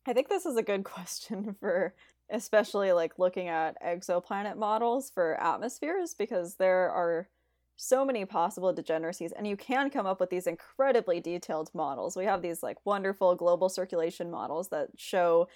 I 0.06 0.12
think 0.12 0.28
this 0.28 0.46
is 0.46 0.56
a 0.56 0.62
good 0.62 0.84
question 0.84 1.56
for 1.60 1.94
especially 2.32 2.92
like 2.92 3.18
looking 3.18 3.48
at 3.48 3.80
exoplanet 3.82 4.56
models 4.56 5.10
for 5.10 5.34
atmospheres 5.42 6.14
because 6.14 6.54
there 6.56 6.88
are 6.90 7.28
so 7.76 8.04
many 8.04 8.24
possible 8.24 8.72
degeneracies 8.72 9.32
and 9.32 9.46
you 9.48 9.56
can 9.56 9.90
come 9.90 10.06
up 10.06 10.20
with 10.20 10.30
these 10.30 10.46
incredibly 10.46 11.18
detailed 11.18 11.70
models. 11.74 12.16
We 12.16 12.26
have 12.26 12.42
these 12.42 12.62
like 12.62 12.76
wonderful 12.84 13.34
global 13.34 13.68
circulation 13.68 14.30
models 14.30 14.68
that 14.68 14.90
show 14.96 15.48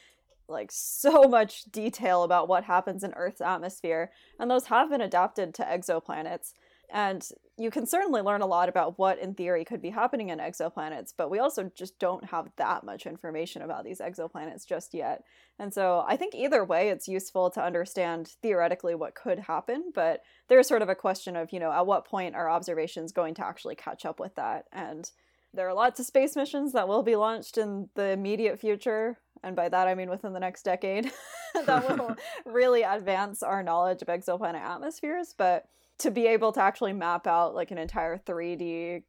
like 0.48 0.70
so 0.72 1.22
much 1.28 1.64
detail 1.64 2.22
about 2.22 2.48
what 2.48 2.64
happens 2.64 3.04
in 3.04 3.12
Earth's 3.14 3.40
atmosphere, 3.40 4.10
and 4.38 4.50
those 4.50 4.66
have 4.66 4.90
been 4.90 5.00
adapted 5.00 5.54
to 5.54 5.64
exoplanets. 5.64 6.52
And 6.92 7.26
you 7.56 7.70
can 7.70 7.86
certainly 7.86 8.20
learn 8.20 8.40
a 8.40 8.46
lot 8.46 8.68
about 8.68 8.98
what, 8.98 9.18
in 9.18 9.34
theory, 9.34 9.64
could 9.64 9.80
be 9.80 9.90
happening 9.90 10.28
in 10.28 10.38
exoplanets, 10.38 11.12
but 11.16 11.30
we 11.30 11.38
also 11.38 11.70
just 11.74 11.98
don't 11.98 12.24
have 12.26 12.50
that 12.56 12.84
much 12.84 13.06
information 13.06 13.62
about 13.62 13.84
these 13.84 14.00
exoplanets 14.00 14.66
just 14.66 14.94
yet. 14.94 15.22
And 15.58 15.72
so 15.72 16.04
I 16.06 16.16
think 16.16 16.34
either 16.34 16.64
way, 16.64 16.88
it's 16.88 17.06
useful 17.06 17.50
to 17.50 17.64
understand 17.64 18.32
theoretically 18.42 18.94
what 18.94 19.14
could 19.14 19.38
happen, 19.38 19.92
but 19.94 20.22
there's 20.48 20.66
sort 20.66 20.82
of 20.82 20.88
a 20.88 20.96
question 20.96 21.36
of, 21.36 21.52
you 21.52 21.60
know, 21.60 21.72
at 21.72 21.86
what 21.86 22.06
point 22.06 22.34
are 22.34 22.50
observations 22.50 23.12
going 23.12 23.34
to 23.34 23.46
actually 23.46 23.76
catch 23.76 24.04
up 24.04 24.18
with 24.18 24.34
that? 24.34 24.64
And 24.72 25.08
there 25.52 25.68
are 25.68 25.74
lots 25.74 26.00
of 26.00 26.06
space 26.06 26.34
missions 26.34 26.72
that 26.72 26.88
will 26.88 27.04
be 27.04 27.14
launched 27.14 27.56
in 27.58 27.88
the 27.94 28.10
immediate 28.10 28.58
future, 28.58 29.18
and 29.44 29.54
by 29.54 29.68
that 29.68 29.86
I 29.86 29.94
mean 29.94 30.10
within 30.10 30.32
the 30.32 30.40
next 30.40 30.64
decade, 30.64 31.12
that 31.66 31.88
will 31.88 32.16
really 32.44 32.82
advance 32.82 33.42
our 33.42 33.62
knowledge 33.62 34.02
of 34.02 34.08
exoplanet 34.08 34.60
atmospheres. 34.60 35.34
But 35.36 35.66
to 35.98 36.10
be 36.10 36.26
able 36.26 36.52
to 36.52 36.60
actually 36.60 36.92
map 36.92 37.26
out 37.26 37.54
like 37.54 37.70
an 37.70 37.78
entire 37.78 38.18
3D 38.18 39.02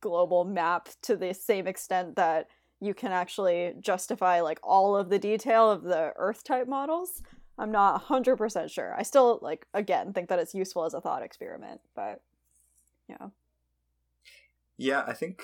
global 0.00 0.44
map 0.44 0.88
to 1.02 1.16
the 1.16 1.34
same 1.34 1.66
extent 1.66 2.16
that 2.16 2.48
you 2.80 2.94
can 2.94 3.12
actually 3.12 3.74
justify 3.80 4.40
like 4.40 4.58
all 4.62 4.96
of 4.96 5.10
the 5.10 5.18
detail 5.18 5.70
of 5.70 5.82
the 5.82 6.12
Earth 6.16 6.42
type 6.42 6.66
models, 6.66 7.22
I'm 7.58 7.70
not 7.70 8.06
100% 8.06 8.70
sure. 8.70 8.94
I 8.98 9.02
still 9.02 9.38
like 9.42 9.66
again 9.74 10.12
think 10.12 10.28
that 10.28 10.38
it's 10.38 10.54
useful 10.54 10.84
as 10.84 10.94
a 10.94 11.00
thought 11.00 11.22
experiment, 11.22 11.80
but 11.94 12.22
yeah. 13.08 13.28
Yeah, 14.78 15.04
I 15.06 15.12
think 15.12 15.42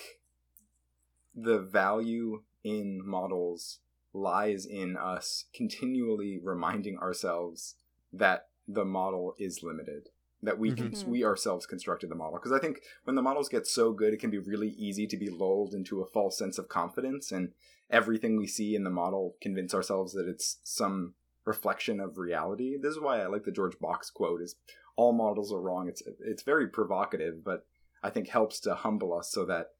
the 1.35 1.59
value 1.59 2.43
in 2.65 3.03
models 3.05 3.81
lies 4.15 4.65
in 4.65 4.97
us 4.97 5.45
continually 5.53 6.41
reminding 6.43 6.97
ourselves 6.97 7.75
that 8.13 8.49
the 8.67 8.87
model 8.87 9.35
is 9.39 9.63
limited 9.63 10.09
that 10.43 10.59
we 10.59 10.71
mm-hmm. 10.71 11.11
we 11.11 11.25
ourselves 11.25 11.67
constructed 11.67 12.11
the 12.11 12.15
model. 12.15 12.39
Because 12.39 12.53
i 12.53 12.59
think 12.59 12.83
when 13.05 13.17
the 13.17 13.23
models 13.23 13.49
get 13.49 13.67
so 13.67 13.93
good 13.93 14.13
it 14.13 14.21
can 14.21 14.31
be 14.31 14.39
really 14.39 14.71
easy 14.71 15.07
to 15.07 15.17
be 15.17 15.31
lulled 15.31 15.75
into 15.75 16.01
a 16.01 16.07
false 16.07 16.39
sense 16.39 16.59
of 16.59 16.69
confidence 16.69 17.33
and 17.33 17.53
everything 17.91 18.37
we 18.37 18.47
see 18.47 18.75
in 18.75 18.85
the 18.85 18.91
model 18.91 19.37
convince 19.41 19.75
ourselves 19.75 20.13
that 20.13 20.29
it's 20.29 20.59
some 20.65 21.15
reflection 21.45 22.01
of 22.01 22.19
reality. 22.19 22.77
This 22.81 22.93
is 22.93 23.01
why 23.01 23.21
i 23.21 23.27
like 23.27 23.45
the 23.45 23.53
george 23.53 23.79
box 23.79 24.11
quote 24.11 24.43
is 24.43 24.57
all 24.97 25.13
models 25.13 25.53
are 25.53 25.61
wrong. 25.61 25.89
It's 25.89 26.03
it's 26.21 26.43
very 26.43 26.69
provocative 26.69 27.45
but 27.45 27.67
i 28.03 28.11
think 28.11 28.29
helps 28.29 28.61
to 28.61 28.75
humble 28.75 29.15
us 29.15 29.31
so 29.31 29.45
that 29.47 29.71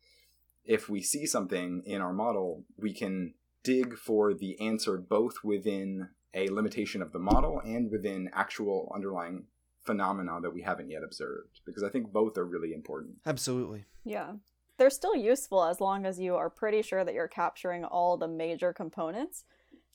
if 0.65 0.89
we 0.89 1.01
see 1.01 1.27
something 1.27 1.83
in 1.87 2.01
our 2.01 2.13
model 2.13 2.65
we 2.77 2.93
can 2.93 3.35
dig 3.63 3.97
for 3.97 4.33
the 4.33 4.61
answer 4.61 4.97
both 4.97 5.43
within 5.43 6.09
a 6.35 6.49
limitation 6.49 7.03
of 7.03 7.13
the 7.13 7.19
model 7.19 7.61
and 7.65 7.91
within 7.91 8.31
actual 8.33 8.93
underlying 8.95 9.45
phenomena 9.87 10.41
that 10.43 10.53
we 10.53 10.63
haven't 10.63 10.91
yet 10.91 11.03
observed 11.03 11.61
because 11.65 11.83
I 11.83 11.89
think 11.89 12.13
both 12.13 12.37
are 12.37 12.45
really 12.45 12.73
important. 12.73 13.17
Absolutely. 13.25 13.85
Yeah. 14.05 14.33
They're 14.79 14.91
still 14.91 15.17
useful 15.17 15.65
as 15.65 15.81
long 15.81 16.05
as 16.05 16.19
you 16.19 16.37
are 16.37 16.51
pretty 16.51 16.83
sure 16.83 17.05
that 17.05 17.15
you're 17.15 17.29
capturing 17.29 17.85
all 17.85 18.17
the 18.17 18.29
major 18.29 18.73
components. 18.73 19.45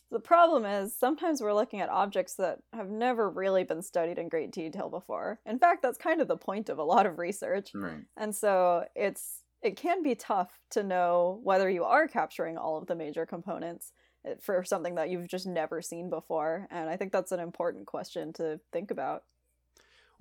The 0.10 0.20
problem 0.20 0.66
is 0.66 0.96
sometimes 0.96 1.39
we're 1.39 1.54
looking 1.54 1.80
at 1.80 1.89
objects 1.89 2.36
that 2.36 2.60
have 2.74 2.89
never 2.89 3.30
really 3.30 3.64
been 3.64 3.82
studied 3.82 4.18
in 4.18 4.28
great 4.28 4.52
detail 4.52 4.89
before. 4.89 5.39
In 5.46 5.60
fact, 5.60 5.82
that's 5.82 5.98
kind 5.98 6.20
of 6.20 6.28
the 6.28 6.36
point 6.36 6.68
of 6.70 6.80
a 6.80 6.84
lot 6.84 7.06
of 7.06 7.18
research. 7.18 7.70
Right. 7.74 8.04
And 8.18 8.36
so 8.36 8.86
it's 8.96 9.42
it 9.62 9.78
can 9.78 10.02
be 10.02 10.16
tough 10.16 10.60
to 10.72 10.84
know 10.84 11.39
whether 11.44 11.70
you 11.70 11.84
are 11.84 12.08
capturing 12.08 12.58
all 12.58 12.78
of 12.78 12.88
the 12.88 12.96
major 12.96 13.26
components 13.26 13.94
eh, 14.26 14.34
for 14.42 14.64
something 14.64 14.96
that 14.96 15.10
you've 15.10 15.28
just 15.28 15.46
never 15.46 15.82
seen 15.82 16.10
before. 16.10 16.68
And 16.72 16.89
I 16.89 16.98
think 16.98 17.12
that's 17.12 17.32
an 17.32 17.39
important 17.39 17.86
question 17.86 18.34
to 18.34 18.60
think 18.74 18.92
about. 18.92 19.24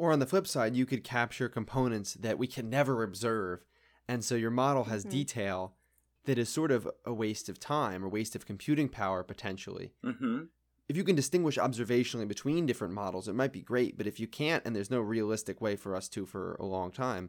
Or 0.00 0.12
on 0.12 0.18
the 0.18 0.24
flip 0.24 0.46
side, 0.46 0.74
you 0.74 0.86
could 0.86 1.04
capture 1.04 1.50
components 1.50 2.14
that 2.14 2.38
we 2.38 2.46
can 2.46 2.70
never 2.70 3.02
observe. 3.02 3.66
And 4.08 4.24
so 4.24 4.34
your 4.34 4.50
model 4.50 4.84
has 4.84 5.02
mm-hmm. 5.02 5.10
detail 5.10 5.74
that 6.24 6.38
is 6.38 6.48
sort 6.48 6.70
of 6.70 6.88
a 7.04 7.12
waste 7.12 7.50
of 7.50 7.60
time 7.60 8.02
or 8.02 8.08
waste 8.08 8.34
of 8.34 8.46
computing 8.46 8.88
power 8.88 9.22
potentially. 9.22 9.92
Mm-hmm. 10.02 10.44
If 10.88 10.96
you 10.96 11.04
can 11.04 11.16
distinguish 11.16 11.58
observationally 11.58 12.26
between 12.26 12.64
different 12.64 12.94
models, 12.94 13.28
it 13.28 13.34
might 13.34 13.52
be 13.52 13.60
great. 13.60 13.98
But 13.98 14.06
if 14.06 14.18
you 14.18 14.26
can't, 14.26 14.64
and 14.64 14.74
there's 14.74 14.90
no 14.90 15.00
realistic 15.00 15.60
way 15.60 15.76
for 15.76 15.94
us 15.94 16.08
to 16.08 16.24
for 16.24 16.54
a 16.54 16.64
long 16.64 16.92
time, 16.92 17.28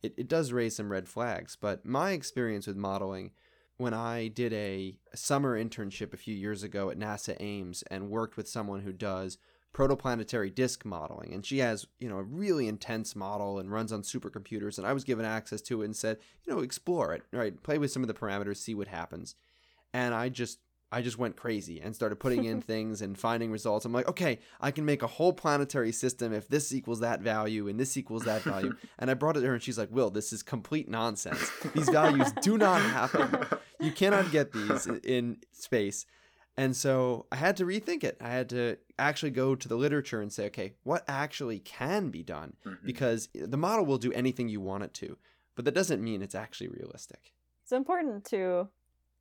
it, 0.00 0.14
it 0.16 0.28
does 0.28 0.52
raise 0.52 0.76
some 0.76 0.92
red 0.92 1.08
flags. 1.08 1.56
But 1.60 1.84
my 1.84 2.12
experience 2.12 2.68
with 2.68 2.76
modeling, 2.76 3.32
when 3.76 3.92
I 3.92 4.28
did 4.28 4.52
a, 4.52 4.98
a 5.12 5.16
summer 5.16 5.60
internship 5.60 6.14
a 6.14 6.16
few 6.16 6.36
years 6.36 6.62
ago 6.62 6.90
at 6.90 6.98
NASA 6.98 7.36
Ames 7.40 7.82
and 7.90 8.08
worked 8.08 8.36
with 8.36 8.48
someone 8.48 8.82
who 8.82 8.92
does 8.92 9.36
protoplanetary 9.74 10.54
disk 10.54 10.84
modeling 10.84 11.34
and 11.34 11.44
she 11.44 11.58
has 11.58 11.86
you 11.98 12.08
know 12.08 12.18
a 12.18 12.22
really 12.22 12.68
intense 12.68 13.16
model 13.16 13.58
and 13.58 13.72
runs 13.72 13.92
on 13.92 14.02
supercomputers 14.02 14.78
and 14.78 14.86
i 14.86 14.92
was 14.92 15.02
given 15.04 15.24
access 15.24 15.60
to 15.60 15.82
it 15.82 15.86
and 15.86 15.96
said 15.96 16.16
you 16.44 16.52
know 16.54 16.60
explore 16.60 17.12
it 17.12 17.22
right 17.32 17.62
play 17.62 17.76
with 17.76 17.90
some 17.90 18.02
of 18.02 18.06
the 18.06 18.14
parameters 18.14 18.58
see 18.58 18.74
what 18.74 18.86
happens 18.86 19.34
and 19.92 20.14
i 20.14 20.28
just 20.28 20.60
I 20.94 21.02
just 21.02 21.18
went 21.18 21.34
crazy 21.34 21.80
and 21.80 21.92
started 21.92 22.16
putting 22.20 22.44
in 22.44 22.60
things 22.62 23.02
and 23.02 23.18
finding 23.18 23.50
results. 23.50 23.84
I'm 23.84 23.92
like, 23.92 24.06
okay, 24.06 24.38
I 24.60 24.70
can 24.70 24.84
make 24.84 25.02
a 25.02 25.08
whole 25.08 25.32
planetary 25.32 25.90
system 25.90 26.32
if 26.32 26.46
this 26.46 26.72
equals 26.72 27.00
that 27.00 27.20
value 27.20 27.66
and 27.66 27.80
this 27.80 27.96
equals 27.96 28.22
that 28.24 28.42
value. 28.42 28.74
and 29.00 29.10
I 29.10 29.14
brought 29.14 29.36
it 29.36 29.40
to 29.40 29.48
her 29.48 29.54
and 29.54 29.62
she's 29.62 29.76
like, 29.76 29.90
Will, 29.90 30.10
this 30.10 30.32
is 30.32 30.44
complete 30.44 30.88
nonsense. 30.88 31.50
These 31.74 31.88
values 31.88 32.30
do 32.40 32.56
not 32.56 32.80
happen. 32.80 33.46
You 33.80 33.90
cannot 33.90 34.30
get 34.30 34.52
these 34.52 34.86
in 34.86 35.38
space. 35.52 36.06
And 36.56 36.76
so 36.76 37.26
I 37.32 37.36
had 37.36 37.56
to 37.56 37.64
rethink 37.64 38.04
it. 38.04 38.16
I 38.20 38.28
had 38.28 38.48
to 38.50 38.78
actually 38.98 39.32
go 39.32 39.54
to 39.54 39.68
the 39.68 39.76
literature 39.76 40.20
and 40.20 40.32
say, 40.32 40.46
okay, 40.46 40.74
what 40.84 41.04
actually 41.08 41.58
can 41.58 42.10
be 42.10 42.22
done? 42.22 42.54
Mm-hmm. 42.64 42.86
Because 42.86 43.28
the 43.34 43.56
model 43.56 43.84
will 43.84 43.98
do 43.98 44.12
anything 44.12 44.48
you 44.48 44.60
want 44.60 44.84
it 44.84 44.94
to, 44.94 45.18
but 45.56 45.64
that 45.64 45.74
doesn't 45.74 46.02
mean 46.02 46.22
it's 46.22 46.34
actually 46.34 46.68
realistic. 46.68 47.32
It's 47.62 47.72
important 47.72 48.24
to 48.26 48.68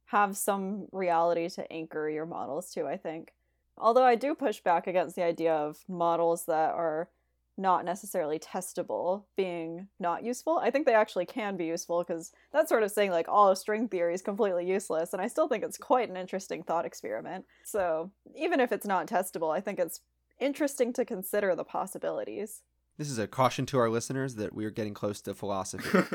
have 0.05 0.37
some 0.37 0.87
reality 0.91 1.49
to 1.49 1.71
anchor 1.71 2.09
your 2.09 2.25
models 2.25 2.69
to, 2.71 2.85
I 2.85 2.97
think. 2.97 3.33
Although 3.77 4.03
I 4.03 4.15
do 4.15 4.35
push 4.35 4.61
back 4.61 4.85
against 4.85 5.15
the 5.15 5.23
idea 5.23 5.55
of 5.55 5.83
models 5.87 6.45
that 6.45 6.71
are 6.75 7.09
not 7.57 7.85
necessarily 7.85 8.39
testable 8.39 9.23
being 9.35 9.87
not 9.99 10.23
useful. 10.23 10.57
I 10.57 10.71
think 10.71 10.85
they 10.85 10.95
actually 10.95 11.25
can 11.25 11.55
be 11.55 11.65
useful 11.65 12.03
because 12.03 12.31
that's 12.51 12.69
sort 12.69 12.83
of 12.83 12.91
saying 12.91 13.11
like 13.11 13.27
all 13.29 13.49
of 13.49 13.57
string 13.57 13.87
theory 13.87 14.13
is 14.13 14.21
completely 14.21 14.65
useless, 14.67 15.13
and 15.13 15.21
I 15.21 15.27
still 15.27 15.47
think 15.47 15.63
it's 15.63 15.77
quite 15.77 16.09
an 16.09 16.17
interesting 16.17 16.63
thought 16.63 16.85
experiment. 16.85 17.45
So 17.63 18.11
even 18.35 18.59
if 18.59 18.71
it's 18.71 18.87
not 18.87 19.07
testable, 19.07 19.55
I 19.55 19.61
think 19.61 19.79
it's 19.79 20.01
interesting 20.39 20.93
to 20.93 21.05
consider 21.05 21.55
the 21.55 21.63
possibilities. 21.63 22.61
This 22.97 23.09
is 23.09 23.17
a 23.17 23.27
caution 23.27 23.65
to 23.67 23.79
our 23.79 23.89
listeners 23.89 24.35
that 24.35 24.53
we 24.53 24.65
are 24.65 24.71
getting 24.71 24.93
close 24.93 25.19
to 25.21 25.33
philosophy. 25.33 25.89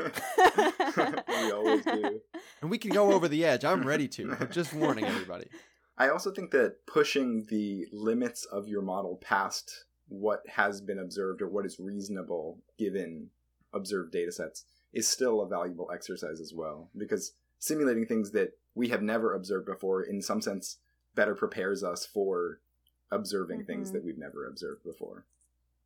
we 0.97 1.51
always 1.51 1.83
do. 1.83 2.21
And 2.61 2.69
we 2.69 2.77
can 2.77 2.91
go 2.91 3.11
over 3.11 3.27
the 3.27 3.43
edge. 3.43 3.65
I'm 3.65 3.85
ready 3.85 4.07
to. 4.09 4.47
Just 4.49 4.73
warning 4.73 5.03
everybody. 5.03 5.47
I 5.97 6.07
also 6.07 6.31
think 6.31 6.51
that 6.51 6.85
pushing 6.87 7.45
the 7.49 7.85
limits 7.91 8.45
of 8.45 8.69
your 8.69 8.81
model 8.81 9.17
past 9.17 9.85
what 10.09 10.41
has 10.47 10.81
been 10.81 10.99
observed 10.99 11.41
or 11.41 11.47
what 11.47 11.65
is 11.65 11.79
reasonable 11.79 12.59
given 12.77 13.29
observed 13.73 14.11
data 14.11 14.31
sets 14.31 14.65
is 14.91 15.07
still 15.07 15.41
a 15.41 15.47
valuable 15.47 15.89
exercise 15.93 16.39
as 16.39 16.53
well 16.53 16.89
because 16.97 17.33
simulating 17.59 18.05
things 18.05 18.31
that 18.31 18.57
we 18.75 18.89
have 18.89 19.01
never 19.01 19.33
observed 19.33 19.65
before 19.65 20.01
in 20.01 20.21
some 20.21 20.41
sense 20.41 20.77
better 21.15 21.35
prepares 21.35 21.83
us 21.83 22.05
for 22.05 22.59
observing 23.11 23.59
mm-hmm. 23.59 23.67
things 23.67 23.91
that 23.91 24.03
we've 24.03 24.17
never 24.17 24.47
observed 24.47 24.83
before 24.83 25.25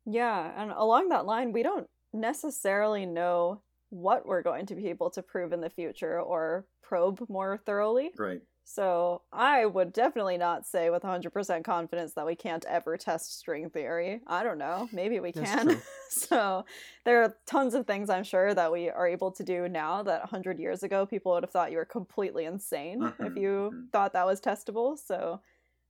yeah, 0.06 0.52
and 0.60 0.70
along 0.70 1.08
that 1.08 1.26
line, 1.26 1.52
we 1.52 1.62
don't 1.62 1.88
necessarily 2.12 3.06
know 3.06 3.60
what 3.94 4.26
we're 4.26 4.42
going 4.42 4.66
to 4.66 4.74
be 4.74 4.88
able 4.88 5.10
to 5.10 5.22
prove 5.22 5.52
in 5.52 5.60
the 5.60 5.70
future 5.70 6.20
or 6.20 6.66
probe 6.82 7.24
more 7.28 7.60
thoroughly. 7.64 8.10
Right. 8.18 8.42
So 8.66 9.22
I 9.30 9.66
would 9.66 9.92
definitely 9.92 10.38
not 10.38 10.66
say 10.66 10.88
with 10.88 11.02
100% 11.02 11.64
confidence 11.64 12.14
that 12.14 12.24
we 12.26 12.34
can't 12.34 12.64
ever 12.64 12.96
test 12.96 13.38
string 13.38 13.68
theory. 13.68 14.22
I 14.26 14.42
don't 14.42 14.56
know. 14.58 14.88
Maybe 14.90 15.20
we 15.20 15.32
can. 15.32 15.82
so 16.08 16.64
there 17.04 17.22
are 17.22 17.36
tons 17.46 17.74
of 17.74 17.86
things 17.86 18.08
I'm 18.08 18.24
sure 18.24 18.54
that 18.54 18.72
we 18.72 18.88
are 18.88 19.06
able 19.06 19.30
to 19.32 19.44
do 19.44 19.68
now 19.68 20.02
that 20.04 20.20
100 20.20 20.58
years 20.58 20.82
ago 20.82 21.04
people 21.04 21.32
would 21.32 21.42
have 21.42 21.50
thought 21.50 21.72
you 21.72 21.76
were 21.76 21.84
completely 21.84 22.46
insane 22.46 23.12
if 23.20 23.34
Mhm, 23.34 23.36
you 23.36 23.70
mhm. 23.74 23.90
thought 23.92 24.14
that 24.14 24.26
was 24.26 24.40
testable. 24.40 24.98
So 24.98 25.40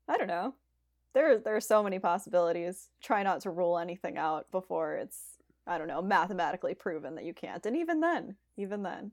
I 0.08 0.18
don't 0.18 0.28
know. 0.28 0.54
There, 1.14 1.38
there 1.38 1.56
are 1.56 1.60
so 1.60 1.82
many 1.82 1.98
possibilities. 2.00 2.90
Try 3.00 3.22
not 3.22 3.40
to 3.42 3.50
rule 3.50 3.78
anything 3.78 4.18
out 4.18 4.50
before 4.50 4.96
it's, 4.96 5.33
I 5.66 5.78
don't 5.78 5.88
know, 5.88 6.02
mathematically 6.02 6.74
proven 6.74 7.14
that 7.14 7.24
you 7.24 7.34
can't. 7.34 7.64
And 7.66 7.76
even 7.76 8.00
then, 8.00 8.36
even 8.56 8.82
then 8.82 9.12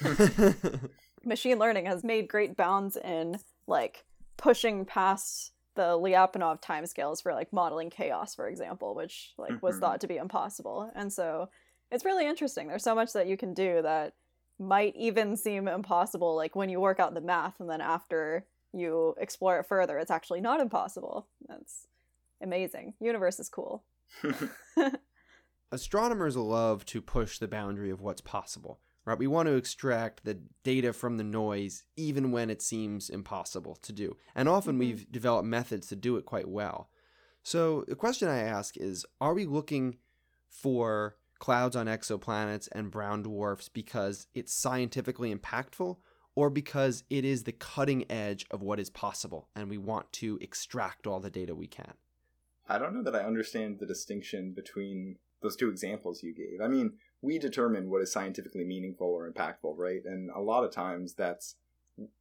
machine 1.24 1.58
learning 1.58 1.86
has 1.86 2.04
made 2.04 2.28
great 2.28 2.56
bounds 2.56 2.96
in 2.96 3.38
like 3.66 4.04
pushing 4.36 4.84
past 4.84 5.52
the 5.74 5.98
Lyapunov 5.98 6.62
timescales 6.62 7.22
for 7.22 7.32
like 7.34 7.52
modeling 7.52 7.90
chaos, 7.90 8.34
for 8.34 8.48
example, 8.48 8.94
which 8.94 9.32
like 9.38 9.60
was 9.62 9.76
Mhm. 9.76 9.80
thought 9.80 10.00
to 10.02 10.06
be 10.06 10.16
impossible. 10.16 10.90
And 10.94 11.12
so 11.12 11.48
it's 11.90 12.04
really 12.04 12.26
interesting. 12.26 12.68
There's 12.68 12.84
so 12.84 12.94
much 12.94 13.12
that 13.12 13.26
you 13.26 13.36
can 13.36 13.54
do 13.54 13.82
that 13.82 14.14
might 14.58 14.94
even 14.94 15.36
seem 15.36 15.66
impossible, 15.66 16.36
like 16.36 16.54
when 16.54 16.68
you 16.68 16.78
work 16.80 17.00
out 17.00 17.14
the 17.14 17.20
math, 17.20 17.58
and 17.58 17.68
then 17.68 17.80
after 17.80 18.46
you 18.72 19.14
explore 19.18 19.58
it 19.58 19.66
further, 19.66 19.98
it's 19.98 20.10
actually 20.12 20.40
not 20.40 20.60
impossible. 20.60 21.26
That's 21.48 21.88
amazing. 22.40 22.94
Universe 23.00 23.40
is 23.40 23.48
cool. 23.48 23.82
Astronomers 25.74 26.36
love 26.36 26.84
to 26.84 27.02
push 27.02 27.40
the 27.40 27.48
boundary 27.48 27.90
of 27.90 28.00
what's 28.00 28.20
possible, 28.20 28.78
right? 29.04 29.18
We 29.18 29.26
want 29.26 29.48
to 29.48 29.56
extract 29.56 30.24
the 30.24 30.38
data 30.62 30.92
from 30.92 31.16
the 31.16 31.24
noise 31.24 31.82
even 31.96 32.30
when 32.30 32.48
it 32.48 32.62
seems 32.62 33.10
impossible 33.10 33.74
to 33.82 33.92
do. 33.92 34.16
And 34.36 34.48
often 34.48 34.76
Mhm. 34.76 34.78
we've 34.78 35.10
developed 35.10 35.48
methods 35.48 35.88
to 35.88 35.96
do 35.96 36.16
it 36.16 36.26
quite 36.26 36.46
well. 36.46 36.90
So 37.42 37.82
the 37.88 37.96
question 37.96 38.28
I 38.28 38.38
ask 38.38 38.76
is 38.76 39.04
are 39.20 39.34
we 39.34 39.46
looking 39.46 39.98
for 40.46 41.16
clouds 41.40 41.74
on 41.74 41.86
exoplanets 41.86 42.68
and 42.70 42.92
brown 42.92 43.22
dwarfs 43.24 43.68
because 43.68 44.28
it's 44.32 44.54
scientifically 44.54 45.34
impactful 45.34 45.98
or 46.36 46.50
because 46.50 47.02
it 47.10 47.24
is 47.24 47.42
the 47.42 47.52
cutting 47.52 48.08
edge 48.08 48.46
of 48.52 48.62
what 48.62 48.78
is 48.78 48.90
possible 48.90 49.48
and 49.56 49.68
we 49.68 49.78
want 49.78 50.12
to 50.12 50.38
extract 50.40 51.08
all 51.08 51.18
the 51.18 51.30
data 51.30 51.52
we 51.52 51.66
can? 51.66 51.94
I 52.68 52.78
don't 52.78 52.94
know 52.94 53.02
that 53.02 53.16
I 53.16 53.24
understand 53.26 53.80
the 53.80 53.86
distinction 53.86 54.52
between 54.52 55.18
those 55.44 55.54
two 55.54 55.68
examples 55.68 56.22
you 56.22 56.34
gave. 56.34 56.60
I 56.60 56.68
mean, 56.68 56.94
we 57.22 57.38
determine 57.38 57.88
what 57.90 58.02
is 58.02 58.10
scientifically 58.10 58.64
meaningful 58.64 59.06
or 59.06 59.30
impactful, 59.30 59.76
right? 59.76 60.00
And 60.04 60.30
a 60.30 60.40
lot 60.40 60.64
of 60.64 60.72
times 60.72 61.14
that's 61.14 61.54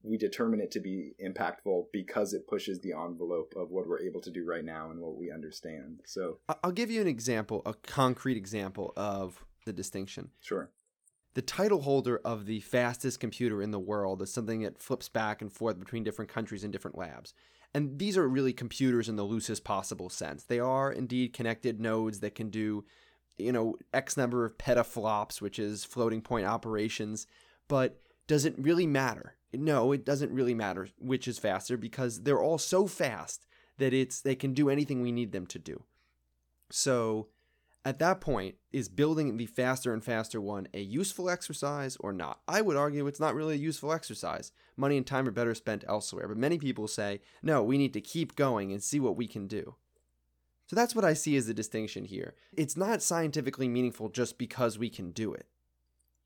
we 0.04 0.18
determine 0.18 0.60
it 0.60 0.70
to 0.70 0.80
be 0.80 1.14
impactful 1.26 1.86
because 1.92 2.34
it 2.34 2.48
pushes 2.48 2.80
the 2.82 2.92
envelope 2.92 3.56
of 3.56 3.72
what 3.72 3.88
we're 3.88 4.02
able 4.02 4.22
to 4.22 4.30
do 4.30 4.46
right 4.46 4.64
now 4.64 4.92
and 4.92 5.00
what 5.00 5.16
we 5.16 5.32
understand. 5.32 6.02
So, 6.06 6.38
I'll 6.64 6.72
give 6.72 6.92
you 6.92 7.02
an 7.02 7.08
example, 7.08 7.64
a 7.66 7.74
concrete 7.74 8.38
example 8.38 8.94
of 8.96 9.44
the 9.66 9.74
distinction. 9.74 10.30
sure. 10.42 10.70
The 11.34 11.42
title 11.42 11.82
holder 11.82 12.22
of 12.24 12.46
the 12.46 12.60
fastest 12.60 13.20
computer 13.20 13.60
in 13.64 13.72
the 13.72 13.80
world 13.80 14.22
is 14.22 14.32
something 14.32 14.62
that 14.62 14.78
flips 14.78 15.10
back 15.10 15.42
and 15.42 15.52
forth 15.52 15.80
between 15.80 16.04
different 16.04 16.30
countries 16.30 16.64
and 16.64 16.72
different 16.72 16.96
labs. 16.96 17.34
And 17.74 17.98
these 17.98 18.18
are 18.18 18.28
really 18.28 18.54
computers 18.54 19.10
in 19.10 19.16
the 19.16 19.24
loosest 19.24 19.64
possible 19.64 20.10
sense. 20.10 20.44
They 20.44 20.60
are 20.60 20.92
indeed 20.92 21.34
connected 21.34 21.82
nodes 21.82 22.20
that 22.20 22.36
can 22.36 22.50
do, 22.50 22.86
you 23.38 23.52
know, 23.52 23.76
X 23.94 24.18
number 24.18 24.46
of 24.46 24.58
petaflops, 24.58 25.42
which 25.42 25.60
is 25.60 25.84
floating 25.84 26.22
point 26.22 26.46
operations. 26.46 27.28
But 27.68 28.02
does 28.28 28.46
it 28.46 28.56
really 28.58 28.88
matter? 28.88 29.36
No, 29.54 29.92
it 29.92 30.06
doesn't 30.06 30.32
really 30.32 30.54
matter 30.54 30.88
which 31.00 31.28
is 31.28 31.38
faster 31.38 31.78
because 31.78 32.24
they're 32.24 32.42
all 32.42 32.58
so 32.58 32.88
fast 32.88 33.46
that 33.78 33.94
it's 33.94 34.22
they 34.22 34.36
can 34.36 34.54
do 34.54 34.70
anything 34.70 35.02
we 35.02 35.12
need 35.12 35.32
them 35.32 35.46
to 35.48 35.60
do. 35.60 35.84
So 36.72 37.28
at 37.86 38.00
that 38.00 38.22
point, 38.22 38.56
is 38.72 38.88
building 38.88 39.36
the 39.36 39.46
faster 39.46 39.94
and 39.94 40.04
faster 40.04 40.40
one 40.40 40.68
a 40.74 40.80
useful 40.80 41.30
exercise 41.30 41.98
or 42.00 42.14
not? 42.14 42.40
I 42.48 42.62
would 42.62 42.78
argue 42.78 43.08
it's 43.08 43.20
not 43.20 43.36
really 43.36 43.56
a 43.56 43.58
useful 43.58 43.92
exercise. 43.92 44.52
Money 44.78 44.96
and 44.96 45.06
time 45.06 45.28
are 45.28 45.32
better 45.32 45.54
spent 45.54 45.84
elsewhere. 45.88 46.28
But 46.28 46.38
many 46.38 46.58
people 46.58 46.88
say, 46.88 47.20
no, 47.42 47.62
we 47.62 47.78
need 47.78 47.94
to 47.94 48.02
keep 48.02 48.36
going 48.36 48.72
and 48.72 48.82
see 48.82 49.00
what 49.00 49.18
we 49.18 49.28
can 49.28 49.48
do. 49.48 49.76
So 50.68 50.76
that's 50.76 50.96
what 50.96 51.06
I 51.06 51.14
see 51.14 51.36
as 51.36 51.48
the 51.48 51.54
distinction 51.54 52.06
here. 52.06 52.36
It's 52.56 52.78
not 52.78 53.02
scientifically 53.02 53.68
meaningful 53.68 54.10
just 54.10 54.38
because 54.38 54.80
we 54.80 54.90
can 54.90 55.12
do 55.12 55.34
it. 55.34 55.48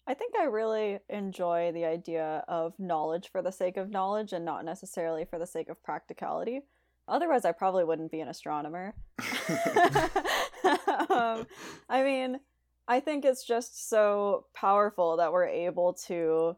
I 0.06 0.14
think 0.14 0.36
I 0.40 0.46
really 0.46 1.00
enjoy 1.10 1.72
the 1.74 1.84
idea 1.84 2.44
of 2.48 2.74
knowledge 2.80 3.30
for 3.30 3.42
the 3.42 3.52
sake 3.52 3.76
of 3.76 3.90
knowledge 3.90 4.32
and 4.32 4.46
not 4.46 4.64
necessarily 4.64 5.26
for 5.26 5.38
the 5.38 5.48
sake 5.48 5.68
of 5.68 5.84
practicality. 5.84 6.62
Otherwise, 7.10 7.46
I 7.46 7.52
probably 7.52 7.84
wouldn't 7.84 8.12
be 8.12 8.22
an 8.22 8.30
astronomer. 8.30 8.94
um, 11.10 11.46
I 11.90 12.04
mean, 12.04 12.40
I 12.88 13.00
think 13.02 13.26
it's 13.26 13.44
just 13.44 13.90
so 13.90 14.46
powerful 14.54 15.18
that 15.18 15.34
we're 15.34 15.48
able 15.48 15.94
to 16.08 16.56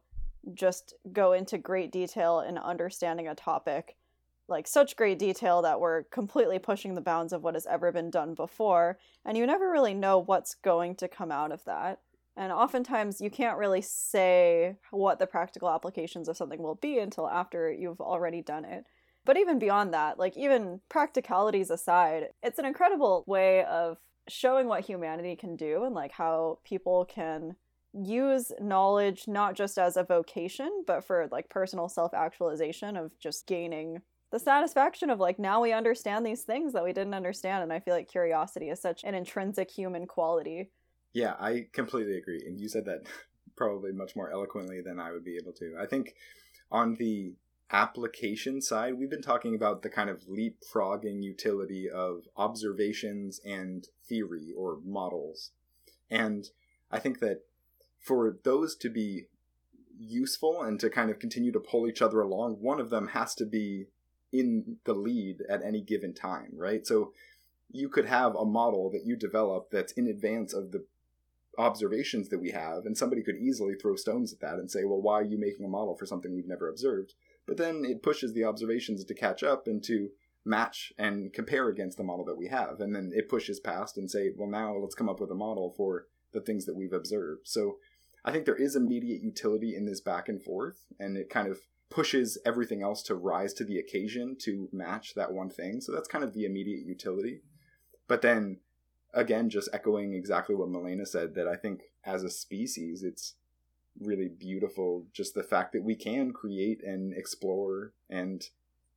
just 0.53 0.93
go 1.11 1.33
into 1.33 1.57
great 1.57 1.91
detail 1.91 2.41
in 2.41 2.57
understanding 2.57 3.27
a 3.27 3.35
topic, 3.35 3.95
like 4.49 4.67
such 4.67 4.95
great 4.95 5.19
detail 5.19 5.61
that 5.61 5.79
we're 5.79 6.03
completely 6.03 6.59
pushing 6.59 6.95
the 6.95 7.01
bounds 7.01 7.33
of 7.33 7.43
what 7.43 7.53
has 7.53 7.67
ever 7.67 7.91
been 7.91 8.09
done 8.09 8.33
before, 8.33 8.97
and 9.25 9.37
you 9.37 9.45
never 9.45 9.69
really 9.69 9.93
know 9.93 10.19
what's 10.19 10.55
going 10.55 10.95
to 10.95 11.07
come 11.07 11.31
out 11.31 11.51
of 11.51 11.63
that. 11.65 11.99
And 12.35 12.51
oftentimes, 12.51 13.19
you 13.19 13.29
can't 13.29 13.57
really 13.57 13.81
say 13.81 14.75
what 14.91 15.19
the 15.19 15.27
practical 15.27 15.69
applications 15.69 16.29
of 16.29 16.37
something 16.37 16.61
will 16.61 16.75
be 16.75 16.99
until 16.99 17.29
after 17.29 17.71
you've 17.71 18.01
already 18.01 18.41
done 18.41 18.65
it. 18.65 18.85
But 19.25 19.37
even 19.37 19.59
beyond 19.59 19.93
that, 19.93 20.17
like 20.17 20.37
even 20.37 20.81
practicalities 20.89 21.69
aside, 21.69 22.29
it's 22.41 22.57
an 22.59 22.65
incredible 22.65 23.23
way 23.27 23.63
of 23.65 23.97
showing 24.27 24.67
what 24.67 24.85
humanity 24.85 25.35
can 25.35 25.55
do 25.55 25.83
and 25.83 25.93
like 25.93 26.11
how 26.11 26.59
people 26.63 27.05
can 27.05 27.55
use 27.93 28.51
knowledge 28.61 29.27
not 29.27 29.55
just 29.55 29.77
as 29.77 29.97
a 29.97 30.03
vocation, 30.03 30.83
but 30.85 31.03
for 31.03 31.27
like 31.31 31.49
personal 31.49 31.89
self 31.89 32.13
actualization 32.13 32.95
of 32.95 33.17
just 33.19 33.47
gaining 33.47 34.01
the 34.31 34.39
satisfaction 34.39 35.09
of 35.09 35.19
like 35.19 35.39
now 35.39 35.61
we 35.61 35.73
understand 35.73 36.25
these 36.25 36.43
things 36.43 36.73
that 36.73 36.83
we 36.83 36.93
didn't 36.93 37.13
understand. 37.13 37.63
And 37.63 37.73
I 37.73 37.79
feel 37.79 37.95
like 37.95 38.07
curiosity 38.07 38.69
is 38.69 38.81
such 38.81 39.03
an 39.03 39.15
intrinsic 39.15 39.71
human 39.71 40.05
quality. 40.05 40.69
Yeah, 41.13 41.33
I 41.39 41.67
completely 41.73 42.17
agree. 42.17 42.43
And 42.45 42.59
you 42.59 42.69
said 42.69 42.85
that 42.85 43.01
probably 43.55 43.91
much 43.91 44.15
more 44.15 44.31
eloquently 44.31 44.81
than 44.81 44.99
I 44.99 45.11
would 45.11 45.23
be 45.23 45.37
able 45.41 45.53
to. 45.53 45.75
I 45.79 45.85
think 45.85 46.13
on 46.71 46.95
the 46.95 47.33
application 47.71 48.61
side, 48.61 48.95
we've 48.97 49.09
been 49.09 49.21
talking 49.21 49.55
about 49.55 49.81
the 49.81 49.89
kind 49.89 50.09
of 50.09 50.23
leapfrogging 50.27 51.23
utility 51.23 51.89
of 51.89 52.23
observations 52.37 53.39
and 53.45 53.87
theory 54.07 54.53
or 54.57 54.79
models. 54.83 55.51
And 56.09 56.49
I 56.91 56.99
think 56.99 57.19
that 57.19 57.41
for 57.99 58.37
those 58.43 58.75
to 58.77 58.89
be 58.89 59.25
useful 59.99 60.61
and 60.61 60.79
to 60.79 60.89
kind 60.89 61.11
of 61.11 61.19
continue 61.19 61.51
to 61.51 61.59
pull 61.59 61.87
each 61.87 62.01
other 62.01 62.21
along, 62.21 62.57
one 62.61 62.79
of 62.79 62.89
them 62.89 63.09
has 63.09 63.35
to 63.35 63.45
be 63.45 63.87
in 64.31 64.77
the 64.85 64.93
lead 64.93 65.41
at 65.49 65.63
any 65.63 65.81
given 65.81 66.13
time, 66.13 66.51
right? 66.53 66.85
So 66.85 67.13
you 67.71 67.89
could 67.89 68.05
have 68.05 68.35
a 68.35 68.45
model 68.45 68.89
that 68.91 69.05
you 69.05 69.15
develop 69.15 69.69
that's 69.71 69.93
in 69.93 70.07
advance 70.07 70.53
of 70.53 70.71
the 70.71 70.85
observations 71.57 72.29
that 72.29 72.39
we 72.39 72.51
have, 72.51 72.85
and 72.85 72.97
somebody 72.97 73.21
could 73.21 73.35
easily 73.35 73.75
throw 73.75 73.95
stones 73.95 74.31
at 74.31 74.39
that 74.39 74.55
and 74.55 74.71
say, 74.71 74.83
well, 74.83 75.01
why 75.01 75.15
are 75.15 75.23
you 75.23 75.37
making 75.37 75.65
a 75.65 75.69
model 75.69 75.95
for 75.95 76.05
something 76.05 76.33
we've 76.33 76.47
never 76.47 76.69
observed? 76.69 77.13
But 77.45 77.57
then 77.57 77.83
it 77.85 78.03
pushes 78.03 78.33
the 78.33 78.45
observations 78.45 79.03
to 79.03 79.13
catch 79.13 79.43
up 79.43 79.67
and 79.67 79.83
to 79.83 80.09
match 80.45 80.93
and 80.97 81.33
compare 81.33 81.67
against 81.67 81.97
the 81.97 82.03
model 82.03 82.25
that 82.25 82.37
we 82.37 82.47
have. 82.47 82.79
And 82.79 82.95
then 82.95 83.11
it 83.13 83.27
pushes 83.27 83.59
past 83.59 83.97
and 83.97 84.09
say, 84.09 84.31
well, 84.35 84.49
now 84.49 84.75
let's 84.77 84.95
come 84.95 85.09
up 85.09 85.19
with 85.19 85.31
a 85.31 85.35
model 85.35 85.73
for 85.75 86.05
the 86.31 86.41
things 86.41 86.65
that 86.65 86.75
we've 86.75 86.93
observed. 86.93 87.47
So 87.47 87.77
I 88.23 88.31
think 88.31 88.45
there 88.45 88.55
is 88.55 88.75
immediate 88.75 89.21
utility 89.21 89.75
in 89.75 89.85
this 89.85 90.01
back 90.01 90.29
and 90.29 90.41
forth, 90.41 90.85
and 90.99 91.17
it 91.17 91.29
kind 91.29 91.47
of 91.47 91.59
pushes 91.89 92.37
everything 92.45 92.83
else 92.83 93.01
to 93.03 93.15
rise 93.15 93.53
to 93.55 93.63
the 93.63 93.79
occasion 93.79 94.35
to 94.39 94.69
match 94.71 95.15
that 95.15 95.33
one 95.33 95.49
thing. 95.49 95.81
So 95.81 95.91
that's 95.91 96.07
kind 96.07 96.23
of 96.23 96.33
the 96.33 96.45
immediate 96.45 96.85
utility. 96.85 97.41
But 98.07 98.21
then 98.21 98.59
again, 99.13 99.49
just 99.49 99.69
echoing 99.73 100.13
exactly 100.13 100.55
what 100.55 100.69
Malena 100.69 101.05
said, 101.05 101.35
that 101.35 101.47
I 101.47 101.55
think 101.55 101.81
as 102.05 102.23
a 102.23 102.29
species, 102.29 103.03
it's 103.03 103.35
really 103.99 104.29
beautiful 104.29 105.05
just 105.11 105.33
the 105.33 105.43
fact 105.43 105.73
that 105.73 105.83
we 105.83 105.95
can 105.95 106.31
create 106.31 106.81
and 106.83 107.13
explore 107.13 107.91
and 108.09 108.49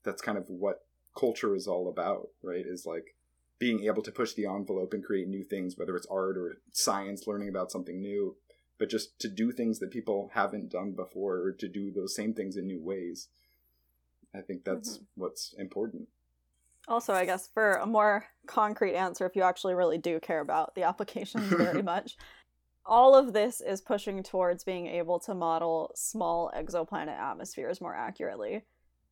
that's 0.05 0.23
kind 0.23 0.39
of 0.39 0.45
what 0.49 0.85
culture 1.17 1.57
is 1.57 1.67
all 1.67 1.89
about 1.89 2.29
right 2.43 2.65
is 2.67 2.87
like 2.87 3.17
being 3.59 3.85
able 3.85 4.03
to 4.03 4.13
push 4.13 4.33
the 4.35 4.47
envelope 4.47 4.93
and 4.93 5.05
create 5.05 5.27
new 5.27 5.43
things 5.43 5.77
whether 5.77 5.97
it's 5.97 6.07
art 6.11 6.37
or 6.37 6.59
science 6.73 7.27
learning 7.27 7.49
about 7.49 7.73
something 7.73 8.01
new 8.01 8.37
but 8.83 8.89
just 8.91 9.17
to 9.21 9.29
do 9.29 9.53
things 9.53 9.79
that 9.79 9.93
people 9.93 10.33
haven't 10.35 10.69
done 10.69 10.91
before 10.91 11.37
or 11.37 11.53
to 11.53 11.69
do 11.69 11.93
those 11.93 12.17
same 12.17 12.35
things 12.35 12.57
in 12.57 12.67
new 12.67 12.81
ways 12.83 13.29
i 14.35 14.41
think 14.41 14.65
that's 14.65 14.99
Mhm. 14.99 15.07
what's 15.15 15.53
important 15.57 16.09
Also, 16.89 17.13
I 17.15 17.25
guess 17.27 17.47
for 17.47 17.75
a 17.75 17.87
more 17.87 18.25
concrete 18.49 18.97
answer, 18.97 19.25
if 19.25 19.37
you 19.37 19.43
actually 19.43 19.75
really 19.75 19.99
do 19.99 20.19
care 20.19 20.41
about 20.41 20.75
the 20.75 20.83
applications 20.91 21.45
very 21.47 21.81
much, 21.95 22.17
all 22.85 23.15
of 23.15 23.33
this 23.33 23.61
is 23.61 23.81
pushing 23.81 24.21
towards 24.25 24.65
being 24.65 24.89
able 24.89 25.21
to 25.21 25.33
model 25.33 25.93
small 25.95 26.51
exoplanet 26.57 27.17
atmospheres 27.17 27.81
more 27.81 27.95
accurately. 27.95 28.65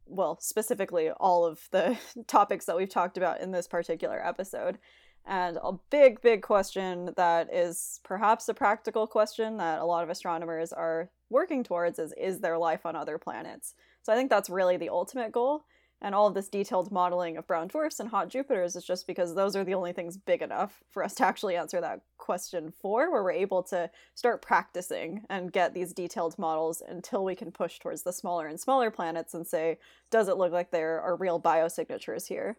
Well, 0.04 0.36
specifically, 0.40 1.10
all 1.10 1.44
of 1.46 1.68
the 1.70 1.96
topics 2.26 2.64
that 2.64 2.76
we've 2.76 2.88
talked 2.88 3.16
about 3.16 3.40
in 3.40 3.52
this 3.52 3.68
particular 3.68 4.20
episode. 4.26 4.80
And 5.26 5.58
a 5.62 5.72
big, 5.90 6.20
big 6.20 6.42
question 6.42 7.12
that 7.16 7.52
is 7.52 8.00
perhaps 8.02 8.48
a 8.48 8.54
practical 8.54 9.06
question 9.06 9.58
that 9.58 9.80
a 9.80 9.84
lot 9.84 10.02
of 10.02 10.10
astronomers 10.10 10.72
are 10.72 11.10
working 11.28 11.62
towards 11.62 11.98
is 11.98 12.12
is 12.18 12.40
there 12.40 12.58
life 12.58 12.84
on 12.84 12.96
other 12.96 13.18
planets? 13.18 13.74
So 14.02 14.12
I 14.12 14.16
think 14.16 14.30
that's 14.30 14.50
really 14.50 14.76
the 14.76 14.88
ultimate 14.88 15.32
goal. 15.32 15.64
And 16.02 16.14
all 16.14 16.26
of 16.26 16.32
this 16.32 16.48
detailed 16.48 16.90
modeling 16.90 17.36
of 17.36 17.46
brown 17.46 17.68
dwarfs 17.68 18.00
and 18.00 18.08
hot 18.08 18.30
Jupiters 18.30 18.74
is 18.74 18.84
just 18.84 19.06
because 19.06 19.34
those 19.34 19.54
are 19.54 19.64
the 19.64 19.74
only 19.74 19.92
things 19.92 20.16
big 20.16 20.40
enough 20.40 20.82
for 20.88 21.04
us 21.04 21.14
to 21.16 21.26
actually 21.26 21.56
answer 21.56 21.78
that 21.80 22.00
question 22.16 22.72
for, 22.72 23.10
where 23.10 23.22
we're 23.22 23.32
able 23.32 23.62
to 23.64 23.90
start 24.14 24.40
practicing 24.40 25.24
and 25.28 25.52
get 25.52 25.74
these 25.74 25.92
detailed 25.92 26.38
models 26.38 26.82
until 26.88 27.22
we 27.22 27.34
can 27.34 27.52
push 27.52 27.78
towards 27.78 28.02
the 28.02 28.14
smaller 28.14 28.46
and 28.46 28.58
smaller 28.58 28.90
planets 28.90 29.34
and 29.34 29.46
say, 29.46 29.76
does 30.10 30.28
it 30.28 30.38
look 30.38 30.52
like 30.52 30.70
there 30.70 31.02
are 31.02 31.16
real 31.16 31.38
biosignatures 31.38 32.26
here? 32.26 32.56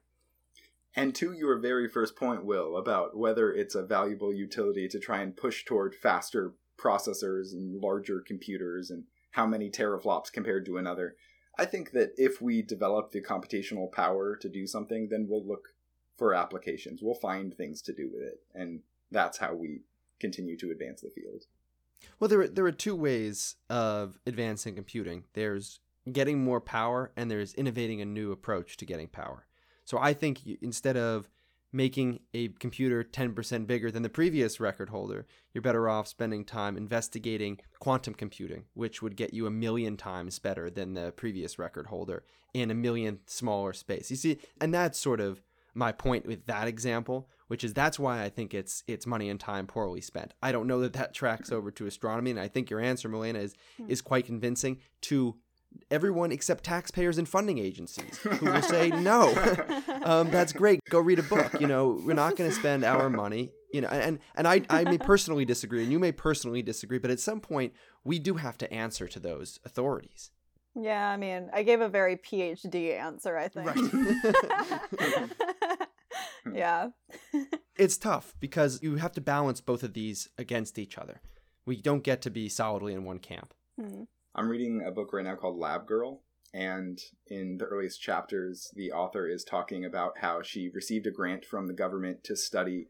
And 0.95 1.15
to 1.15 1.31
your 1.31 1.57
very 1.57 1.87
first 1.87 2.15
point, 2.15 2.45
Will, 2.45 2.75
about 2.75 3.15
whether 3.15 3.51
it's 3.51 3.75
a 3.75 3.83
valuable 3.83 4.33
utility 4.33 4.87
to 4.89 4.99
try 4.99 5.21
and 5.21 5.35
push 5.35 5.63
toward 5.63 5.95
faster 5.95 6.53
processors 6.77 7.53
and 7.53 7.81
larger 7.81 8.21
computers 8.25 8.89
and 8.89 9.05
how 9.31 9.45
many 9.45 9.69
teraflops 9.69 10.31
compared 10.31 10.65
to 10.65 10.77
another, 10.77 11.15
I 11.57 11.65
think 11.65 11.91
that 11.91 12.11
if 12.17 12.41
we 12.41 12.61
develop 12.61 13.11
the 13.11 13.21
computational 13.21 13.91
power 13.91 14.35
to 14.35 14.49
do 14.49 14.67
something, 14.67 15.07
then 15.09 15.27
we'll 15.29 15.45
look 15.45 15.69
for 16.17 16.33
applications. 16.33 17.01
We'll 17.01 17.15
find 17.15 17.55
things 17.55 17.81
to 17.83 17.93
do 17.93 18.09
with 18.11 18.23
it. 18.23 18.41
And 18.53 18.81
that's 19.11 19.37
how 19.37 19.53
we 19.53 19.81
continue 20.19 20.57
to 20.57 20.71
advance 20.71 21.01
the 21.01 21.09
field. 21.09 21.45
Well, 22.19 22.27
there 22.27 22.41
are, 22.41 22.47
there 22.47 22.65
are 22.65 22.71
two 22.71 22.95
ways 22.95 23.55
of 23.69 24.19
advancing 24.25 24.75
computing 24.75 25.25
there's 25.33 25.79
getting 26.11 26.43
more 26.43 26.59
power, 26.59 27.11
and 27.15 27.29
there's 27.29 27.53
innovating 27.53 28.01
a 28.01 28.05
new 28.05 28.31
approach 28.31 28.75
to 28.77 28.85
getting 28.85 29.07
power. 29.07 29.45
So 29.91 29.97
I 29.97 30.13
think 30.13 30.39
instead 30.61 30.95
of 30.95 31.27
making 31.73 32.21
a 32.33 32.47
computer 32.47 33.03
10% 33.03 33.67
bigger 33.67 33.91
than 33.91 34.03
the 34.03 34.09
previous 34.09 34.57
record 34.57 34.87
holder, 34.87 35.25
you're 35.53 35.61
better 35.61 35.89
off 35.89 36.07
spending 36.07 36.45
time 36.45 36.77
investigating 36.77 37.59
quantum 37.81 38.13
computing, 38.13 38.63
which 38.73 39.01
would 39.01 39.17
get 39.17 39.33
you 39.33 39.47
a 39.47 39.51
million 39.51 39.97
times 39.97 40.39
better 40.39 40.69
than 40.69 40.93
the 40.93 41.11
previous 41.11 41.59
record 41.59 41.87
holder 41.87 42.23
in 42.53 42.71
a 42.71 42.73
million 42.73 43.19
smaller 43.25 43.73
space. 43.73 44.09
You 44.09 44.15
see, 44.15 44.37
and 44.61 44.73
that's 44.73 44.97
sort 44.97 45.19
of 45.19 45.41
my 45.73 45.91
point 45.91 46.25
with 46.25 46.45
that 46.45 46.69
example, 46.69 47.27
which 47.49 47.65
is 47.65 47.73
that's 47.73 47.99
why 47.99 48.23
I 48.23 48.29
think 48.29 48.53
it's 48.53 48.85
it's 48.87 49.05
money 49.05 49.29
and 49.29 49.41
time 49.41 49.67
poorly 49.67 49.99
spent. 49.99 50.33
I 50.41 50.53
don't 50.53 50.67
know 50.67 50.79
that 50.79 50.93
that 50.93 51.13
tracks 51.13 51.51
over 51.51 51.69
to 51.69 51.85
astronomy, 51.85 52.31
and 52.31 52.39
I 52.39 52.47
think 52.47 52.69
your 52.69 52.79
answer, 52.79 53.09
Malena, 53.09 53.39
is 53.39 53.55
hmm. 53.75 53.89
is 53.89 54.01
quite 54.01 54.25
convincing 54.25 54.77
to 55.01 55.35
everyone 55.89 56.31
except 56.31 56.63
taxpayers 56.63 57.17
and 57.17 57.27
funding 57.27 57.57
agencies 57.57 58.17
who 58.23 58.45
will 58.45 58.61
say 58.61 58.89
no. 58.89 59.33
Um, 60.03 60.31
that's 60.31 60.51
great. 60.51 60.79
Go 60.89 60.99
read 60.99 61.19
a 61.19 61.23
book. 61.23 61.61
You 61.61 61.67
know 61.67 62.01
we're 62.03 62.15
not 62.15 62.35
going 62.35 62.49
to 62.49 62.55
spend 62.55 62.83
our 62.83 63.07
money. 63.07 63.51
You 63.71 63.81
know 63.81 63.87
and 63.87 64.17
and 64.33 64.47
I, 64.47 64.63
I 64.67 64.83
may 64.83 64.97
personally 64.97 65.45
disagree 65.45 65.83
and 65.83 65.91
you 65.91 65.99
may 65.99 66.11
personally 66.11 66.63
disagree 66.63 66.97
but 66.97 67.11
at 67.11 67.19
some 67.19 67.39
point 67.39 67.73
we 68.03 68.17
do 68.17 68.33
have 68.35 68.57
to 68.59 68.73
answer 68.73 69.07
to 69.07 69.19
those 69.19 69.59
authorities. 69.63 70.31
Yeah 70.75 71.07
i 71.09 71.17
mean 71.17 71.49
i 71.53 71.61
gave 71.61 71.81
a 71.81 71.89
very 71.89 72.15
phd 72.17 72.99
answer 72.99 73.37
i 73.37 73.47
think. 73.47 73.67
Right. 74.99 75.29
yeah. 76.53 76.89
It's 77.75 77.97
tough 77.97 78.33
because 78.39 78.81
you 78.81 78.95
have 78.95 79.13
to 79.13 79.21
balance 79.21 79.61
both 79.61 79.83
of 79.83 79.93
these 79.93 80.29
against 80.37 80.77
each 80.79 80.97
other. 80.97 81.21
We 81.65 81.81
don't 81.81 82.03
get 82.03 82.21
to 82.23 82.29
be 82.29 82.49
solidly 82.49 82.93
in 82.93 83.03
one 83.03 83.19
camp. 83.19 83.53
Hmm. 83.79 84.03
I'm 84.33 84.47
reading 84.47 84.81
a 84.85 84.91
book 84.91 85.11
right 85.11 85.25
now 85.25 85.35
called 85.35 85.57
Lab 85.57 85.85
Girl, 85.85 86.21
and 86.53 86.99
in 87.27 87.57
the 87.57 87.65
earliest 87.65 88.01
chapters, 88.01 88.71
the 88.75 88.91
author 88.91 89.27
is 89.27 89.43
talking 89.43 89.83
about 89.83 90.19
how 90.19 90.41
she 90.41 90.69
received 90.69 91.07
a 91.07 91.11
grant 91.11 91.45
from 91.45 91.67
the 91.67 91.73
government 91.73 92.23
to 92.25 92.35
study 92.35 92.87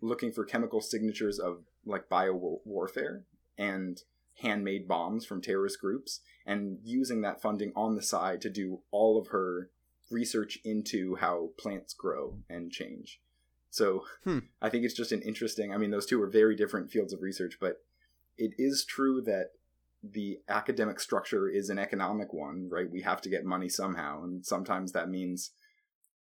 looking 0.00 0.32
for 0.32 0.44
chemical 0.44 0.80
signatures 0.80 1.38
of 1.38 1.58
like 1.84 2.08
bio 2.08 2.60
warfare 2.64 3.24
and 3.58 4.02
handmade 4.38 4.88
bombs 4.88 5.26
from 5.26 5.40
terrorist 5.40 5.80
groups, 5.80 6.20
and 6.46 6.78
using 6.82 7.20
that 7.20 7.42
funding 7.42 7.72
on 7.76 7.94
the 7.94 8.02
side 8.02 8.40
to 8.40 8.50
do 8.50 8.80
all 8.90 9.18
of 9.18 9.28
her 9.28 9.70
research 10.10 10.58
into 10.64 11.16
how 11.16 11.50
plants 11.58 11.94
grow 11.94 12.38
and 12.48 12.72
change. 12.72 13.20
So 13.70 14.04
hmm. 14.24 14.40
I 14.60 14.70
think 14.70 14.84
it's 14.84 14.94
just 14.94 15.12
an 15.12 15.22
interesting. 15.22 15.72
I 15.72 15.76
mean, 15.76 15.90
those 15.90 16.06
two 16.06 16.20
are 16.20 16.26
very 16.26 16.56
different 16.56 16.90
fields 16.90 17.12
of 17.12 17.22
research, 17.22 17.58
but 17.60 17.82
it 18.36 18.52
is 18.58 18.84
true 18.84 19.20
that 19.22 19.50
the 20.02 20.38
academic 20.48 20.98
structure 21.00 21.48
is 21.48 21.68
an 21.68 21.78
economic 21.78 22.32
one, 22.32 22.68
right? 22.70 22.90
We 22.90 23.02
have 23.02 23.20
to 23.22 23.28
get 23.28 23.44
money 23.44 23.68
somehow, 23.68 24.22
and 24.24 24.44
sometimes 24.44 24.92
that 24.92 25.10
means 25.10 25.52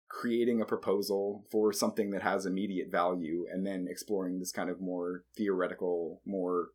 creating 0.08 0.62
a 0.62 0.66
proposal 0.66 1.44
for 1.52 1.74
something 1.74 2.12
that 2.12 2.22
has 2.22 2.46
immediate 2.46 2.92
value 2.92 3.48
and 3.52 3.66
then 3.66 3.88
exploring 3.90 4.40
this 4.40 4.52
kind 4.52 4.70
of 4.70 4.80
more 4.80 5.24
theoretical, 5.36 6.22
more 6.26 6.68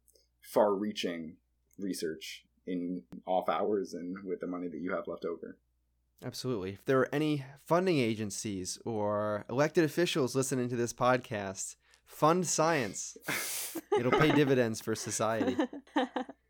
far 0.42 0.74
reaching 0.74 1.36
research 1.78 2.44
in 2.66 3.02
off 3.26 3.48
hours 3.48 3.94
and 3.94 4.16
with 4.24 4.40
the 4.40 4.46
money 4.46 4.66
that 4.68 4.80
you 4.80 4.92
have 4.92 5.06
left 5.06 5.24
over. 5.24 5.56
Absolutely. 6.24 6.70
If 6.72 6.84
there 6.84 6.98
are 6.98 7.14
any 7.14 7.44
funding 7.64 7.98
agencies 7.98 8.76
or 8.84 9.44
elected 9.48 9.84
officials 9.84 10.34
listening 10.34 10.68
to 10.70 10.76
this 10.76 10.92
podcast, 10.92 11.76
fund 12.04 12.44
science. 12.46 13.16
It'll 13.98 14.10
pay 14.10 14.32
dividends 14.32 14.80
for 14.80 14.96
society. 14.96 15.56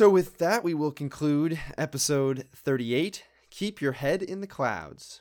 So, 0.00 0.08
with 0.08 0.38
that, 0.38 0.64
we 0.64 0.72
will 0.72 0.92
conclude 0.92 1.60
episode 1.76 2.46
38 2.56 3.22
Keep 3.50 3.82
Your 3.82 3.92
Head 3.92 4.22
in 4.22 4.40
the 4.40 4.46
Clouds. 4.46 5.20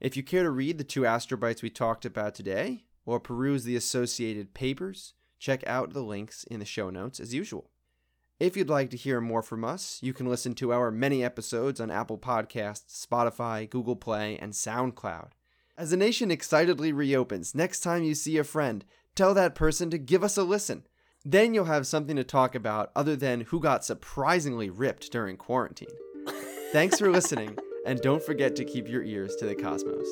If 0.00 0.16
you 0.16 0.24
care 0.24 0.42
to 0.42 0.50
read 0.50 0.78
the 0.78 0.82
two 0.82 1.06
astrobites 1.06 1.62
we 1.62 1.70
talked 1.70 2.04
about 2.04 2.34
today, 2.34 2.86
or 3.04 3.20
peruse 3.20 3.62
the 3.62 3.76
associated 3.76 4.52
papers, 4.52 5.14
check 5.38 5.64
out 5.64 5.92
the 5.92 6.02
links 6.02 6.42
in 6.42 6.58
the 6.58 6.64
show 6.64 6.90
notes 6.90 7.20
as 7.20 7.34
usual. 7.34 7.70
If 8.40 8.56
you'd 8.56 8.68
like 8.68 8.90
to 8.90 8.96
hear 8.96 9.20
more 9.20 9.42
from 9.42 9.64
us, 9.64 10.00
you 10.02 10.12
can 10.12 10.26
listen 10.26 10.56
to 10.56 10.72
our 10.72 10.90
many 10.90 11.22
episodes 11.22 11.80
on 11.80 11.92
Apple 11.92 12.18
Podcasts, 12.18 13.06
Spotify, 13.06 13.70
Google 13.70 13.94
Play, 13.94 14.38
and 14.38 14.54
SoundCloud. 14.54 15.28
As 15.78 15.90
the 15.90 15.96
nation 15.96 16.32
excitedly 16.32 16.90
reopens, 16.90 17.54
next 17.54 17.78
time 17.78 18.02
you 18.02 18.16
see 18.16 18.38
a 18.38 18.42
friend, 18.42 18.84
tell 19.14 19.34
that 19.34 19.54
person 19.54 19.88
to 19.90 19.98
give 19.98 20.24
us 20.24 20.36
a 20.36 20.42
listen. 20.42 20.82
Then 21.28 21.54
you'll 21.54 21.64
have 21.64 21.88
something 21.88 22.14
to 22.14 22.22
talk 22.22 22.54
about 22.54 22.92
other 22.94 23.16
than 23.16 23.40
who 23.40 23.58
got 23.58 23.84
surprisingly 23.84 24.70
ripped 24.70 25.10
during 25.10 25.36
quarantine. 25.36 25.88
Thanks 26.72 27.00
for 27.00 27.10
listening, 27.10 27.58
and 27.84 28.00
don't 28.00 28.22
forget 28.22 28.54
to 28.54 28.64
keep 28.64 28.86
your 28.86 29.02
ears 29.02 29.34
to 29.40 29.46
the 29.46 29.56
cosmos. 29.56 30.06